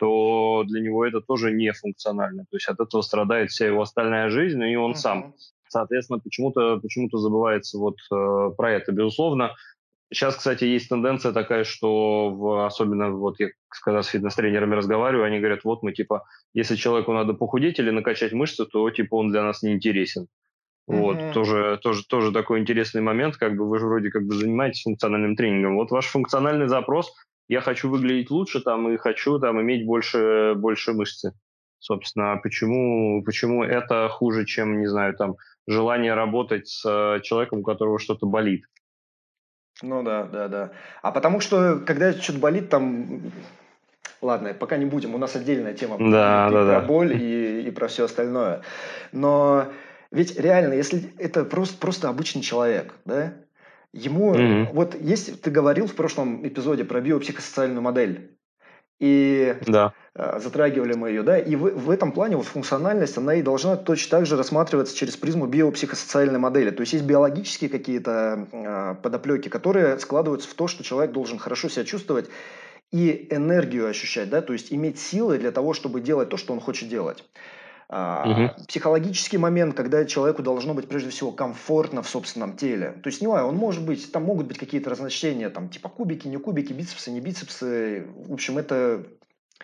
то 0.00 0.64
для 0.66 0.80
него 0.80 1.04
это 1.04 1.20
тоже 1.20 1.52
не 1.52 1.72
функционально. 1.72 2.44
То 2.50 2.56
есть 2.56 2.66
от 2.68 2.80
этого 2.80 3.02
страдает 3.02 3.50
вся 3.50 3.66
его 3.66 3.82
остальная 3.82 4.30
жизнь, 4.30 4.62
и 4.62 4.76
он 4.76 4.92
uh-huh. 4.92 4.96
сам. 4.96 5.34
Соответственно, 5.68 6.18
почему-то 6.18 6.78
почему 6.80 7.08
забывается 7.12 7.78
вот 7.78 7.96
э, 8.10 8.50
про 8.56 8.72
это, 8.72 8.92
безусловно. 8.92 9.54
Сейчас, 10.10 10.36
кстати, 10.36 10.64
есть 10.64 10.88
тенденция 10.88 11.32
такая, 11.32 11.64
что 11.64 12.30
в, 12.30 12.66
особенно 12.66 13.10
вот 13.10 13.38
я 13.38 13.50
когда 13.84 14.02
с 14.02 14.08
фитнес-тренерами 14.08 14.74
разговариваю, 14.74 15.26
они 15.26 15.38
говорят, 15.38 15.64
вот 15.64 15.82
мы 15.82 15.92
типа, 15.92 16.24
если 16.54 16.76
человеку 16.76 17.12
надо 17.12 17.34
похудеть 17.34 17.78
или 17.78 17.90
накачать 17.90 18.32
мышцы, 18.32 18.64
то 18.64 18.90
типа 18.90 19.16
он 19.16 19.30
для 19.30 19.42
нас 19.42 19.62
не 19.62 19.72
интересен. 19.72 20.26
Вот, 20.86 21.18
mm-hmm. 21.18 21.32
тоже, 21.34 21.78
тоже, 21.82 22.04
тоже 22.08 22.32
такой 22.32 22.58
интересный 22.58 23.02
момент, 23.02 23.36
как 23.36 23.54
бы 23.54 23.68
вы 23.68 23.78
же 23.78 23.86
вроде 23.86 24.10
как 24.10 24.24
бы 24.24 24.34
занимаетесь 24.34 24.82
функциональным 24.82 25.36
тренингом. 25.36 25.76
Вот 25.76 25.90
ваш 25.90 26.06
функциональный 26.06 26.66
запрос 26.66 27.14
я 27.50 27.60
хочу 27.60 27.90
выглядеть 27.90 28.30
лучше 28.30 28.60
там 28.60 28.88
и 28.88 28.96
хочу 28.96 29.40
там 29.40 29.60
иметь 29.60 29.84
больше, 29.84 30.54
больше 30.56 30.92
мышцы. 30.92 31.32
Собственно, 31.80 32.38
почему, 32.40 33.24
почему 33.24 33.64
это 33.64 34.08
хуже, 34.08 34.44
чем, 34.46 34.78
не 34.78 34.86
знаю, 34.86 35.16
там, 35.16 35.34
желание 35.66 36.14
работать 36.14 36.68
с 36.68 36.84
э, 36.86 37.20
человеком, 37.22 37.60
у 37.60 37.62
которого 37.64 37.98
что-то 37.98 38.26
болит? 38.26 38.66
Ну 39.82 40.04
да, 40.04 40.24
да, 40.24 40.46
да. 40.46 40.70
А 41.02 41.10
потому 41.10 41.40
что, 41.40 41.80
когда 41.80 42.12
что-то 42.12 42.38
болит, 42.38 42.68
там 42.68 43.20
Ладно, 44.22 44.52
пока 44.52 44.76
не 44.76 44.84
будем, 44.84 45.14
у 45.14 45.18
нас 45.18 45.34
отдельная 45.34 45.72
тема 45.72 45.96
да, 45.98 46.04
и 46.04 46.08
да, 46.10 46.48
про 46.50 46.64
да. 46.64 46.80
боль 46.82 47.14
и, 47.14 47.62
и 47.62 47.70
про 47.70 47.88
все 47.88 48.04
остальное. 48.04 48.60
Но 49.12 49.72
ведь 50.10 50.38
реально, 50.38 50.74
если 50.74 51.10
это 51.16 51.44
просто, 51.44 51.78
просто 51.78 52.08
обычный 52.10 52.42
человек, 52.42 52.94
да, 53.06 53.32
Ему, 53.92 54.34
mm-hmm. 54.34 54.72
вот 54.72 55.00
есть, 55.00 55.42
ты 55.42 55.50
говорил 55.50 55.86
в 55.86 55.94
прошлом 55.94 56.46
эпизоде 56.46 56.84
про 56.84 57.00
биопсихосоциальную 57.00 57.82
модель, 57.82 58.36
и 59.00 59.56
да. 59.66 59.94
э, 60.14 60.38
затрагивали 60.40 60.92
мы 60.92 61.08
ее, 61.08 61.22
да, 61.22 61.38
и 61.38 61.56
в, 61.56 61.70
в 61.70 61.90
этом 61.90 62.12
плане 62.12 62.36
вот 62.36 62.46
функциональность, 62.46 63.16
она 63.16 63.34
и 63.34 63.42
должна 63.42 63.76
точно 63.76 64.18
так 64.18 64.26
же 64.26 64.36
рассматриваться 64.36 64.94
через 64.94 65.16
призму 65.16 65.46
биопсихосоциальной 65.46 66.38
модели. 66.38 66.70
То 66.70 66.82
есть 66.82 66.92
есть 66.92 67.04
биологические 67.06 67.70
какие-то 67.70 68.46
э, 68.52 68.94
подоплеки, 69.02 69.48
которые 69.48 69.98
складываются 69.98 70.50
в 70.50 70.54
то, 70.54 70.68
что 70.68 70.84
человек 70.84 71.12
должен 71.12 71.38
хорошо 71.38 71.70
себя 71.70 71.84
чувствовать 71.84 72.28
и 72.92 73.26
энергию 73.30 73.88
ощущать, 73.88 74.28
да, 74.28 74.42
то 74.42 74.52
есть 74.52 74.72
иметь 74.72 74.98
силы 74.98 75.38
для 75.38 75.50
того, 75.50 75.72
чтобы 75.72 76.00
делать 76.00 76.28
то, 76.28 76.36
что 76.36 76.52
он 76.52 76.60
хочет 76.60 76.88
делать. 76.88 77.24
Угу. 77.90 78.66
Психологический 78.68 79.36
момент, 79.36 79.74
когда 79.74 80.04
человеку 80.04 80.42
должно 80.44 80.74
быть 80.74 80.88
прежде 80.88 81.10
всего 81.10 81.32
комфортно 81.32 82.02
в 82.02 82.08
собственном 82.08 82.56
теле. 82.56 82.92
То 83.02 83.08
есть, 83.08 83.20
не 83.20 83.26
знаю, 83.26 83.46
он 83.48 83.56
может 83.56 83.84
быть, 83.84 84.12
там 84.12 84.22
могут 84.22 84.46
быть 84.46 84.58
какие-то 84.58 84.90
разночтения, 84.90 85.50
там, 85.50 85.68
типа 85.68 85.88
кубики, 85.88 86.28
не 86.28 86.36
кубики, 86.36 86.72
бицепсы, 86.72 87.10
не 87.10 87.20
бицепсы. 87.20 88.06
В 88.28 88.32
общем, 88.32 88.58
это 88.58 89.04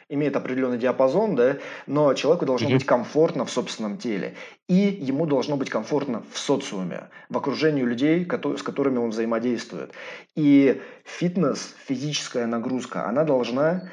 имеет 0.09 0.35
определенный 0.35 0.79
диапазон, 0.79 1.37
да, 1.37 1.59
но 1.87 2.15
человеку 2.15 2.47
должно 2.47 2.69
быть 2.69 2.85
комфортно 2.85 3.45
в 3.45 3.51
собственном 3.51 3.97
теле. 3.97 4.35
И 4.67 4.75
ему 4.75 5.27
должно 5.27 5.57
быть 5.57 5.71
комфортно 5.71 6.25
в 6.33 6.39
социуме, 6.39 7.09
в 7.29 7.37
окружении 7.37 7.83
людей, 7.83 8.27
с 8.27 8.63
которыми 8.63 8.99
он 8.99 9.11
взаимодействует. 9.11 9.93
И 10.35 10.83
фитнес, 11.05 11.77
физическая 11.87 12.47
нагрузка, 12.47 13.09
она 13.09 13.23
должна 13.23 13.89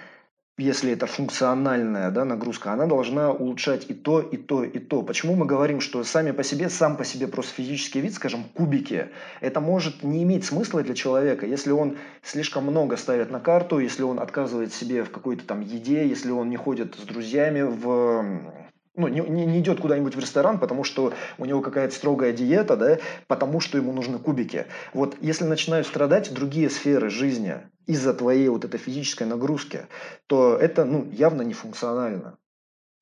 если 0.58 0.92
это 0.92 1.08
функциональная 1.08 2.12
да, 2.12 2.26
нагрузка, 2.26 2.74
она 2.74 2.86
должна 2.86 3.32
улучшать 3.32 3.86
и 3.90 3.94
то, 3.94 4.22
и 4.22 4.38
то, 4.38 4.64
и 4.64 4.78
то. 4.78 5.02
Почему 5.02 5.36
мы 5.36 5.46
говорим, 5.46 5.82
что 5.82 6.04
сами 6.04 6.32
по 6.32 6.44
себе, 6.44 6.70
сам 6.70 6.96
по 6.96 7.04
себе 7.04 7.28
просто 7.28 7.54
физический 7.56 8.02
вид, 8.02 8.14
скажем, 8.14 8.44
кубики, 8.54 9.10
это 9.42 9.60
может 9.60 10.04
не 10.04 10.22
иметь 10.24 10.46
смысла 10.46 10.84
для 10.84 10.94
человека, 10.94 11.48
если 11.48 11.72
он 11.72 11.98
слишком 12.22 12.66
много 12.66 12.98
ставит 12.98 13.32
на 13.32 13.40
карту, 13.40 13.80
если 13.80 14.04
он 14.04 14.20
отказывает 14.20 14.74
себе 14.74 15.04
в 15.04 15.10
какой-то 15.10 15.44
там 15.44 15.62
еде, 15.62 16.08
если 16.08 16.30
он 16.30 16.50
не 16.50 16.58
ходит 16.58 16.96
с 16.96 17.04
друзьями 17.04 17.62
в 17.62 18.54
ну, 18.96 19.08
не, 19.08 19.22
не, 19.22 19.60
идет 19.60 19.80
куда-нибудь 19.80 20.16
в 20.16 20.20
ресторан, 20.20 20.60
потому 20.60 20.84
что 20.84 21.14
у 21.38 21.46
него 21.46 21.62
какая-то 21.62 21.96
строгая 21.96 22.32
диета, 22.32 22.78
да, 22.78 23.00
потому 23.28 23.60
что 23.60 23.78
ему 23.78 23.92
нужны 23.92 24.20
кубики. 24.20 24.68
Вот 24.94 25.16
если 25.20 25.46
начинают 25.46 25.88
страдать 25.88 26.34
другие 26.34 26.70
сферы 26.70 27.10
жизни 27.10 27.58
из-за 27.88 28.14
твоей 28.14 28.50
вот 28.50 28.66
этой 28.66 28.80
физической 28.80 29.24
нагрузки, 29.24 29.88
то 30.28 30.56
это, 30.56 30.86
ну, 30.86 31.10
явно 31.12 31.42
не 31.42 31.54
функционально. 31.54 32.38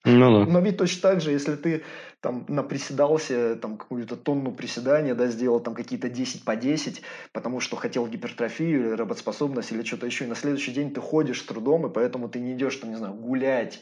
Ну, 0.04 0.46
да. 0.46 0.52
Но 0.52 0.60
ведь 0.62 0.78
точно 0.78 1.02
так 1.02 1.22
же, 1.22 1.32
если 1.32 1.56
ты 1.56 1.84
там 2.22 2.46
наприседался, 2.48 3.56
там 3.56 3.78
какую-то 3.78 4.16
тонну 4.16 4.52
приседания, 4.52 5.14
да, 5.14 5.28
сделал 5.28 5.60
там 5.60 5.76
какие-то 5.76 6.10
10 6.10 6.44
по 6.44 6.56
10, 6.56 7.04
потому 7.34 7.60
что 7.60 7.76
хотел 7.76 8.08
гипертрофию 8.08 8.80
или 8.80 8.90
работоспособность 8.96 9.72
или 9.72 9.84
что-то 9.84 10.08
еще, 10.08 10.26
и 10.26 10.28
на 10.28 10.36
следующий 10.36 10.72
день 10.72 10.92
ты 10.92 11.02
ходишь 11.02 11.42
с 11.42 11.46
трудом, 11.46 11.86
и 11.86 11.94
поэтому 11.94 12.30
ты 12.30 12.40
не 12.40 12.54
идешь, 12.54 12.78
там, 12.78 12.90
не 12.90 12.96
знаю, 12.96 13.14
гулять, 13.14 13.82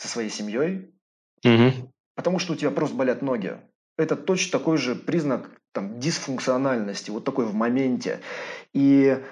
со 0.00 0.08
своей 0.08 0.30
семьей, 0.30 0.90
угу. 1.44 1.92
потому 2.14 2.38
что 2.38 2.54
у 2.54 2.56
тебя 2.56 2.70
просто 2.70 2.96
болят 2.96 3.20
ноги. 3.20 3.58
Это 3.98 4.16
точно 4.16 4.58
такой 4.58 4.78
же 4.78 4.94
признак 4.94 5.50
там, 5.72 6.00
дисфункциональности, 6.00 7.10
вот 7.10 7.24
такой 7.24 7.44
в 7.44 7.54
моменте. 7.54 8.20
И 8.72 9.22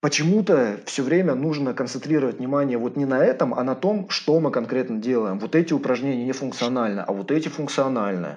почему-то 0.00 0.78
все 0.86 1.02
время 1.02 1.34
нужно 1.34 1.74
концентрировать 1.74 2.38
внимание 2.38 2.78
вот 2.78 2.96
не 2.96 3.06
на 3.06 3.24
этом, 3.24 3.54
а 3.54 3.64
на 3.64 3.74
том, 3.74 4.08
что 4.08 4.38
мы 4.38 4.52
конкретно 4.52 4.98
делаем. 4.98 5.40
Вот 5.40 5.56
эти 5.56 5.72
упражнения 5.72 6.24
не 6.24 6.32
функциональны, 6.32 7.00
а 7.00 7.12
вот 7.12 7.32
эти 7.32 7.48
функциональны 7.48 8.36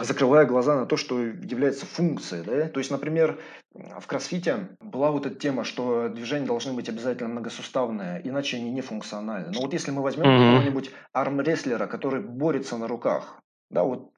закрывая 0.00 0.46
глаза 0.46 0.76
на 0.76 0.86
то, 0.86 0.96
что 0.96 1.20
является 1.20 1.86
функцией. 1.86 2.44
Да? 2.44 2.68
То 2.68 2.80
есть, 2.80 2.90
например, 2.90 3.38
в 3.72 4.06
кроссфите 4.06 4.68
была 4.80 5.10
вот 5.10 5.26
эта 5.26 5.36
тема, 5.36 5.64
что 5.64 6.08
движения 6.08 6.46
должны 6.46 6.72
быть 6.72 6.88
обязательно 6.88 7.28
многосуставные, 7.28 8.20
иначе 8.24 8.56
они 8.56 8.70
не 8.70 8.80
функциональны. 8.80 9.52
Но 9.52 9.60
вот 9.60 9.72
если 9.72 9.90
мы 9.90 10.02
возьмем 10.02 10.26
mm-hmm. 10.26 10.52
какого-нибудь 10.52 10.90
армрестлера, 11.12 11.86
который 11.86 12.20
борется 12.20 12.76
на 12.76 12.88
руках, 12.88 13.40
да, 13.70 13.84
вот 13.84 14.10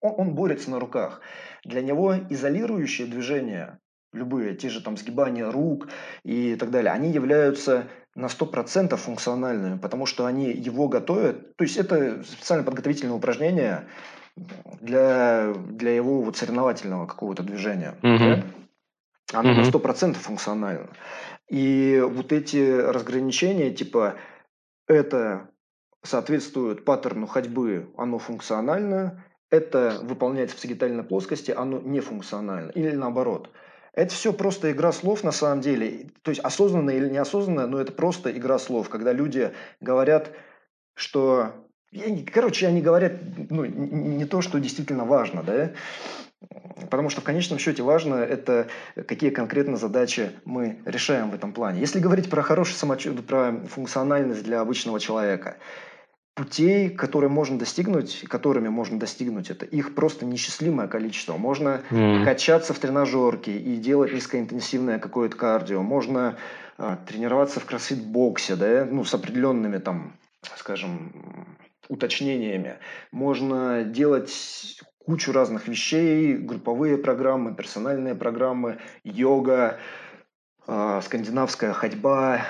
он, 0.00 0.14
он 0.16 0.34
борется 0.34 0.70
на 0.70 0.78
руках, 0.78 1.20
для 1.64 1.82
него 1.82 2.14
изолирующие 2.28 3.06
движения, 3.06 3.78
любые, 4.12 4.56
те 4.56 4.68
же 4.68 4.82
там 4.82 4.96
сгибания 4.96 5.50
рук 5.50 5.88
и 6.24 6.56
так 6.56 6.70
далее, 6.70 6.92
они 6.92 7.10
являются 7.10 7.86
на 8.14 8.26
100% 8.26 8.96
функциональными, 8.96 9.78
потому 9.78 10.04
что 10.06 10.26
они 10.26 10.50
его 10.50 10.88
готовят. 10.88 11.56
То 11.56 11.64
есть 11.64 11.76
это 11.76 12.22
специально 12.24 12.64
подготовительное 12.64 13.14
упражнение, 13.14 13.86
для, 14.80 15.52
для 15.54 15.94
его 15.94 16.22
вот 16.22 16.36
соревновательного 16.36 17.06
какого-то 17.06 17.42
движения. 17.42 17.96
Угу. 18.02 18.18
Да? 18.18 18.44
Оно 19.32 19.52
угу. 19.52 19.60
на 19.60 19.64
100% 19.64 20.14
функционально. 20.14 20.88
И 21.48 22.02
вот 22.06 22.32
эти 22.32 22.80
разграничения, 22.80 23.70
типа, 23.70 24.14
это 24.86 25.50
соответствует 26.02 26.84
паттерну 26.84 27.26
ходьбы, 27.26 27.92
оно 27.96 28.18
функционально, 28.18 29.24
это 29.50 29.98
выполняется 30.02 30.56
в 30.56 30.60
сагитальной 30.60 31.02
плоскости, 31.02 31.50
оно 31.50 31.80
не 31.80 32.00
функционально. 32.00 32.70
Или 32.70 32.94
наоборот. 32.94 33.50
Это 33.92 34.14
все 34.14 34.32
просто 34.32 34.70
игра 34.70 34.92
слов 34.92 35.24
на 35.24 35.32
самом 35.32 35.60
деле. 35.60 36.10
То 36.22 36.30
есть 36.30 36.40
осознанно 36.40 36.90
или 36.90 37.08
неосознанно, 37.08 37.66
но 37.66 37.80
это 37.80 37.92
просто 37.92 38.30
игра 38.30 38.58
слов. 38.58 38.88
Когда 38.88 39.12
люди 39.12 39.52
говорят, 39.80 40.30
что 40.94 41.52
короче, 42.32 42.66
они 42.66 42.80
говорят 42.80 43.14
ну, 43.50 43.64
не 43.64 44.24
то, 44.24 44.42
что 44.42 44.60
действительно 44.60 45.04
важно, 45.04 45.42
да, 45.42 45.72
Потому 46.90 47.10
что 47.10 47.20
в 47.20 47.24
конечном 47.24 47.58
счете 47.58 47.82
важно 47.82 48.14
это, 48.14 48.68
какие 48.94 49.28
конкретно 49.30 49.76
задачи 49.76 50.32
мы 50.46 50.78
решаем 50.86 51.30
в 51.30 51.34
этом 51.34 51.52
плане. 51.52 51.80
Если 51.80 52.00
говорить 52.00 52.30
про 52.30 52.42
хорошее 52.42 52.78
самочувствие, 52.78 53.22
про 53.22 53.52
функциональность 53.68 54.42
для 54.42 54.60
обычного 54.60 54.98
человека, 54.98 55.58
путей, 56.34 56.88
которые 56.88 57.28
можно 57.28 57.58
достигнуть, 57.58 58.24
которыми 58.26 58.68
можно 58.68 58.98
достигнуть, 58.98 59.50
это 59.50 59.66
их 59.66 59.94
просто 59.94 60.24
несчастливое 60.24 60.88
количество. 60.88 61.36
Можно 61.36 61.82
mm. 61.90 62.24
качаться 62.24 62.72
в 62.72 62.78
тренажерке 62.78 63.58
и 63.58 63.76
делать 63.76 64.14
низкоинтенсивное 64.14 64.98
какое-то 64.98 65.36
кардио. 65.36 65.82
Можно 65.82 66.38
а, 66.78 66.96
тренироваться 66.96 67.60
в 67.60 67.66
кроссфит-боксе, 67.66 68.56
да, 68.56 68.88
ну, 68.90 69.04
с 69.04 69.12
определенными 69.12 69.76
там, 69.76 70.14
скажем, 70.56 71.12
уточнениями. 71.90 72.78
Можно 73.10 73.84
делать 73.84 74.80
кучу 75.04 75.32
разных 75.32 75.68
вещей, 75.68 76.36
групповые 76.36 76.96
программы, 76.96 77.54
персональные 77.54 78.14
программы, 78.14 78.78
йога, 79.04 79.78
э, 80.66 81.00
скандинавская 81.02 81.72
ходьба, 81.72 82.42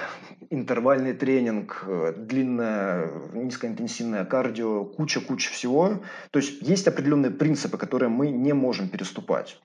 интервальный 0.50 1.14
тренинг, 1.14 1.84
э, 1.86 2.14
длинное 2.16 3.10
низкоинтенсивное 3.32 4.24
кардио, 4.24 4.84
куча-куча 4.84 5.50
всего. 5.50 6.02
То 6.30 6.38
есть 6.38 6.60
есть 6.60 6.86
определенные 6.86 7.30
принципы, 7.30 7.78
которые 7.78 8.10
мы 8.10 8.30
не 8.30 8.52
можем 8.52 8.88
переступать. 8.88 9.58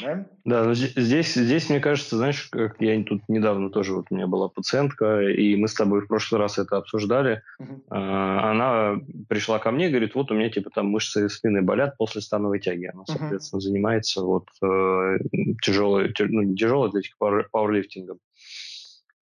Да? 0.00 0.26
Да, 0.44 0.64
но 0.64 0.74
здесь, 0.74 1.34
здесь, 1.34 1.68
мне 1.68 1.80
кажется, 1.80 2.16
знаешь, 2.16 2.48
как 2.50 2.76
я 2.80 3.02
тут 3.02 3.22
недавно 3.28 3.70
тоже, 3.70 3.94
вот 3.94 4.06
у 4.10 4.14
меня 4.14 4.26
была 4.26 4.48
пациентка, 4.48 5.20
и 5.22 5.56
мы 5.56 5.68
с 5.68 5.74
тобой 5.74 6.00
в 6.00 6.06
прошлый 6.06 6.40
раз 6.40 6.58
это 6.58 6.76
обсуждали. 6.76 7.42
Uh-huh. 7.60 7.80
Она 7.90 9.00
пришла 9.28 9.58
ко 9.58 9.70
мне 9.70 9.86
и 9.86 9.90
говорит, 9.90 10.14
вот 10.14 10.30
у 10.30 10.34
меня 10.34 10.50
типа 10.50 10.70
там 10.70 10.86
мышцы 10.86 11.28
спины 11.28 11.62
болят 11.62 11.96
после 11.96 12.20
становой 12.20 12.60
тяги. 12.60 12.86
Она, 12.86 13.04
соответственно, 13.06 13.58
uh-huh. 13.58 13.62
занимается 13.62 14.22
вот 14.22 14.48
э, 14.62 15.18
тяжелой, 15.62 16.14
ну, 16.18 16.42
не 16.42 16.56
тяжелой 16.56 16.88
атлетикой, 16.88 17.44
пауэрлифтингом. 17.50 18.18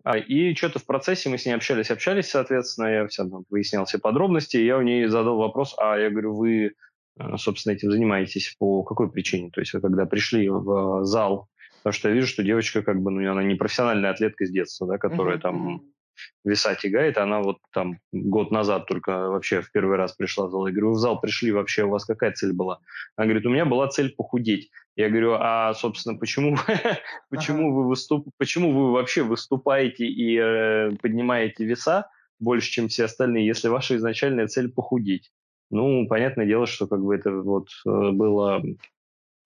А, 0.07 0.19
и 0.19 0.55
что-то 0.55 0.79
в 0.79 0.87
процессе 0.87 1.29
мы 1.29 1.37
с 1.37 1.47
ней 1.47 1.53
общались, 1.53 1.91
общались, 1.91 2.29
соответственно, 2.29 2.87
я 2.87 3.07
все 3.09 3.29
там 3.29 3.45
выяснял 3.51 3.87
все 3.87 3.99
подробности, 3.99 4.57
и 4.57 4.65
я 4.65 4.79
у 4.79 4.83
нее 4.83 5.09
задал 5.09 5.37
вопрос, 5.37 5.75
а 5.79 5.97
я 5.97 6.11
говорю, 6.11 6.37
вы 6.37 6.75
собственно, 7.37 7.75
этим 7.75 7.91
занимаетесь 7.91 8.55
по 8.59 8.83
какой 8.83 9.11
причине? 9.11 9.51
То 9.51 9.61
есть 9.61 9.73
вы 9.73 9.81
когда 9.81 10.07
пришли 10.07 10.49
в 10.49 11.05
зал, 11.05 11.49
потому 11.79 11.93
что 11.93 12.09
я 12.09 12.15
вижу, 12.15 12.27
что 12.27 12.43
девочка 12.43 12.83
как 12.83 13.01
бы, 13.01 13.11
ну, 13.11 13.31
она 13.31 13.43
не 13.43 13.55
профессиональная 13.55 14.11
атлетка 14.11 14.47
с 14.47 14.51
детства, 14.51 14.87
да, 14.87 14.99
которая 14.99 15.39
uh-huh. 15.39 15.41
там 15.41 15.83
веса 16.45 16.75
тягает, 16.75 17.19
она 17.19 17.41
вот 17.41 17.59
там 17.73 17.99
год 18.13 18.51
назад 18.51 18.87
только 18.87 19.29
вообще 19.29 19.61
в 19.61 19.71
первый 19.73 19.97
раз 19.97 20.13
пришла 20.13 20.47
в 20.47 20.51
зал. 20.51 20.67
Я 20.67 20.73
говорю, 20.73 20.89
вы 20.89 20.95
в 20.95 20.99
зал 20.99 21.21
пришли, 21.21 21.53
вообще 21.53 21.85
у 21.85 21.91
вас 21.91 22.05
какая 22.05 22.33
цель 22.33 22.53
была? 22.53 22.79
Она 23.17 23.27
говорит, 23.27 23.47
у 23.47 23.51
меня 23.51 23.65
была 23.65 23.89
цель 23.89 24.15
похудеть. 24.15 24.71
Я 24.97 25.11
говорю, 25.11 25.37
а, 25.39 25.75
собственно, 25.75 26.17
почему, 26.19 26.57
почему, 27.31 27.75
вы 27.75 27.89
выступ, 27.89 28.29
почему 28.39 28.73
вы 28.73 28.93
вообще 28.93 29.23
выступаете 29.23 30.07
и 30.07 30.39
э, 30.39 30.91
поднимаете 31.03 31.65
веса 31.65 32.09
больше, 32.39 32.71
чем 32.71 32.89
все 32.89 33.05
остальные, 33.05 33.47
если 33.47 33.69
ваша 33.69 33.97
изначальная 33.97 34.47
цель 34.47 34.71
похудеть? 34.71 35.31
Ну, 35.71 36.07
понятное 36.07 36.47
дело, 36.47 36.67
что 36.67 36.87
как 36.87 37.03
бы 37.03 37.15
это 37.15 37.31
вот 37.33 37.69
э, 37.85 38.11
было, 38.13 38.63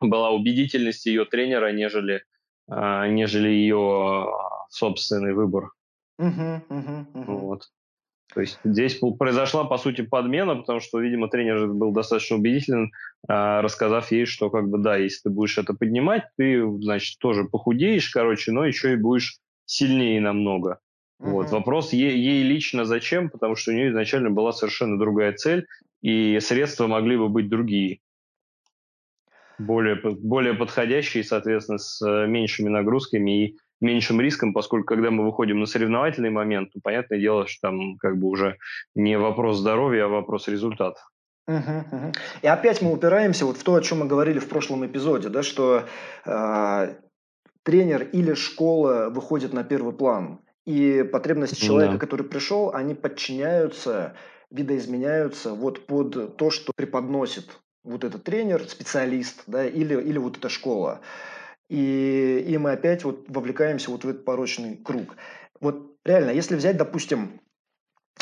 была 0.00 0.30
убедительность 0.30 1.06
ее 1.06 1.24
тренера, 1.24 1.72
нежели, 1.72 2.24
а, 2.68 3.06
нежели 3.08 3.48
ее 3.48 3.78
а, 3.78 4.66
собственный 4.68 5.32
выбор. 5.32 5.70
Uh-huh, 6.20 6.60
uh-huh, 6.68 7.06
uh-huh. 7.14 7.24
Вот. 7.26 7.70
То 8.34 8.42
есть 8.42 8.60
здесь 8.62 9.00
произошла, 9.18 9.64
по 9.64 9.76
сути, 9.76 10.02
подмена, 10.02 10.56
потому 10.56 10.80
что, 10.80 11.00
видимо, 11.00 11.28
тренер 11.28 11.68
был 11.68 11.92
достаточно 11.92 12.36
убедителен, 12.36 12.92
а, 13.26 13.60
рассказав 13.60 14.12
ей, 14.12 14.26
что, 14.26 14.50
как 14.50 14.68
бы, 14.68 14.78
да, 14.78 14.96
если 14.96 15.22
ты 15.24 15.30
будешь 15.30 15.58
это 15.58 15.74
поднимать, 15.74 16.24
ты, 16.36 16.64
значит, 16.80 17.18
тоже 17.18 17.44
похудеешь, 17.44 18.10
короче, 18.10 18.52
но 18.52 18.64
еще 18.64 18.92
и 18.92 18.96
будешь 18.96 19.38
сильнее 19.64 20.20
намного. 20.20 20.80
Uh-huh. 21.20 21.30
Вот. 21.30 21.50
Вопрос 21.50 21.92
ей, 21.92 22.16
ей 22.16 22.42
лично 22.42 22.84
зачем, 22.86 23.28
потому 23.28 23.54
что 23.54 23.72
у 23.72 23.74
нее 23.74 23.90
изначально 23.90 24.30
была 24.30 24.52
совершенно 24.52 24.98
другая 24.98 25.34
цель, 25.34 25.66
и 26.00 26.40
средства 26.40 26.86
могли 26.86 27.18
бы 27.18 27.28
быть 27.28 27.50
другие, 27.50 28.00
более, 29.58 29.96
более 29.96 30.54
подходящие, 30.54 31.22
соответственно, 31.22 31.78
с 31.78 32.00
э, 32.00 32.26
меньшими 32.26 32.70
нагрузками 32.70 33.44
и 33.44 33.58
меньшим 33.80 34.20
риском, 34.20 34.54
поскольку 34.54 34.86
когда 34.86 35.10
мы 35.10 35.24
выходим 35.24 35.60
на 35.60 35.66
соревновательный 35.66 36.30
момент, 36.30 36.72
то 36.72 36.80
понятное 36.82 37.18
дело, 37.18 37.46
что 37.46 37.68
там 37.68 37.96
как 37.98 38.18
бы 38.18 38.28
уже 38.28 38.56
не 38.94 39.18
вопрос 39.18 39.58
здоровья, 39.58 40.06
а 40.06 40.08
вопрос 40.08 40.48
результата. 40.48 41.00
Угу, 41.46 41.56
угу. 41.92 42.12
И 42.42 42.46
опять 42.46 42.80
мы 42.80 42.92
упираемся 42.92 43.44
вот 43.44 43.56
в 43.56 43.64
то, 43.64 43.74
о 43.74 43.82
чем 43.82 44.00
мы 44.00 44.06
говорили 44.06 44.38
в 44.38 44.48
прошлом 44.48 44.86
эпизоде, 44.86 45.28
да, 45.28 45.42
что 45.42 45.84
э, 46.24 46.94
тренер 47.62 48.02
или 48.12 48.34
школа 48.34 49.10
выходит 49.10 49.52
на 49.52 49.64
первый 49.64 49.92
план. 49.94 50.40
И 50.66 51.02
потребности 51.02 51.64
человека, 51.64 51.94
да. 51.94 51.98
который 51.98 52.26
пришел, 52.26 52.72
они 52.74 52.94
подчиняются, 52.94 54.14
видоизменяются 54.50 55.54
вот 55.54 55.86
под 55.86 56.36
то, 56.36 56.50
что 56.50 56.72
преподносит 56.74 57.60
вот 57.82 58.04
этот 58.04 58.24
тренер, 58.24 58.68
специалист, 58.68 59.42
да, 59.46 59.64
или, 59.66 60.00
или 60.00 60.18
вот 60.18 60.36
эта 60.36 60.48
школа. 60.48 61.00
И, 61.68 62.44
и 62.46 62.58
мы 62.58 62.72
опять 62.72 63.04
вот 63.04 63.24
вовлекаемся 63.28 63.90
вот 63.90 64.04
в 64.04 64.08
этот 64.08 64.24
порочный 64.24 64.76
круг. 64.76 65.16
Вот 65.60 65.96
реально, 66.04 66.30
если 66.30 66.56
взять, 66.56 66.76
допустим, 66.76 67.40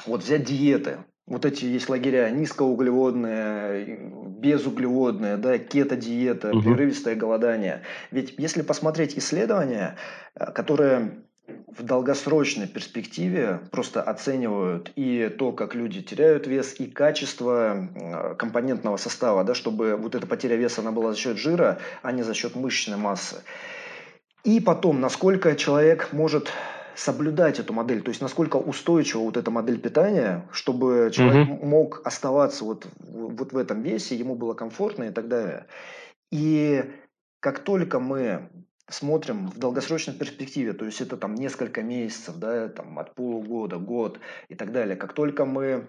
вот 0.06 0.22
взять 0.22 0.44
диеты, 0.44 0.98
вот 1.26 1.44
эти 1.44 1.64
есть 1.64 1.88
лагеря 1.88 2.30
низкоуглеводные, 2.30 4.10
безуглеводные, 4.38 5.36
да, 5.36 5.58
кето-диета, 5.58 6.50
угу. 6.50 6.62
прерывистое 6.62 7.16
голодание. 7.16 7.82
Ведь 8.10 8.34
если 8.38 8.62
посмотреть 8.62 9.16
исследования, 9.18 9.96
э, 10.34 10.52
которые 10.52 11.24
в 11.66 11.82
долгосрочной 11.82 12.66
перспективе 12.66 13.60
просто 13.70 14.02
оценивают 14.02 14.92
и 14.96 15.28
то, 15.28 15.52
как 15.52 15.74
люди 15.74 16.02
теряют 16.02 16.46
вес, 16.46 16.74
и 16.78 16.86
качество 16.86 17.88
э, 17.94 18.34
компонентного 18.34 18.96
состава, 18.96 19.44
да, 19.44 19.54
чтобы 19.54 19.96
вот 19.96 20.14
эта 20.14 20.26
потеря 20.26 20.56
веса 20.56 20.80
она 20.82 20.92
была 20.92 21.12
за 21.12 21.18
счет 21.18 21.36
жира, 21.38 21.78
а 22.02 22.12
не 22.12 22.22
за 22.22 22.34
счет 22.34 22.54
мышечной 22.54 22.98
массы. 22.98 23.36
И 24.44 24.60
потом, 24.60 25.00
насколько 25.00 25.54
человек 25.56 26.12
может 26.12 26.52
соблюдать 26.94 27.60
эту 27.60 27.72
модель, 27.72 28.02
то 28.02 28.08
есть 28.08 28.20
насколько 28.20 28.56
устойчива 28.56 29.20
вот 29.20 29.36
эта 29.36 29.50
модель 29.50 29.78
питания, 29.78 30.48
чтобы 30.50 31.10
человек 31.12 31.48
угу. 31.48 31.66
мог 31.66 32.02
оставаться 32.04 32.64
вот, 32.64 32.86
вот 32.98 33.52
в 33.52 33.56
этом 33.56 33.82
весе, 33.82 34.16
ему 34.16 34.34
было 34.34 34.54
комфортно 34.54 35.04
и 35.04 35.10
так 35.10 35.28
далее. 35.28 35.66
И 36.30 36.84
как 37.40 37.60
только 37.60 38.00
мы 38.00 38.48
смотрим 38.88 39.48
в 39.48 39.58
долгосрочной 39.58 40.14
перспективе, 40.14 40.72
то 40.72 40.84
есть 40.84 41.00
это 41.00 41.16
там 41.16 41.34
несколько 41.34 41.82
месяцев, 41.82 42.36
да, 42.36 42.68
там 42.68 42.98
от 42.98 43.14
полугода, 43.14 43.78
год 43.78 44.18
и 44.48 44.54
так 44.54 44.72
далее, 44.72 44.96
как 44.96 45.12
только 45.12 45.44
мы 45.44 45.86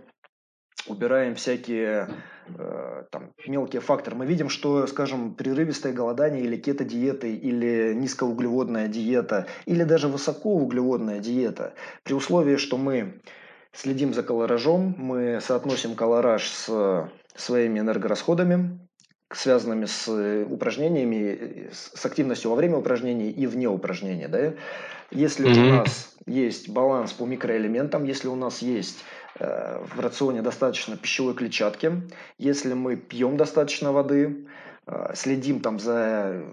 убираем 0.88 1.36
всякие 1.36 2.10
э, 2.48 3.04
там, 3.12 3.32
мелкие 3.46 3.82
факторы, 3.82 4.16
мы 4.16 4.26
видим, 4.26 4.50
что, 4.50 4.88
скажем, 4.88 5.36
прерывистое 5.36 5.94
голодание 5.94 6.44
или 6.44 6.58
кето-диеты, 6.58 7.34
или 7.36 7.94
низкоуглеводная 7.94 8.88
диета, 8.88 9.48
или 9.66 9.84
даже 9.84 10.08
высокоуглеводная 10.08 11.20
диета, 11.20 11.74
при 12.04 12.14
условии, 12.14 12.56
что 12.56 12.78
мы 12.78 13.22
следим 13.72 14.14
за 14.14 14.24
колоражом, 14.24 14.96
мы 14.98 15.40
соотносим 15.42 15.96
колораж 15.96 16.50
с 16.50 17.10
своими 17.36 17.80
энергорасходами, 17.80 18.80
связанными 19.32 19.86
с 19.86 20.08
упражнениями, 20.50 21.70
с 21.72 22.06
активностью 22.06 22.52
во 22.52 22.56
время 22.56 22.78
упражнений 22.78 23.30
и 23.30 23.46
вне 23.48 23.68
упражнения. 23.68 24.28
Да? 24.28 24.54
Если 25.12 25.48
mm-hmm. 25.48 25.70
у 25.70 25.74
нас 25.76 26.16
есть 26.26 26.70
баланс 26.70 27.14
по 27.14 27.26
микроэлементам, 27.26 28.04
если 28.06 28.28
у 28.28 28.36
нас 28.36 28.62
есть 28.62 28.98
Э, 29.40 29.84
в 29.86 30.00
рационе 30.00 30.42
достаточно 30.42 30.98
пищевой 30.98 31.34
клетчатки, 31.34 32.02
если 32.38 32.74
мы 32.74 32.98
пьем 32.98 33.38
достаточно 33.38 33.92
воды, 33.92 34.48
э, 34.86 35.12
следим 35.16 35.62
там 35.62 35.80
за 35.80 36.44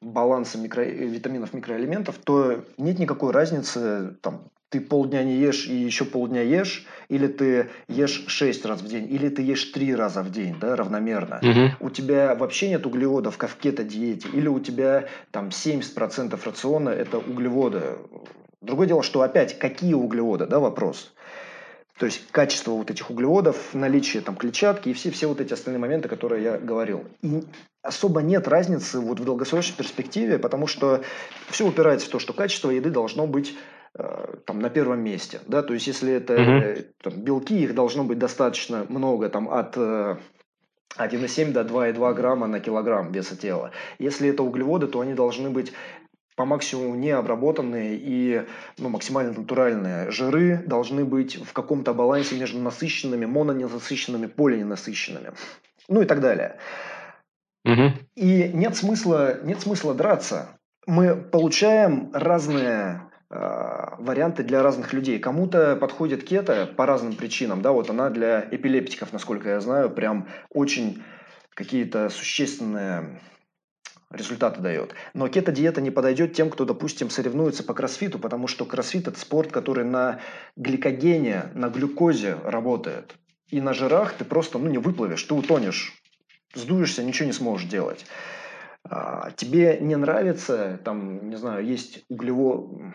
балансом 0.00 0.62
микро... 0.62 0.82
витаминов, 0.82 1.52
микроэлементов, 1.52 2.16
то 2.18 2.64
нет 2.76 2.98
никакой 2.98 3.32
разницы, 3.32 4.16
там, 4.20 4.44
ты 4.72 4.80
полдня 4.80 5.22
не 5.22 5.36
ешь 5.36 5.66
и 5.66 5.74
еще 5.74 6.06
полдня 6.06 6.40
ешь, 6.40 6.86
или 7.10 7.26
ты 7.26 7.68
ешь 7.88 8.24
6 8.26 8.64
раз 8.64 8.80
в 8.80 8.88
день, 8.88 9.06
или 9.12 9.28
ты 9.28 9.42
ешь 9.42 9.66
3 9.66 9.94
раза 9.94 10.22
в 10.22 10.32
день, 10.32 10.56
да, 10.58 10.76
равномерно. 10.76 11.40
Угу. 11.42 11.86
У 11.86 11.90
тебя 11.90 12.34
вообще 12.34 12.70
нет 12.70 12.86
углеводов, 12.86 13.36
как 13.36 13.50
в 13.50 13.56
кето-диете, 13.56 14.28
или 14.32 14.48
у 14.48 14.58
тебя 14.60 15.08
там 15.30 15.48
70% 15.48 16.40
рациона– 16.42 16.88
это 16.90 17.18
углеводы. 17.18 17.82
Другое 18.62 18.88
дело, 18.88 19.02
что 19.02 19.20
опять, 19.20 19.58
какие 19.58 19.92
углеводы, 19.92 20.46
да, 20.46 20.58
вопрос. 20.58 21.12
То 21.98 22.06
есть 22.06 22.26
качество 22.30 22.72
вот 22.72 22.90
этих 22.90 23.10
углеводов, 23.10 23.74
наличие 23.74 24.22
там 24.22 24.36
клетчатки 24.36 24.88
и 24.88 24.92
все, 24.94 25.10
все 25.10 25.26
вот 25.26 25.42
эти 25.42 25.52
остальные 25.52 25.80
моменты, 25.80 26.08
которые 26.08 26.42
я 26.42 26.58
говорил. 26.58 27.04
И 27.20 27.44
особо 27.82 28.22
нет 28.22 28.48
разницы 28.48 29.00
вот 29.00 29.20
в 29.20 29.24
долгосрочной 29.24 29.76
перспективе, 29.76 30.38
потому 30.38 30.66
что 30.66 31.02
все 31.50 31.66
упирается 31.66 32.06
в 32.06 32.10
то, 32.10 32.18
что 32.18 32.32
качество 32.32 32.70
еды 32.70 32.88
должно 32.88 33.26
быть 33.26 33.54
там 34.46 34.60
на 34.60 34.70
первом 34.70 35.00
месте, 35.00 35.40
да, 35.46 35.62
то 35.62 35.74
есть 35.74 35.86
если 35.86 36.14
это 36.14 36.34
mm 36.34 36.86
там, 37.02 37.12
белки, 37.20 37.62
их 37.62 37.74
должно 37.74 38.04
быть 38.04 38.18
достаточно 38.18 38.86
много, 38.88 39.28
там 39.28 39.50
от 39.50 39.76
1,7 39.76 40.30
э, 40.96 41.52
до 41.52 41.60
2,2 41.62 42.14
грамма 42.14 42.46
на 42.46 42.60
килограмм 42.60 43.12
веса 43.12 43.36
тела. 43.36 43.72
Если 43.98 44.30
это 44.30 44.42
углеводы, 44.42 44.86
то 44.86 45.00
они 45.00 45.14
должны 45.14 45.50
быть 45.50 45.72
по 46.36 46.44
максимуму 46.44 46.94
необработанные 46.94 47.96
и 47.96 48.42
ну, 48.78 48.88
максимально 48.88 49.32
натуральные. 49.32 50.10
Жиры 50.10 50.62
должны 50.66 51.04
быть 51.04 51.36
в 51.36 51.52
каком-то 51.52 51.92
балансе 51.92 52.38
между 52.38 52.58
насыщенными, 52.58 53.26
мононенасыщенными, 53.26 54.26
полиненасыщенными. 54.26 55.32
Ну 55.88 56.02
и 56.02 56.06
так 56.06 56.20
далее. 56.20 56.56
Угу. 57.64 57.92
И 58.16 58.50
нет 58.54 58.76
смысла, 58.76 59.42
нет 59.42 59.60
смысла 59.60 59.94
драться. 59.94 60.58
Мы 60.86 61.14
получаем 61.14 62.10
разные 62.12 63.02
э, 63.10 63.11
варианты 63.32 64.42
для 64.42 64.62
разных 64.62 64.92
людей. 64.92 65.18
Кому-то 65.18 65.76
подходит 65.76 66.22
кето 66.22 66.66
по 66.76 66.84
разным 66.84 67.14
причинам. 67.14 67.62
Да, 67.62 67.72
вот 67.72 67.88
она 67.88 68.10
для 68.10 68.46
эпилептиков, 68.50 69.12
насколько 69.12 69.48
я 69.48 69.60
знаю, 69.60 69.88
прям 69.88 70.28
очень 70.50 71.02
какие-то 71.54 72.10
существенные 72.10 73.20
результаты 74.10 74.60
дает. 74.60 74.94
Но 75.14 75.28
кето-диета 75.28 75.80
не 75.80 75.90
подойдет 75.90 76.34
тем, 76.34 76.50
кто, 76.50 76.64
допустим, 76.64 77.10
соревнуется 77.10 77.64
по 77.64 77.74
кроссфиту, 77.74 78.18
потому 78.18 78.46
что 78.46 78.64
кроссфит– 78.64 79.08
это 79.08 79.18
спорт, 79.18 79.50
который 79.50 79.84
на 79.84 80.20
гликогене, 80.56 81.44
на 81.54 81.68
глюкозе 81.68 82.36
работает. 82.44 83.14
И 83.48 83.60
на 83.60 83.74
жирах 83.74 84.14
ты 84.14 84.24
просто 84.24 84.58
ну, 84.58 84.68
не 84.68 84.78
выплывешь, 84.78 85.22
ты 85.22 85.34
утонешь, 85.34 85.94
сдуешься, 86.54 87.02
ничего 87.02 87.26
не 87.26 87.32
сможешь 87.32 87.68
делать. 87.68 88.04
А, 88.84 89.30
тебе 89.36 89.78
не 89.80 89.96
нравится, 89.96 90.78
там, 90.84 91.28
не 91.28 91.36
знаю, 91.36 91.64
есть 91.64 92.04
углево 92.08 92.92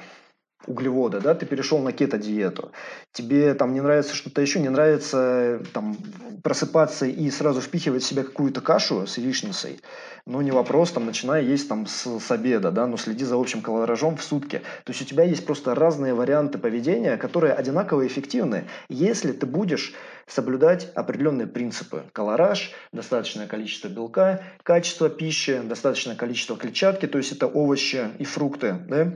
углеводы, 0.66 1.20
да, 1.20 1.36
ты 1.36 1.46
перешел 1.46 1.80
на 1.80 1.92
кето-диету, 1.92 2.72
тебе 3.12 3.54
там 3.54 3.74
не 3.74 3.82
нравится 3.82 4.16
что-то 4.16 4.42
еще, 4.42 4.60
не 4.60 4.70
нравится 4.70 5.62
там 5.74 5.98
просыпаться 6.44 7.06
и 7.06 7.30
сразу 7.30 7.62
впихивать 7.62 8.04
в 8.04 8.06
себя 8.08 8.24
какую-то 8.24 8.62
кашу 8.62 9.06
с 9.06 9.18
яичницей, 9.18 9.80
ну, 10.28 10.42
не 10.42 10.52
вопрос, 10.52 10.92
там, 10.92 11.06
начиная 11.06 11.42
есть 11.42 11.70
там 11.70 11.88
с, 11.88 12.20
с 12.20 12.32
обеда, 12.32 12.70
да, 12.70 12.86
но 12.86 12.98
следи 12.98 13.24
за 13.24 13.40
общим 13.40 13.62
колоражом 13.62 14.18
в 14.18 14.24
сутки. 14.24 14.62
То 14.84 14.92
есть 14.92 15.02
у 15.02 15.06
тебя 15.06 15.24
есть 15.24 15.46
просто 15.46 15.74
разные 15.74 16.14
варианты 16.14 16.58
поведения, 16.58 17.16
которые 17.16 17.54
одинаково 17.54 18.06
эффективны, 18.06 18.66
если 18.90 19.32
ты 19.32 19.46
будешь 19.46 19.94
соблюдать 20.28 20.92
определенные 20.96 21.48
принципы. 21.48 22.04
Колораж, 22.12 22.74
достаточное 22.92 23.48
количество 23.48 23.88
белка, 23.88 24.44
качество 24.64 25.10
пищи, 25.10 25.62
достаточное 25.64 26.18
количество 26.18 26.58
клетчатки, 26.58 27.08
то 27.08 27.18
есть 27.18 27.32
это 27.32 27.48
овощи 27.48 28.10
и 28.20 28.26
фрукты, 28.26 28.76
да, 28.90 29.14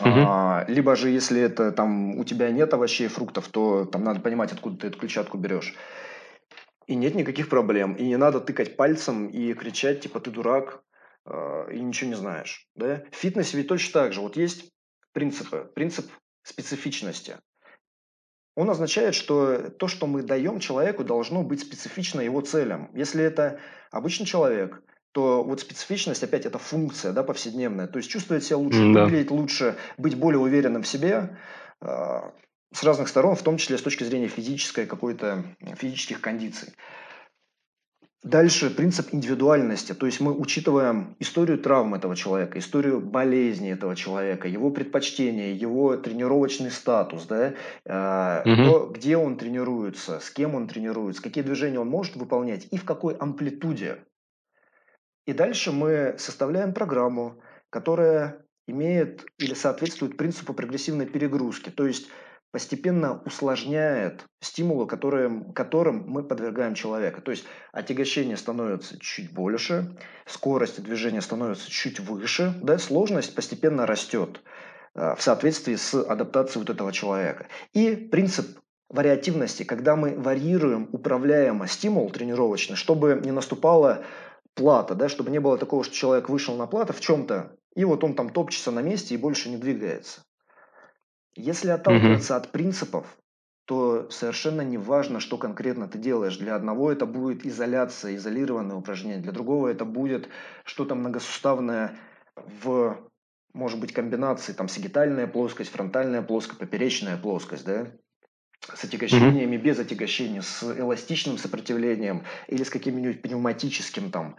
Угу. 0.00 0.24
А, 0.26 0.64
либо 0.68 0.96
же, 0.96 1.10
если 1.10 1.40
это 1.40 1.72
там 1.72 2.18
у 2.18 2.24
тебя 2.24 2.50
нет 2.50 2.72
овощей 2.74 3.06
и 3.06 3.08
фруктов, 3.08 3.48
то 3.48 3.84
там 3.84 4.02
надо 4.02 4.20
понимать, 4.20 4.52
откуда 4.52 4.76
ты 4.76 4.86
эту 4.88 4.98
клетчатку 4.98 5.38
берешь. 5.38 5.74
И 6.86 6.94
нет 6.94 7.14
никаких 7.14 7.48
проблем. 7.48 7.94
И 7.94 8.04
не 8.04 8.16
надо 8.16 8.40
тыкать 8.40 8.76
пальцем 8.76 9.28
и 9.28 9.54
кричать, 9.54 10.00
типа, 10.00 10.20
ты 10.20 10.30
дурак, 10.30 10.82
э, 11.26 11.72
и 11.72 11.80
ничего 11.80 12.10
не 12.10 12.16
знаешь. 12.16 12.68
Да? 12.74 13.04
В 13.10 13.16
фитнесе 13.16 13.56
ведь 13.56 13.68
точно 13.68 13.92
так 13.92 14.12
же. 14.12 14.20
Вот 14.20 14.36
есть 14.36 14.72
принципы. 15.12 15.70
Принцип 15.74 16.10
специфичности. 16.42 17.36
Он 18.56 18.70
означает, 18.70 19.14
что 19.14 19.70
то, 19.70 19.88
что 19.88 20.06
мы 20.06 20.22
даем 20.22 20.60
человеку, 20.60 21.04
должно 21.04 21.42
быть 21.42 21.60
специфично 21.60 22.20
его 22.20 22.40
целям. 22.40 22.90
Если 22.94 23.24
это 23.24 23.58
обычный 23.90 24.26
человек, 24.26 24.82
то 25.14 25.44
вот 25.44 25.60
специфичность, 25.60 26.24
опять, 26.24 26.44
это 26.44 26.58
функция 26.58 27.12
да, 27.12 27.22
повседневная. 27.22 27.86
То 27.86 27.98
есть 27.98 28.10
чувствовать 28.10 28.42
себя 28.42 28.56
лучше, 28.56 28.92
да. 28.92 29.04
выглядеть 29.04 29.30
лучше, 29.30 29.76
быть 29.96 30.16
более 30.16 30.40
уверенным 30.40 30.82
в 30.82 30.88
себе, 30.88 31.38
э, 31.80 32.20
с 32.72 32.82
разных 32.82 33.06
сторон, 33.06 33.36
в 33.36 33.42
том 33.42 33.56
числе 33.56 33.78
с 33.78 33.82
точки 33.82 34.02
зрения 34.02 34.26
физической 34.26 34.86
какой-то, 34.86 35.44
физических 35.78 36.20
кондиций. 36.20 36.74
Дальше 38.24 38.70
принцип 38.70 39.14
индивидуальности, 39.14 39.92
то 39.92 40.06
есть 40.06 40.18
мы 40.18 40.32
учитываем 40.32 41.14
историю 41.20 41.58
травм 41.58 41.94
этого 41.94 42.16
человека, 42.16 42.58
историю 42.58 43.00
болезни 43.00 43.70
этого 43.70 43.94
человека, 43.94 44.48
его 44.48 44.72
предпочтения, 44.72 45.52
его 45.52 45.96
тренировочный 45.96 46.72
статус, 46.72 47.26
да, 47.26 47.54
э, 47.84 48.52
угу. 48.52 48.64
то, 48.64 48.92
где 48.92 49.16
он 49.16 49.36
тренируется, 49.36 50.18
с 50.18 50.30
кем 50.30 50.56
он 50.56 50.66
тренируется, 50.66 51.22
какие 51.22 51.44
движения 51.44 51.78
он 51.78 51.88
может 51.88 52.16
выполнять 52.16 52.66
и 52.72 52.78
в 52.78 52.84
какой 52.84 53.14
амплитуде. 53.14 53.98
И 55.26 55.32
дальше 55.32 55.72
мы 55.72 56.14
составляем 56.18 56.74
программу, 56.74 57.40
которая 57.70 58.44
имеет 58.66 59.24
или 59.38 59.54
соответствует 59.54 60.16
принципу 60.16 60.54
прогрессивной 60.54 61.06
перегрузки, 61.06 61.70
то 61.70 61.86
есть 61.86 62.08
постепенно 62.50 63.20
усложняет 63.24 64.24
стимулы, 64.40 64.86
которые, 64.86 65.44
которым 65.54 66.04
мы 66.06 66.22
подвергаем 66.22 66.74
человека. 66.74 67.20
То 67.20 67.32
есть 67.32 67.44
отягощение 67.72 68.36
становится 68.36 68.98
чуть 69.00 69.32
больше, 69.32 69.96
скорость 70.24 70.80
движения 70.80 71.20
становится 71.20 71.68
чуть 71.68 71.98
выше, 71.98 72.54
да, 72.62 72.78
сложность 72.78 73.34
постепенно 73.34 73.86
растет. 73.86 74.40
в 74.94 75.18
соответствии 75.18 75.74
с 75.74 75.94
адаптацией 75.94 76.60
вот 76.60 76.70
этого 76.70 76.92
человека. 76.92 77.46
И 77.72 77.96
принцип 77.96 78.58
вариативности, 78.88 79.64
когда 79.64 79.96
мы 79.96 80.16
варьируем 80.16 80.88
управляемо 80.92 81.66
стимул 81.66 82.10
тренировочный, 82.10 82.76
чтобы 82.76 83.20
не 83.24 83.32
наступала 83.32 84.04
плата, 84.54 84.94
да, 84.94 85.08
чтобы 85.08 85.30
не 85.30 85.40
было 85.40 85.58
такого, 85.58 85.84
что 85.84 85.94
человек 85.94 86.28
вышел 86.28 86.56
на 86.56 86.66
плату 86.66 86.92
в 86.92 87.00
чем-то, 87.00 87.56
и 87.74 87.84
вот 87.84 88.04
он 88.04 88.14
там 88.14 88.30
топчется 88.30 88.70
на 88.70 88.80
месте 88.80 89.14
и 89.14 89.18
больше 89.18 89.50
не 89.50 89.56
двигается. 89.56 90.22
Если 91.34 91.70
отталкиваться 91.70 92.34
mm-hmm. 92.34 92.36
от 92.36 92.52
принципов, 92.52 93.18
то 93.64 94.08
совершенно 94.10 94.60
не 94.60 94.78
важно, 94.78 95.20
что 95.20 95.38
конкретно 95.38 95.88
ты 95.88 95.98
делаешь. 95.98 96.36
Для 96.36 96.54
одного 96.54 96.92
это 96.92 97.06
будет 97.06 97.46
изоляция, 97.46 98.14
изолированное 98.14 98.76
упражнение, 98.76 99.20
для 99.20 99.32
другого 99.32 99.68
это 99.68 99.84
будет 99.84 100.28
что-то 100.64 100.94
многосуставное 100.94 101.98
в, 102.36 102.98
может 103.54 103.80
быть, 103.80 103.92
комбинации, 103.92 104.52
там, 104.52 104.68
сагитальная 104.68 105.26
плоскость, 105.26 105.70
фронтальная 105.70 106.22
плоскость, 106.22 106.60
поперечная 106.60 107.16
плоскость, 107.16 107.64
да, 107.64 107.88
с 108.72 108.84
отягощениями, 108.84 109.56
mm-hmm. 109.56 109.62
без 109.62 109.78
отягощения, 109.78 110.42
с 110.42 110.62
эластичным 110.62 111.38
сопротивлением 111.38 112.24
или 112.48 112.62
с 112.62 112.70
каким-нибудь 112.70 113.22
пневматическим 113.22 114.10
там 114.10 114.36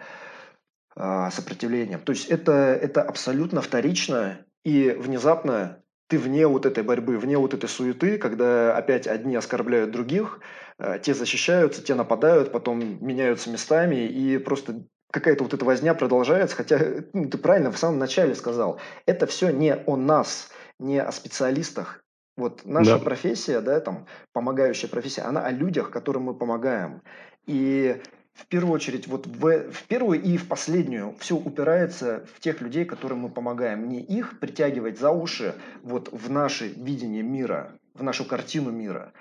а, 0.96 1.30
сопротивлением. 1.32 2.00
То 2.00 2.14
есть 2.14 2.28
это, 2.28 2.54
это 2.54 3.02
абсолютно 3.02 3.62
вторично, 3.62 4.46
и 4.64 4.90
внезапно 4.90 5.82
ты 6.08 6.18
вне 6.18 6.48
вот 6.48 6.66
этой 6.66 6.84
борьбы, 6.84 7.18
вне 7.18 7.38
вот 7.38 7.54
этой 7.54 7.68
суеты, 7.68 8.18
когда 8.18 8.76
опять 8.78 9.08
одни 9.08 9.36
оскорбляют 9.36 9.92
других, 9.92 10.40
а, 10.78 10.98
те 10.98 11.14
защищаются, 11.14 11.84
те 11.84 11.96
нападают, 11.96 12.52
потом 12.52 13.06
меняются 13.06 13.50
местами, 13.50 14.08
и 14.08 14.38
просто 14.38 14.86
какая-то 15.12 15.44
вот 15.44 15.54
эта 15.54 15.66
возня 15.66 15.94
продолжается, 15.94 16.56
хотя 16.56 16.80
ну, 17.14 17.30
ты 17.30 17.38
правильно 17.38 17.72
в 17.72 17.78
самом 17.78 18.00
начале 18.00 18.34
сказал, 18.34 18.80
это 19.06 19.28
все 19.28 19.50
не 19.50 19.76
о 19.76 19.98
нас, 19.98 20.50
не 20.80 21.00
о 21.00 21.12
специалистах, 21.12 22.05
вот 22.38 22.66
наша 22.66 22.98
да. 22.98 23.00
профессия, 23.00 23.62
да, 23.62 23.80
там, 23.80 24.06
помогающая 24.34 24.90
профессия, 24.90 25.22
она 25.22 25.46
о 25.46 25.52
людях, 25.52 25.92
которым 25.92 26.24
мы 26.24 26.34
помогаем. 26.34 27.02
И 27.46 28.02
в 28.34 28.48
первую 28.48 28.74
очередь, 28.74 29.08
вот 29.08 29.28
в, 29.28 29.72
в 29.72 29.84
первую 29.84 30.22
и 30.22 30.38
в 30.38 30.48
последнюю 30.48 31.16
все 31.20 31.36
упирается 31.38 32.26
в 32.34 32.42
тех 32.42 32.60
людей, 32.60 32.84
которым 32.84 33.20
мы 33.20 33.30
помогаем. 33.30 33.88
Не 33.88 34.02
их 34.02 34.40
притягивать 34.40 35.00
за 35.00 35.12
уши 35.12 35.56
вот 35.84 36.10
в 36.12 36.30
наше 36.30 36.68
видение 36.68 37.24
мира, 37.24 37.72
в 37.94 38.04
нашу 38.04 38.26
картину 38.26 38.72
мира, 38.72 39.14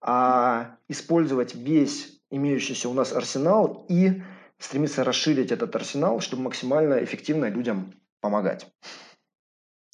а 0.00 0.76
использовать 0.88 1.54
весь 1.54 2.18
имеющийся 2.30 2.88
у 2.88 2.94
нас 2.94 3.12
арсенал 3.12 3.84
и 3.90 4.22
стремиться 4.58 5.04
расширить 5.04 5.52
этот 5.52 5.76
арсенал, 5.76 6.20
чтобы 6.20 6.44
максимально 6.44 7.04
эффективно 7.04 7.50
людям 7.50 7.92
помогать. 8.20 8.66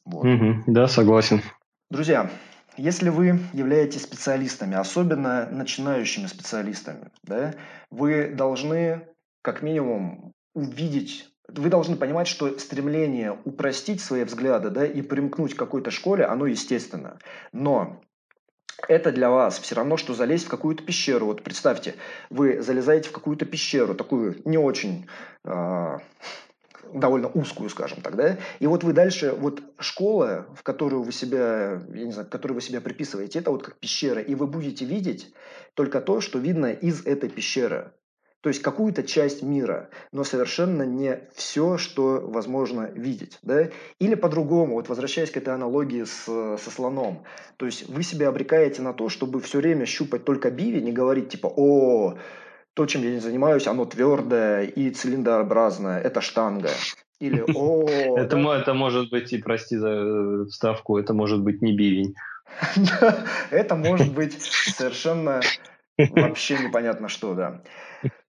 Вот. 0.05 0.24
Угу, 0.24 0.64
да, 0.68 0.87
согласен. 0.87 1.43
Друзья, 1.91 2.31
если 2.79 3.11
вы 3.11 3.41
являетесь 3.53 4.03
специалистами, 4.03 4.76
особенно 4.76 5.49
начинающими 5.51 6.26
специалистами, 6.26 7.11
да, 7.22 7.55
вы 7.91 8.29
должны 8.29 9.07
как 9.43 9.62
минимум 9.62 10.33
увидеть 10.55 11.29
вы 11.49 11.70
должны 11.70 11.97
понимать, 11.97 12.29
что 12.29 12.59
стремление 12.59 13.39
упростить 13.45 14.03
свои 14.03 14.24
взгляды 14.24 14.68
да, 14.68 14.85
и 14.85 15.01
примкнуть 15.01 15.55
к 15.55 15.59
какой-то 15.59 15.91
школе, 15.91 16.26
оно 16.26 16.47
естественно. 16.47 17.18
Но 17.53 18.03
это 18.87 19.11
для 19.11 19.31
вас 19.31 19.59
все 19.59 19.74
равно, 19.74 19.97
что 19.97 20.14
залезть 20.14 20.45
в 20.47 20.51
какую-то 20.51 20.85
пещеру. 20.85 21.26
Вот 21.26 21.43
представьте, 21.43 21.95
вы 22.31 22.61
залезаете 22.61 23.09
в 23.09 23.12
какую-то 23.12 23.47
пещеру, 23.47 23.95
такую 23.95 24.41
не 24.45 24.59
очень 24.59 25.09
э, 25.45 25.99
довольно 26.95 27.28
узкую, 27.28 27.70
скажем 27.70 28.01
так, 28.01 28.16
да, 28.16 28.39
и 28.59 28.66
вот 28.66 28.84
вы 28.84 28.93
дальше, 28.93 29.32
вот 29.32 29.62
школа, 29.78 30.47
в 30.55 30.62
которую 30.62 31.03
вы 31.03 31.12
себя, 31.12 31.80
я 31.93 32.05
не 32.05 32.12
знаю, 32.12 32.28
которую 32.28 32.57
вы 32.57 32.61
себя 32.61 32.80
приписываете, 32.80 33.39
это 33.39 33.51
вот 33.51 33.62
как 33.62 33.76
пещера, 33.78 34.20
и 34.20 34.34
вы 34.34 34.47
будете 34.47 34.84
видеть 34.84 35.32
только 35.74 36.01
то, 36.01 36.20
что 36.20 36.39
видно 36.39 36.66
из 36.66 37.07
этой 37.07 37.28
пещеры. 37.28 37.93
То 38.41 38.51
есть 38.51 38.62
какую-то 38.62 39.03
часть 39.03 39.43
мира, 39.43 39.91
но 40.12 40.22
совершенно 40.22 40.84
не 40.84 41.28
все, 41.34 41.76
что 41.76 42.20
возможно 42.24 42.89
видеть. 42.95 43.39
Да? 43.43 43.68
Или 43.99 44.14
по-другому, 44.14 44.74
вот 44.74 44.89
возвращаясь 44.89 45.30
к 45.32 45.36
этой 45.36 45.55
аналогии 45.55 46.05
с, 46.05 46.24
со 46.24 46.70
слоном. 46.70 47.24
То 47.57 47.66
есть 47.66 47.89
вы 47.89 48.05
себя 48.05 48.28
обрекаете 48.28 48.80
на 48.82 48.93
то, 48.93 49.09
чтобы 49.09 49.41
все 49.41 49.59
время 49.59 49.86
щупать 49.86 50.24
только 50.24 50.53
бивень 50.53 50.86
и 50.86 50.93
говорить 50.93 51.30
типа 51.30 51.49
«О, 51.49 52.16
то, 52.79 52.87
чем 52.87 53.03
я 53.03 53.11
не 53.11 53.18
занимаюсь, 53.18 53.66
оно 53.66 53.87
твердое 53.87 54.62
и 54.62 54.91
цилиндрообразное, 54.91 56.01
это 56.01 56.20
штанга. 56.20 56.70
Или 57.18 57.43
о, 57.57 57.89
это, 58.16 58.39
это 58.39 58.72
может 58.72 59.11
быть, 59.11 59.33
и 59.33 59.39
прости 59.39 59.76
за 59.76 59.89
э, 59.89 60.45
вставку, 60.45 60.97
это 60.97 61.12
может 61.12 61.43
быть 61.43 61.61
не 61.61 61.76
бивень. 61.76 62.14
Это 63.51 63.74
может 63.74 64.14
быть 64.14 64.41
совершенно 64.41 65.41
вообще 65.99 66.57
непонятно 66.59 67.09
что, 67.09 67.35
да. 67.35 67.62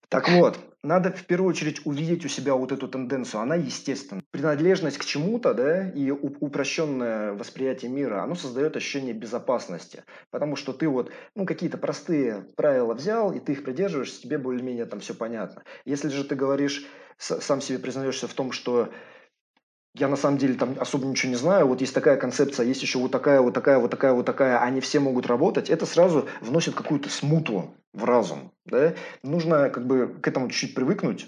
Так 0.10 0.30
вот, 0.30 0.60
надо 0.84 1.12
в 1.12 1.26
первую 1.26 1.50
очередь 1.50 1.86
увидеть 1.86 2.26
у 2.26 2.30
себя 2.30 2.56
вот 2.56 2.72
эту 2.72 2.88
тенденцию. 2.88 3.42
Она 3.42 3.56
естественна. 3.56 4.22
Принадлежность 4.32 4.98
к 4.98 5.06
чему-то, 5.06 5.54
да, 5.54 5.90
и 5.90 6.10
упрощенное 6.12 7.34
восприятие 7.34 7.92
мира, 7.92 8.24
оно 8.24 8.36
создает 8.36 8.78
ощущение 8.78 9.14
безопасности. 9.14 10.04
Потому 10.32 10.56
что 10.56 10.72
ты 10.72 10.88
вот, 10.88 11.12
ну, 11.36 11.46
какие-то 11.46 11.78
простые 11.78 12.46
правила 12.56 12.94
взял, 12.94 13.34
и 13.34 13.40
ты 13.40 13.54
их 13.54 13.64
придерживаешься, 13.64 14.22
тебе 14.22 14.38
более-менее 14.38 14.86
там 14.86 15.02
все 15.02 15.14
понятно. 15.14 15.64
Если 15.86 16.10
же 16.10 16.24
ты 16.24 16.36
говоришь, 16.36 16.86
сам 17.18 17.60
себе 17.60 17.80
признаешься 17.80 18.28
в 18.28 18.34
том, 18.34 18.54
что 18.54 18.90
я 19.96 20.08
на 20.08 20.16
самом 20.16 20.38
деле 20.38 20.54
там 20.54 20.76
особо 20.80 21.06
ничего 21.06 21.32
не 21.32 21.36
знаю. 21.36 21.68
Вот 21.68 21.82
есть 21.82 21.94
такая 21.94 22.18
концепция, 22.18 22.66
есть 22.66 22.82
еще 22.82 23.00
вот 23.00 23.12
такая, 23.12 23.42
вот 23.42 23.54
такая, 23.54 23.80
вот 23.80 23.92
такая, 23.92 24.14
вот 24.14 24.26
такая. 24.26 24.60
Они 24.60 24.82
все 24.82 25.00
могут 25.00 25.28
работать. 25.28 25.70
Это 25.70 25.86
сразу 25.86 26.28
вносит 26.42 26.76
какую-то 26.76 27.10
смуту 27.10 27.74
в 27.94 28.04
разум. 28.06 28.52
Да? 28.66 28.94
Нужно 29.24 29.70
как 29.70 29.88
бы 29.88 30.16
к 30.22 30.28
этому 30.28 30.50
чуть-чуть 30.50 30.76
привыкнуть 30.76 31.28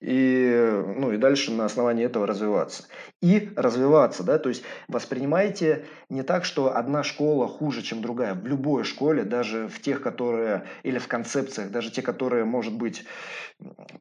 и, 0.00 0.82
ну, 0.96 1.12
и 1.12 1.16
дальше 1.16 1.52
на 1.52 1.64
основании 1.64 2.04
этого 2.04 2.26
развиваться. 2.26 2.84
И 3.22 3.50
развиваться, 3.56 4.22
да, 4.22 4.38
то 4.38 4.48
есть 4.48 4.62
воспринимайте 4.88 5.86
не 6.08 6.22
так, 6.22 6.44
что 6.44 6.76
одна 6.76 7.02
школа 7.02 7.48
хуже, 7.48 7.82
чем 7.82 8.02
другая. 8.02 8.34
В 8.34 8.46
любой 8.46 8.84
школе, 8.84 9.24
даже 9.24 9.68
в 9.68 9.80
тех, 9.80 10.02
которые, 10.02 10.66
или 10.82 10.98
в 10.98 11.08
концепциях, 11.08 11.70
даже 11.70 11.90
те, 11.90 12.02
которые, 12.02 12.44
может 12.44 12.74
быть, 12.76 13.04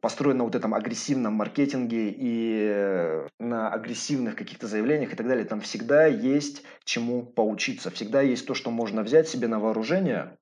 построены 0.02 0.40
на 0.40 0.44
вот 0.44 0.56
этом 0.56 0.74
агрессивном 0.74 1.34
маркетинге 1.34 2.14
и 2.16 3.24
на 3.40 3.70
агрессивных 3.70 4.36
каких-то 4.36 4.68
заявлениях 4.68 5.14
и 5.14 5.16
так 5.16 5.28
далее, 5.28 5.46
там 5.46 5.62
всегда 5.62 6.06
есть 6.06 6.64
чему 6.84 7.24
поучиться, 7.24 7.90
всегда 7.90 8.22
есть 8.22 8.46
то, 8.46 8.54
что 8.54 8.70
можно 8.70 9.02
взять 9.02 9.30
себе 9.30 9.48
на 9.48 9.60
вооружение, 9.60 10.38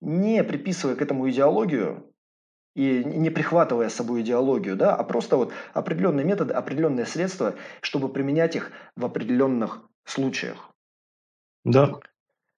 не 0.00 0.44
приписывая 0.44 0.96
к 0.96 1.02
этому 1.02 1.28
идеологию, 1.30 2.12
и 2.76 3.02
не 3.04 3.30
прихватывая 3.30 3.88
с 3.88 3.94
собой 3.94 4.20
идеологию, 4.20 4.76
да, 4.76 4.94
а 4.94 5.02
просто 5.02 5.38
вот 5.38 5.52
определенные 5.72 6.26
методы, 6.26 6.52
определенные 6.52 7.06
средства, 7.06 7.54
чтобы 7.80 8.10
применять 8.10 8.54
их 8.54 8.70
в 8.96 9.04
определенных 9.04 9.80
случаях. 10.04 10.70
Да, 11.64 11.94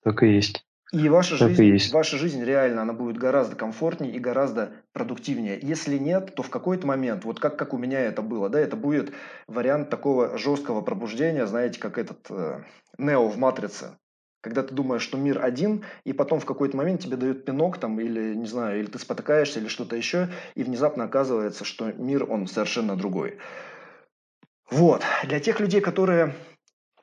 так 0.02 0.24
и 0.24 0.34
есть. 0.34 0.64
И 0.92 1.08
ваша 1.08 1.38
так 1.38 1.50
жизнь, 1.50 1.62
и 1.62 1.66
есть. 1.68 1.92
ваша 1.92 2.16
жизнь 2.16 2.42
реально, 2.42 2.82
она 2.82 2.94
будет 2.94 3.16
гораздо 3.16 3.54
комфортнее 3.54 4.12
и 4.12 4.18
гораздо 4.18 4.72
продуктивнее. 4.92 5.58
Если 5.62 5.98
нет, 5.98 6.34
то 6.34 6.42
в 6.42 6.50
какой-то 6.50 6.86
момент, 6.86 7.24
вот 7.24 7.38
как, 7.38 7.56
как 7.56 7.72
у 7.72 7.78
меня 7.78 8.00
это 8.00 8.20
было, 8.20 8.48
да, 8.48 8.58
это 8.58 8.74
будет 8.74 9.12
вариант 9.46 9.88
такого 9.88 10.36
жесткого 10.36 10.80
пробуждения, 10.80 11.46
знаете, 11.46 11.78
как 11.78 11.96
этот 11.96 12.26
э, 12.30 12.62
Нео 12.96 13.28
в 13.28 13.36
«Матрице» 13.36 13.96
когда 14.40 14.62
ты 14.62 14.74
думаешь, 14.74 15.02
что 15.02 15.18
мир 15.18 15.44
один, 15.44 15.84
и 16.04 16.12
потом 16.12 16.40
в 16.40 16.44
какой-то 16.44 16.76
момент 16.76 17.02
тебе 17.02 17.16
дают 17.16 17.44
пинок 17.44 17.78
там, 17.78 18.00
или, 18.00 18.34
не 18.34 18.46
знаю, 18.46 18.80
или 18.80 18.86
ты 18.86 18.98
спотыкаешься, 18.98 19.60
или 19.60 19.68
что-то 19.68 19.96
еще, 19.96 20.28
и 20.54 20.62
внезапно 20.62 21.04
оказывается, 21.04 21.64
что 21.64 21.92
мир, 21.92 22.30
он 22.30 22.46
совершенно 22.46 22.96
другой. 22.96 23.38
Вот. 24.70 25.02
Для 25.24 25.40
тех 25.40 25.60
людей, 25.60 25.80
которые 25.80 26.34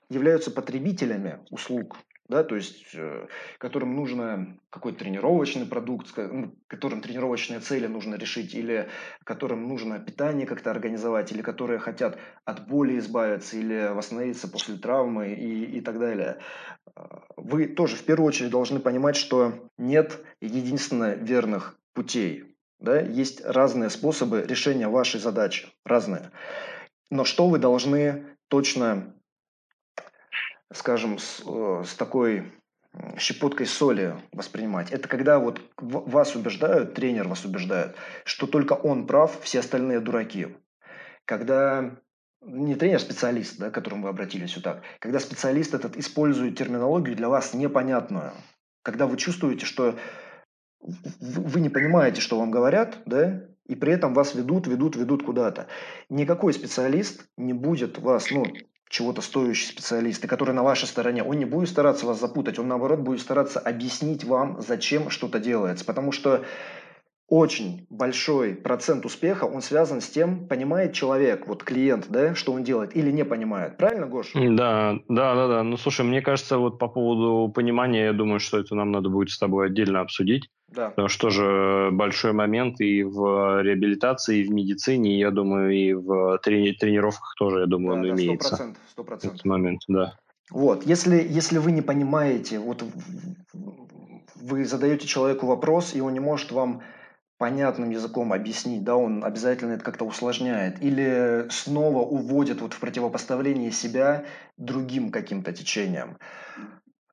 являются 0.10 0.52
потребителями 0.52 1.40
услуг, 1.50 1.98
да, 2.28 2.44
то 2.44 2.56
есть 2.56 2.96
э, 2.96 3.28
которым 3.60 3.96
нужно 3.96 4.58
какой-то 4.72 5.00
тренировочный 5.00 5.66
продукт, 5.66 6.12
ну, 6.18 6.56
которым 6.68 7.02
тренировочные 7.02 7.60
цели 7.60 7.86
нужно 7.86 8.16
решить, 8.16 8.56
или 8.56 8.90
которым 9.24 9.68
нужно 9.68 10.00
питание 10.00 10.48
как-то 10.48 10.72
организовать, 10.72 11.32
или 11.32 11.44
которые 11.44 11.78
хотят 11.78 12.18
от 12.44 12.68
боли 12.68 12.98
избавиться, 12.98 13.58
или 13.58 13.94
восстановиться 13.94 14.48
после 14.48 14.76
травмы 14.78 15.34
и, 15.34 15.78
и 15.78 15.82
так 15.82 16.00
далее. 16.00 16.40
Вы 17.36 17.68
тоже 17.68 17.96
в 17.96 18.04
первую 18.04 18.28
очередь 18.28 18.52
должны 18.52 18.80
понимать, 18.80 19.16
что 19.16 19.54
нет 19.78 20.24
единственно 20.42 21.14
верных 21.16 21.78
путей. 21.94 22.56
Да? 22.80 23.00
Есть 23.00 23.44
разные 23.44 23.90
способы 23.90 24.44
решения 24.44 24.88
вашей 24.88 25.20
задачи, 25.20 25.68
разные. 25.86 26.32
Но 27.10 27.26
что 27.26 27.48
вы 27.50 27.60
должны 27.60 28.26
точно 28.48 29.16
скажем, 30.76 31.18
с, 31.18 31.42
э, 31.46 31.84
с 31.86 31.94
такой 31.96 32.52
щепоткой 33.18 33.66
соли 33.66 34.16
воспринимать. 34.32 34.92
Это 34.92 35.08
когда 35.08 35.40
вот 35.40 35.62
вас 35.78 36.36
убеждают, 36.36 36.94
тренер 36.94 37.28
вас 37.28 37.44
убеждает, 37.44 37.96
что 38.24 38.48
только 38.48 38.74
он 38.74 39.06
прав, 39.06 39.42
все 39.42 39.60
остальные 39.60 40.00
дураки. 40.00 40.56
Когда 41.26 41.98
не 42.42 42.76
тренер, 42.76 42.98
а 42.98 43.00
специалист, 43.00 43.58
да, 43.58 43.70
к 43.70 43.74
которому 43.74 44.04
вы 44.04 44.10
обратились 44.10 44.56
вот 44.56 44.64
так, 44.64 44.84
когда 45.00 45.20
специалист 45.20 45.74
этот 45.74 45.98
использует 45.98 46.58
терминологию 46.58 47.16
для 47.16 47.30
вас 47.30 47.54
непонятную, 47.54 48.32
когда 48.84 49.08
вы 49.08 49.18
чувствуете, 49.18 49.66
что 49.66 49.96
вы 50.80 51.62
не 51.62 51.70
понимаете, 51.70 52.22
что 52.22 52.38
вам 52.38 52.52
говорят, 52.52 53.00
да, 53.06 53.48
и 53.66 53.76
при 53.76 53.94
этом 53.94 54.14
вас 54.14 54.36
ведут, 54.36 54.68
ведут, 54.68 54.96
ведут 54.96 55.26
куда-то. 55.26 55.68
Никакой 56.10 56.54
специалист 56.54 57.28
не 57.36 57.54
будет 57.54 57.98
вас, 57.98 58.30
ну, 58.30 58.46
чего-то 58.90 59.22
стоящий 59.22 59.68
специалист, 59.68 60.24
и 60.24 60.28
который 60.28 60.54
на 60.54 60.64
вашей 60.64 60.88
стороне, 60.88 61.24
он 61.24 61.38
не 61.40 61.46
будет 61.46 61.70
стараться 61.70 62.06
вас 62.06 62.20
запутать, 62.20 62.60
он 62.60 62.68
наоборот 62.68 63.00
будет 63.00 63.22
стараться 63.22 63.60
объяснить 63.60 64.24
вам, 64.24 64.62
зачем 64.62 65.10
что-то 65.10 65.40
делается. 65.40 65.84
Потому 65.86 66.12
что 66.12 66.46
очень 67.28 67.88
большой 67.90 68.54
процент 68.54 69.06
успеха, 69.06 69.46
он 69.46 69.62
связан 69.62 70.00
с 70.02 70.08
тем, 70.08 70.48
понимает 70.48 70.94
человек, 70.94 71.48
вот 71.48 71.64
клиент, 71.64 72.06
да, 72.10 72.36
что 72.36 72.54
он 72.54 72.64
делает, 72.64 72.96
или 72.96 73.12
не 73.12 73.26
понимает. 73.26 73.78
Правильно, 73.78 74.06
Гош? 74.06 74.32
Да, 74.34 75.00
да, 75.10 75.36
да, 75.36 75.48
да. 75.48 75.64
Ну, 75.64 75.78
слушай, 75.78 76.06
мне 76.06 76.22
кажется, 76.22 76.60
вот 76.60 76.78
по 76.78 76.88
поводу 76.88 77.52
понимания, 77.52 78.06
я 78.06 78.14
думаю, 78.14 78.40
что 78.40 78.60
это 78.60 78.76
нам 78.76 78.92
надо 78.92 79.10
будет 79.10 79.32
с 79.32 79.40
тобой 79.40 79.68
отдельно 79.68 80.02
обсудить. 80.02 80.50
Да. 80.68 80.90
Потому 80.90 81.08
что 81.08 81.22
тоже 81.30 81.90
большой 81.92 82.34
момент 82.34 82.80
и 82.82 83.04
в 83.04 83.62
реабилитации, 83.62 84.40
и 84.40 84.44
в 84.44 84.52
медицине, 84.52 85.16
и, 85.16 85.20
я 85.20 85.32
думаю, 85.32 85.72
и 85.72 85.94
в 85.94 86.40
трени- 86.44 86.74
тренировках 86.74 87.34
тоже, 87.38 87.62
я 87.62 87.66
думаю, 87.66 88.04
да, 88.04 88.10
он 88.10 88.16
да, 88.16 88.22
100%, 88.22 88.26
имеется. 88.26 88.76
100%. 88.98 89.18
Этот 89.24 89.46
момент, 89.46 89.82
да. 89.88 90.18
Вот, 90.52 90.86
если, 90.86 91.26
если 91.28 91.58
вы 91.58 91.72
не 91.72 91.82
понимаете, 91.82 92.60
вот 92.60 92.84
вы 94.36 94.66
задаете 94.66 95.08
человеку 95.08 95.48
вопрос, 95.48 95.96
и 95.96 96.02
он 96.02 96.14
не 96.14 96.20
может 96.20 96.52
вам 96.52 96.82
понятным 97.38 97.90
языком 97.90 98.34
объяснить, 98.34 98.84
да, 98.84 98.96
он 98.96 99.24
обязательно 99.24 99.74
это 99.74 99.84
как-то 99.84 100.06
усложняет 100.06 100.82
или 100.82 101.48
снова 101.50 102.00
уводит 102.00 102.62
вот 102.62 102.74
в 102.74 102.80
противопоставление 102.80 103.72
себя 103.72 104.26
другим 104.58 105.12
каким-то 105.12 105.52
течениям. 105.52 106.18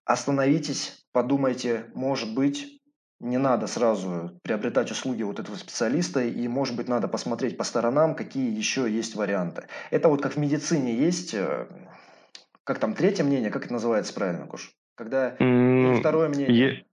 Остановитесь, 0.05 1.07
подумайте, 1.13 1.87
может 1.95 2.35
быть, 2.35 2.81
не 3.23 3.39
надо 3.39 3.69
сразу 3.69 4.39
приобретать 4.43 4.91
услуги 4.91 5.23
вот 5.23 5.39
этого 5.39 5.55
специалиста, 5.57 6.23
и, 6.23 6.49
может 6.49 6.77
быть, 6.77 6.89
надо 6.89 7.07
посмотреть 7.07 7.57
по 7.57 7.63
сторонам, 7.63 8.17
какие 8.17 8.53
еще 8.55 8.91
есть 8.91 9.15
варианты. 9.15 9.69
Это 9.91 10.09
вот 10.09 10.21
как 10.21 10.33
в 10.35 10.39
медицине 10.39 10.95
есть, 10.95 11.33
э, 11.33 11.69
как 12.65 12.81
там, 12.81 12.95
третье 12.95 13.23
мнение, 13.23 13.51
как 13.51 13.65
это 13.65 13.73
называется 13.73 14.13
правильно, 14.13 14.47
Куш? 14.47 14.73
Когда 14.97 15.37
mm, 15.37 16.01
второе 16.01 16.29
мнение. 16.29 16.85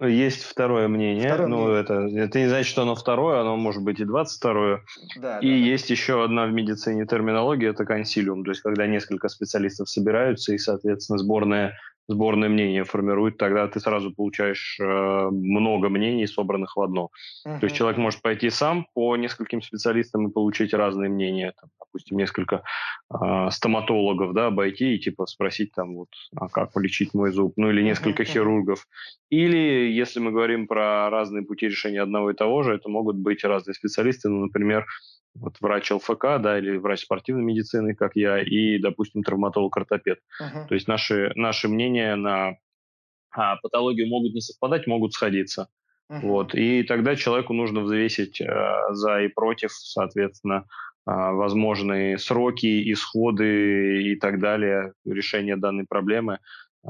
Есть 0.00 0.44
второе 0.44 0.86
мнение, 0.86 1.28
второе 1.28 1.48
ну 1.48 1.64
мнение. 1.64 1.80
это, 1.80 1.94
это 2.26 2.38
не 2.38 2.48
значит, 2.48 2.70
что 2.70 2.82
оно 2.82 2.94
второе, 2.94 3.40
оно 3.40 3.56
может 3.56 3.82
быть 3.82 3.98
и 3.98 4.04
двадцать 4.04 4.38
второе. 4.38 4.84
Да, 5.16 5.38
и 5.40 5.48
да, 5.48 5.54
есть 5.54 5.88
да. 5.88 5.94
еще 5.94 6.24
одна 6.24 6.46
в 6.46 6.52
медицине 6.52 7.04
терминология, 7.04 7.70
это 7.70 7.84
консилиум, 7.84 8.44
то 8.44 8.52
есть 8.52 8.62
когда 8.62 8.86
несколько 8.86 9.28
специалистов 9.28 9.88
собираются 9.90 10.54
и, 10.54 10.58
соответственно, 10.58 11.18
сборная 11.18 11.76
сборное 12.08 12.48
мнение 12.48 12.84
формирует, 12.84 13.36
тогда 13.36 13.68
ты 13.68 13.80
сразу 13.80 14.10
получаешь 14.10 14.78
э, 14.80 15.28
много 15.30 15.90
мнений, 15.90 16.26
собранных 16.26 16.76
в 16.76 16.80
одно. 16.80 17.10
Uh-huh. 17.46 17.60
То 17.60 17.66
есть 17.66 17.76
человек 17.76 17.98
может 17.98 18.22
пойти 18.22 18.50
сам 18.50 18.86
по 18.94 19.16
нескольким 19.16 19.60
специалистам 19.60 20.26
и 20.26 20.32
получить 20.32 20.72
разные 20.72 21.10
мнения, 21.10 21.52
там, 21.60 21.70
допустим, 21.78 22.16
несколько 22.16 22.62
э, 23.12 23.50
стоматологов, 23.50 24.32
да, 24.32 24.46
обойти 24.46 24.94
и 24.94 24.98
типа 24.98 25.26
спросить 25.26 25.72
там 25.74 25.96
вот, 25.96 26.08
а 26.34 26.48
как 26.48 26.72
полечить 26.72 27.12
мой 27.12 27.30
зуб, 27.30 27.52
ну 27.56 27.70
или 27.70 27.82
несколько 27.82 28.22
uh-huh. 28.22 28.32
хирургов. 28.32 28.86
Или 29.28 29.90
если 29.90 30.20
мы 30.20 30.30
говорим 30.30 30.66
про 30.66 31.10
разные 31.10 31.44
пути 31.44 31.66
решения 31.68 32.00
одного 32.00 32.30
и 32.30 32.34
того 32.34 32.62
же, 32.62 32.74
это 32.74 32.88
могут 32.88 33.16
быть 33.16 33.44
разные 33.44 33.74
специалисты, 33.74 34.30
ну, 34.30 34.46
например, 34.46 34.86
вот 35.34 35.56
врач 35.60 35.90
ЛФК, 35.90 36.40
да, 36.40 36.58
или 36.58 36.76
врач 36.76 37.02
спортивной 37.02 37.44
медицины, 37.44 37.94
как 37.94 38.16
я, 38.16 38.42
и, 38.42 38.78
допустим, 38.78 39.22
травматолог-ортопед. 39.22 40.18
Uh-huh. 40.42 40.66
То 40.66 40.74
есть 40.74 40.88
наши, 40.88 41.32
наши 41.34 41.68
мнения 41.68 42.16
на 42.16 42.56
а, 43.30 43.56
патологию 43.56 44.08
могут 44.08 44.34
не 44.34 44.40
совпадать, 44.40 44.86
могут 44.86 45.12
сходиться. 45.12 45.68
Uh-huh. 46.10 46.20
Вот. 46.22 46.54
И 46.54 46.82
тогда 46.82 47.16
человеку 47.16 47.52
нужно 47.52 47.80
взвесить 47.80 48.40
э, 48.40 48.46
за 48.90 49.22
и 49.22 49.28
против, 49.28 49.72
соответственно, 49.72 50.64
э, 51.06 51.12
возможные 51.12 52.18
сроки, 52.18 52.92
исходы 52.92 54.02
и 54.02 54.16
так 54.16 54.40
далее 54.40 54.94
решения 55.04 55.56
данной 55.56 55.84
проблемы. 55.86 56.38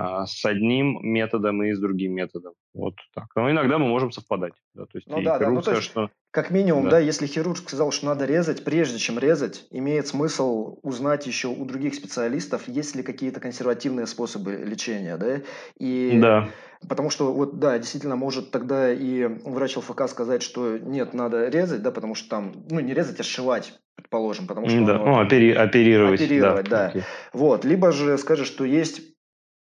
А, 0.00 0.26
с 0.26 0.44
одним 0.44 1.00
методом 1.02 1.60
и 1.64 1.72
с 1.72 1.80
другим 1.80 2.12
методом. 2.12 2.52
Вот 2.72 2.94
так. 3.16 3.26
Но 3.34 3.50
иногда 3.50 3.78
мы 3.78 3.88
можем 3.88 4.12
совпадать. 4.12 4.52
Да, 4.72 4.84
то 4.84 4.96
есть 4.96 5.08
ну, 5.08 5.20
да, 5.22 5.40
да. 5.40 5.50
Ну, 5.50 5.60
то 5.60 5.72
есть, 5.72 5.82
что... 5.82 6.08
Как 6.30 6.50
минимум, 6.50 6.84
да. 6.84 6.90
да, 6.90 6.98
если 7.00 7.26
хирург 7.26 7.58
сказал, 7.58 7.90
что 7.90 8.06
надо 8.06 8.24
резать, 8.24 8.62
прежде 8.62 8.98
чем 8.98 9.18
резать, 9.18 9.66
имеет 9.72 10.06
смысл 10.06 10.78
узнать 10.82 11.26
еще 11.26 11.48
у 11.48 11.64
других 11.64 11.96
специалистов, 11.96 12.68
есть 12.68 12.94
ли 12.94 13.02
какие-то 13.02 13.40
консервативные 13.40 14.06
способы 14.06 14.54
лечения, 14.64 15.16
да? 15.16 15.40
И 15.80 16.16
да. 16.22 16.48
Потому 16.88 17.10
что, 17.10 17.32
вот, 17.32 17.58
да, 17.58 17.76
действительно, 17.76 18.14
может 18.14 18.52
тогда 18.52 18.92
и 18.92 19.24
врач 19.24 19.76
ЛФК 19.78 20.02
сказать, 20.06 20.44
что 20.44 20.78
нет, 20.78 21.12
надо 21.12 21.48
резать, 21.48 21.82
да, 21.82 21.90
потому 21.90 22.14
что 22.14 22.28
там, 22.28 22.52
ну, 22.70 22.78
не 22.78 22.94
резать, 22.94 23.18
а 23.18 23.24
сшивать, 23.24 23.72
предположим, 23.96 24.46
потому 24.46 24.68
что... 24.68 24.86
Да, 24.86 24.98
ну, 24.98 25.20
опери- 25.20 25.54
оперировать. 25.54 26.20
Оперировать, 26.20 26.68
да. 26.68 26.92
да. 26.94 27.00
Вот, 27.32 27.64
либо 27.64 27.90
же 27.90 28.16
скажет, 28.16 28.46
что 28.46 28.64
есть 28.64 29.17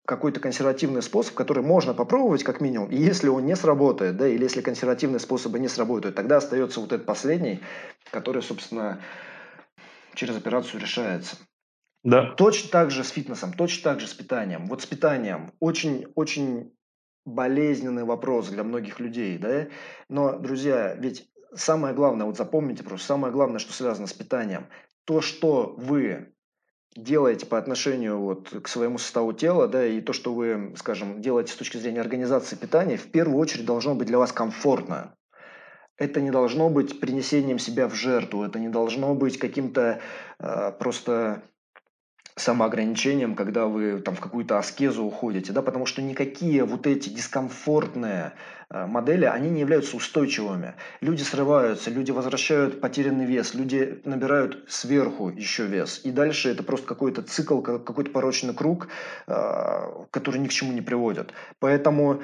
какой-то 0.05 0.39
консервативный 0.39 1.01
способ, 1.01 1.35
который 1.35 1.63
можно 1.63 1.93
попробовать 1.93 2.43
как 2.43 2.59
минимум, 2.59 2.89
и 2.89 2.97
если 2.97 3.27
он 3.27 3.45
не 3.45 3.55
сработает, 3.55 4.17
да, 4.17 4.27
или 4.27 4.43
если 4.43 4.61
консервативные 4.61 5.19
способы 5.19 5.59
не 5.59 5.67
сработают, 5.67 6.15
тогда 6.15 6.37
остается 6.37 6.79
вот 6.79 6.91
этот 6.91 7.05
последний, 7.05 7.61
который, 8.11 8.41
собственно, 8.41 8.99
через 10.15 10.35
операцию 10.35 10.81
решается. 10.81 11.37
Да. 12.03 12.33
Точно 12.35 12.69
так 12.71 12.89
же 12.89 13.03
с 13.03 13.09
фитнесом, 13.09 13.53
точно 13.53 13.91
так 13.91 13.99
же 13.99 14.07
с 14.07 14.13
питанием. 14.13 14.65
Вот 14.65 14.81
с 14.81 14.85
питанием 14.87 15.53
очень-очень 15.59 16.73
болезненный 17.25 18.03
вопрос 18.03 18.49
для 18.49 18.63
многих 18.63 18.99
людей, 18.99 19.37
да, 19.37 19.67
но, 20.09 20.39
друзья, 20.39 20.95
ведь 20.95 21.29
самое 21.53 21.93
главное, 21.93 22.25
вот 22.25 22.37
запомните 22.37 22.83
просто, 22.83 23.05
самое 23.05 23.31
главное, 23.31 23.59
что 23.59 23.73
связано 23.73 24.07
с 24.07 24.13
питанием, 24.13 24.67
то, 25.05 25.21
что 25.21 25.75
вы 25.77 26.30
делаете 26.95 27.45
по 27.45 27.57
отношению 27.57 28.19
вот 28.19 28.49
к 28.63 28.67
своему 28.67 28.97
составу 28.97 29.33
тела, 29.33 29.67
да, 29.67 29.85
и 29.85 30.01
то, 30.01 30.13
что 30.13 30.33
вы, 30.33 30.73
скажем, 30.77 31.21
делаете 31.21 31.53
с 31.53 31.55
точки 31.55 31.77
зрения 31.77 32.01
организации 32.01 32.55
питания, 32.55 32.97
в 32.97 33.07
первую 33.11 33.37
очередь 33.37 33.65
должно 33.65 33.95
быть 33.95 34.07
для 34.07 34.17
вас 34.17 34.31
комфортно. 34.31 35.15
Это 35.97 36.19
не 36.19 36.31
должно 36.31 36.69
быть 36.69 36.99
принесением 36.99 37.59
себя 37.59 37.87
в 37.87 37.93
жертву, 37.93 38.43
это 38.43 38.59
не 38.59 38.69
должно 38.69 39.13
быть 39.13 39.37
каким-то 39.37 40.01
э, 40.39 40.71
просто 40.79 41.43
самоограничением, 42.35 43.35
когда 43.35 43.65
вы 43.65 43.99
там 43.99 44.15
в 44.15 44.19
какую-то 44.19 44.57
аскезу 44.57 45.03
уходите, 45.03 45.51
да, 45.51 45.61
потому 45.61 45.85
что 45.85 46.01
никакие 46.01 46.63
вот 46.63 46.87
эти 46.87 47.09
дискомфортные 47.09 48.33
э, 48.69 48.85
модели, 48.85 49.25
они 49.25 49.49
не 49.49 49.61
являются 49.61 49.97
устойчивыми. 49.97 50.75
Люди 51.01 51.23
срываются, 51.23 51.89
люди 51.89 52.11
возвращают 52.11 52.81
потерянный 52.81 53.25
вес, 53.25 53.53
люди 53.53 54.01
набирают 54.05 54.65
сверху 54.69 55.29
еще 55.29 55.65
вес. 55.65 56.01
И 56.03 56.11
дальше 56.11 56.49
это 56.49 56.63
просто 56.63 56.87
какой-то 56.87 57.21
цикл, 57.21 57.61
какой-то 57.61 58.11
порочный 58.11 58.53
круг, 58.53 58.87
э, 59.27 60.05
который 60.09 60.39
ни 60.39 60.47
к 60.47 60.51
чему 60.51 60.71
не 60.71 60.81
приводит. 60.81 61.33
Поэтому, 61.59 62.21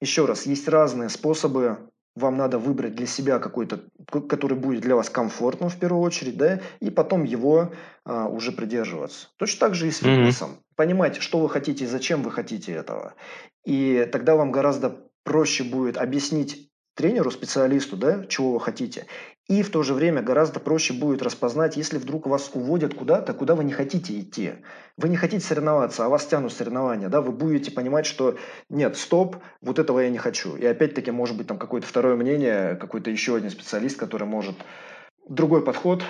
еще 0.00 0.26
раз, 0.26 0.46
есть 0.46 0.68
разные 0.68 1.08
способы 1.08 1.78
вам 2.16 2.36
надо 2.36 2.58
выбрать 2.58 2.94
для 2.94 3.06
себя 3.06 3.38
какой-то, 3.38 3.84
который 4.28 4.56
будет 4.56 4.80
для 4.80 4.96
вас 4.96 5.10
комфортным 5.10 5.68
в 5.68 5.78
первую 5.78 6.02
очередь, 6.02 6.36
да, 6.36 6.60
и 6.80 6.90
потом 6.90 7.24
его 7.24 7.72
а, 8.04 8.26
уже 8.26 8.52
придерживаться. 8.52 9.28
Точно 9.36 9.60
так 9.60 9.74
же 9.74 9.86
и 9.86 9.90
с 9.90 9.98
фитнесом. 9.98 10.50
Mm-hmm. 10.50 10.76
Понимать, 10.76 11.16
что 11.16 11.38
вы 11.38 11.48
хотите 11.48 11.84
и 11.84 11.88
зачем 11.88 12.22
вы 12.22 12.32
хотите 12.32 12.72
этого. 12.72 13.14
И 13.64 14.08
тогда 14.10 14.34
вам 14.34 14.50
гораздо 14.50 14.96
проще 15.24 15.62
будет 15.62 15.98
объяснить 15.98 16.70
тренеру, 16.94 17.30
специалисту, 17.30 17.96
да, 17.96 18.24
чего 18.26 18.52
вы 18.52 18.60
хотите. 18.60 19.06
И 19.48 19.62
в 19.62 19.70
то 19.70 19.84
же 19.84 19.94
время 19.94 20.22
гораздо 20.22 20.58
проще 20.58 20.92
будет 20.92 21.22
распознать, 21.22 21.76
если 21.76 21.98
вдруг 21.98 22.26
вас 22.26 22.50
уводят 22.52 22.94
куда-то, 22.94 23.32
куда 23.32 23.54
вы 23.54 23.62
не 23.62 23.72
хотите 23.72 24.18
идти. 24.18 24.54
Вы 24.96 25.08
не 25.08 25.16
хотите 25.16 25.44
соревноваться, 25.44 26.04
а 26.04 26.08
вас 26.08 26.26
тянут 26.26 26.52
соревнования. 26.52 27.08
Да? 27.08 27.20
Вы 27.20 27.30
будете 27.30 27.70
понимать, 27.70 28.06
что 28.06 28.36
нет, 28.68 28.96
стоп, 28.96 29.36
вот 29.60 29.78
этого 29.78 30.00
я 30.00 30.10
не 30.10 30.18
хочу. 30.18 30.56
И 30.56 30.66
опять-таки 30.66 31.12
может 31.12 31.36
быть 31.36 31.46
там 31.46 31.58
какое-то 31.58 31.86
второе 31.86 32.16
мнение, 32.16 32.74
какой-то 32.74 33.10
еще 33.10 33.36
один 33.36 33.50
специалист, 33.50 33.96
который 33.96 34.26
может 34.26 34.56
другой 35.28 35.64
подход 35.64 36.02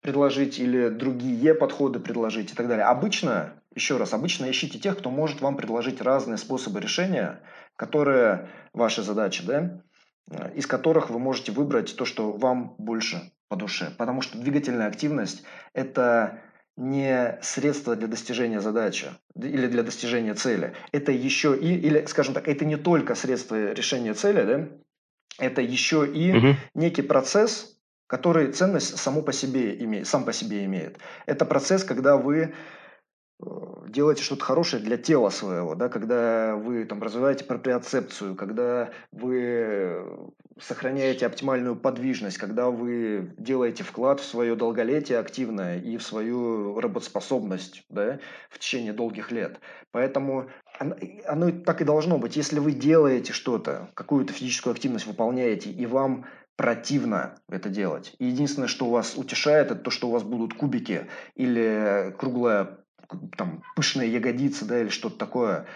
предложить 0.00 0.60
или 0.60 0.90
другие 0.90 1.54
подходы 1.54 1.98
предложить 1.98 2.52
и 2.52 2.54
так 2.54 2.68
далее. 2.68 2.86
Обычно, 2.86 3.54
еще 3.74 3.96
раз, 3.96 4.14
обычно 4.14 4.48
ищите 4.48 4.78
тех, 4.78 4.96
кто 4.96 5.10
может 5.10 5.40
вам 5.40 5.56
предложить 5.56 6.00
разные 6.00 6.38
способы 6.38 6.80
решения, 6.80 7.40
которые 7.74 8.48
ваши 8.72 9.02
задачи, 9.02 9.44
да, 9.44 9.82
из 10.54 10.66
которых 10.66 11.10
вы 11.10 11.18
можете 11.18 11.52
выбрать 11.52 11.96
то, 11.96 12.04
что 12.04 12.32
вам 12.32 12.74
больше 12.78 13.32
по 13.48 13.56
душе. 13.56 13.92
Потому 13.98 14.22
что 14.22 14.38
двигательная 14.38 14.86
активность– 14.86 15.42
это 15.74 16.40
не 16.76 17.38
средство 17.42 17.96
для 17.96 18.08
достижения 18.08 18.60
задачи 18.60 19.08
или 19.36 19.66
для 19.66 19.82
достижения 19.82 20.34
цели. 20.34 20.74
Это 20.92 21.12
еще 21.12 21.56
и, 21.56 21.74
или, 21.74 22.06
скажем 22.06 22.32
так, 22.32 22.48
это 22.48 22.64
не 22.64 22.76
только 22.76 23.14
средство 23.14 23.72
решения 23.72 24.14
цели, 24.14 24.42
да? 24.44 24.68
это 25.38 25.60
еще 25.60 26.06
и 26.06 26.36
угу. 26.36 26.56
некий 26.74 27.02
процесс, 27.02 27.76
который 28.06 28.52
ценность 28.52 28.96
само 28.96 29.22
по 29.22 29.32
себе 29.32 29.82
имеет, 29.84 30.06
сам 30.06 30.24
по 30.24 30.32
себе 30.32 30.64
имеет. 30.64 30.98
Это 31.26 31.44
процесс, 31.44 31.84
когда 31.84 32.16
вы 32.16 32.54
э, 33.42 33.44
делаете 33.90 34.22
что-то 34.22 34.44
хорошее 34.44 34.82
для 34.82 34.96
тела 34.96 35.30
своего, 35.30 35.74
да, 35.74 35.88
когда 35.88 36.56
вы 36.56 36.84
там 36.84 37.02
развиваете 37.02 37.44
проприоцепцию, 37.44 38.34
когда 38.34 38.90
вы 39.12 40.04
сохраняете 40.60 41.26
оптимальную 41.26 41.76
подвижность, 41.76 42.38
когда 42.38 42.70
вы 42.70 43.34
делаете 43.38 43.82
вклад 43.82 44.20
в 44.20 44.24
свое 44.24 44.54
долголетие 44.54 45.18
активное 45.18 45.80
и 45.80 45.96
в 45.96 46.02
свою 46.02 46.78
работоспособность 46.80 47.84
да, 47.88 48.18
в 48.50 48.58
течение 48.58 48.92
долгих 48.92 49.32
лет. 49.32 49.58
Поэтому 49.90 50.48
оно, 50.78 50.96
оно 51.26 51.50
так 51.50 51.80
и 51.80 51.84
должно 51.84 52.18
быть. 52.18 52.36
Если 52.36 52.58
вы 52.58 52.72
делаете 52.72 53.32
что-то, 53.32 53.88
какую-то 53.94 54.32
физическую 54.32 54.72
активность 54.72 55.06
выполняете, 55.06 55.70
и 55.70 55.86
вам 55.86 56.26
противно 56.56 57.36
это 57.48 57.70
делать. 57.70 58.14
И 58.18 58.26
единственное, 58.26 58.68
что 58.68 58.90
вас 58.90 59.16
утешает, 59.16 59.70
это 59.70 59.80
то, 59.80 59.90
что 59.90 60.08
у 60.08 60.10
вас 60.10 60.22
будут 60.24 60.52
кубики 60.52 61.06
или 61.34 62.14
круглая 62.18 62.79
там, 63.36 63.62
пышная 63.76 64.06
ягодица, 64.06 64.64
да, 64.64 64.80
или 64.80 64.88
что-то 64.88 65.16
такое. 65.16 65.66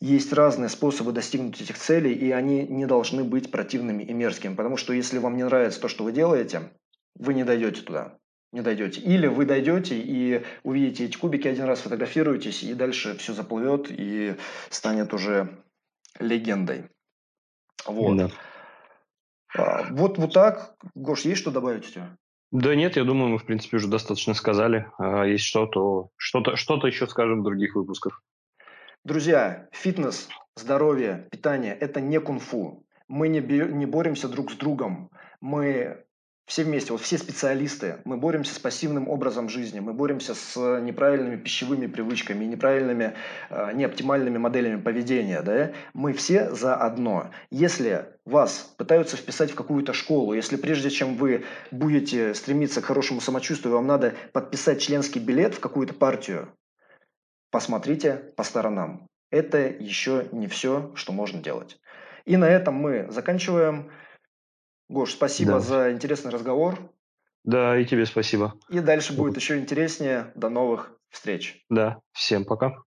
Есть 0.00 0.32
разные 0.32 0.68
способы 0.68 1.12
достигнуть 1.12 1.60
этих 1.60 1.76
целей, 1.76 2.12
и 2.12 2.30
они 2.30 2.66
не 2.66 2.86
должны 2.86 3.22
быть 3.22 3.50
противными 3.50 4.02
и 4.02 4.12
мерзкими, 4.12 4.54
потому 4.54 4.76
что 4.76 4.92
если 4.92 5.18
вам 5.18 5.36
не 5.36 5.44
нравится 5.44 5.80
то, 5.80 5.88
что 5.88 6.04
вы 6.04 6.12
делаете, 6.12 6.70
вы 7.16 7.34
не 7.34 7.44
дойдете 7.44 7.82
туда 7.82 8.16
не 8.52 8.62
дойдете. 8.62 9.00
Или 9.00 9.26
вы 9.26 9.46
дойдете 9.46 9.98
и 9.98 10.44
увидите 10.62 11.04
эти 11.06 11.16
кубики 11.16 11.46
один 11.48 11.64
раз, 11.64 11.80
фотографируетесь, 11.80 12.62
и 12.62 12.74
дальше 12.74 13.16
все 13.18 13.32
заплывет 13.32 13.86
и 13.90 14.36
станет 14.70 15.14
уже 15.14 15.62
легендой. 16.18 16.88
Вот. 17.86 18.16
Да. 18.16 18.30
А, 19.56 19.86
вот, 19.90 20.18
вот 20.18 20.32
так. 20.32 20.74
Гош, 20.94 21.22
есть 21.22 21.40
что 21.40 21.50
добавить 21.50 21.88
у 21.88 21.92
тебя? 21.92 22.16
Да 22.52 22.74
нет, 22.74 22.96
я 22.96 23.04
думаю, 23.04 23.30
мы, 23.30 23.38
в 23.38 23.44
принципе, 23.44 23.76
уже 23.76 23.86
достаточно 23.88 24.34
сказали. 24.34 24.86
А 24.98 25.24
есть 25.24 25.44
что-то, 25.44 26.10
что-то, 26.16 26.56
что-то 26.56 26.86
еще 26.88 27.06
скажем 27.06 27.40
в 27.40 27.44
других 27.44 27.76
выпусках. 27.76 28.22
Друзья, 29.04 29.68
фитнес, 29.72 30.28
здоровье, 30.56 31.28
питание– 31.30 31.74
это 31.80 32.00
не 32.00 32.18
кунг-фу. 32.18 32.84
Мы 33.08 33.28
не, 33.28 33.40
не 33.40 33.86
боремся 33.86 34.28
друг 34.28 34.50
с 34.50 34.56
другом. 34.56 35.10
Мы 35.40 36.04
все 36.50 36.64
вместе, 36.64 36.90
вот 36.90 37.00
все 37.00 37.16
специалисты, 37.16 37.98
мы 38.04 38.16
боремся 38.16 38.56
с 38.56 38.58
пассивным 38.58 39.08
образом 39.08 39.48
жизни, 39.48 39.78
мы 39.78 39.92
боремся 39.92 40.34
с 40.34 40.80
неправильными 40.80 41.36
пищевыми 41.36 41.86
привычками, 41.86 42.44
неправильными, 42.44 43.14
э, 43.50 43.70
неоптимальными 43.72 44.36
моделями 44.36 44.80
поведения, 44.80 45.42
да, 45.42 45.70
мы 45.94 46.12
все 46.12 46.50
за 46.50 46.74
одно. 46.74 47.30
Если 47.52 48.04
вас 48.24 48.74
пытаются 48.76 49.16
вписать 49.16 49.52
в 49.52 49.54
какую-то 49.54 49.92
школу, 49.92 50.34
если 50.34 50.56
прежде 50.56 50.90
чем 50.90 51.14
вы 51.14 51.44
будете 51.70 52.34
стремиться 52.34 52.82
к 52.82 52.86
хорошему 52.86 53.20
самочувствию, 53.20 53.76
вам 53.76 53.86
надо 53.86 54.14
подписать 54.32 54.82
членский 54.82 55.20
билет 55.20 55.54
в 55.54 55.60
какую-то 55.60 55.94
партию, 55.94 56.48
посмотрите 57.52 58.24
по 58.36 58.42
сторонам. 58.42 59.06
Это 59.30 59.68
еще 59.68 60.26
не 60.32 60.48
все, 60.48 60.90
что 60.96 61.12
можно 61.12 61.40
делать. 61.40 61.78
И 62.24 62.36
на 62.36 62.48
этом 62.48 62.74
мы 62.74 63.06
заканчиваем. 63.08 63.92
Гош, 64.90 65.12
спасибо 65.12 65.52
да. 65.52 65.60
за 65.60 65.92
интересный 65.92 66.32
разговор. 66.32 66.76
Да, 67.44 67.78
и 67.78 67.84
тебе 67.84 68.06
спасибо. 68.06 68.54
И 68.68 68.80
дальше 68.80 69.12
будет 69.12 69.36
еще 69.36 69.56
интереснее. 69.56 70.32
До 70.34 70.48
новых 70.48 70.98
встреч. 71.10 71.64
Да, 71.70 72.00
всем 72.10 72.44
пока. 72.44 72.82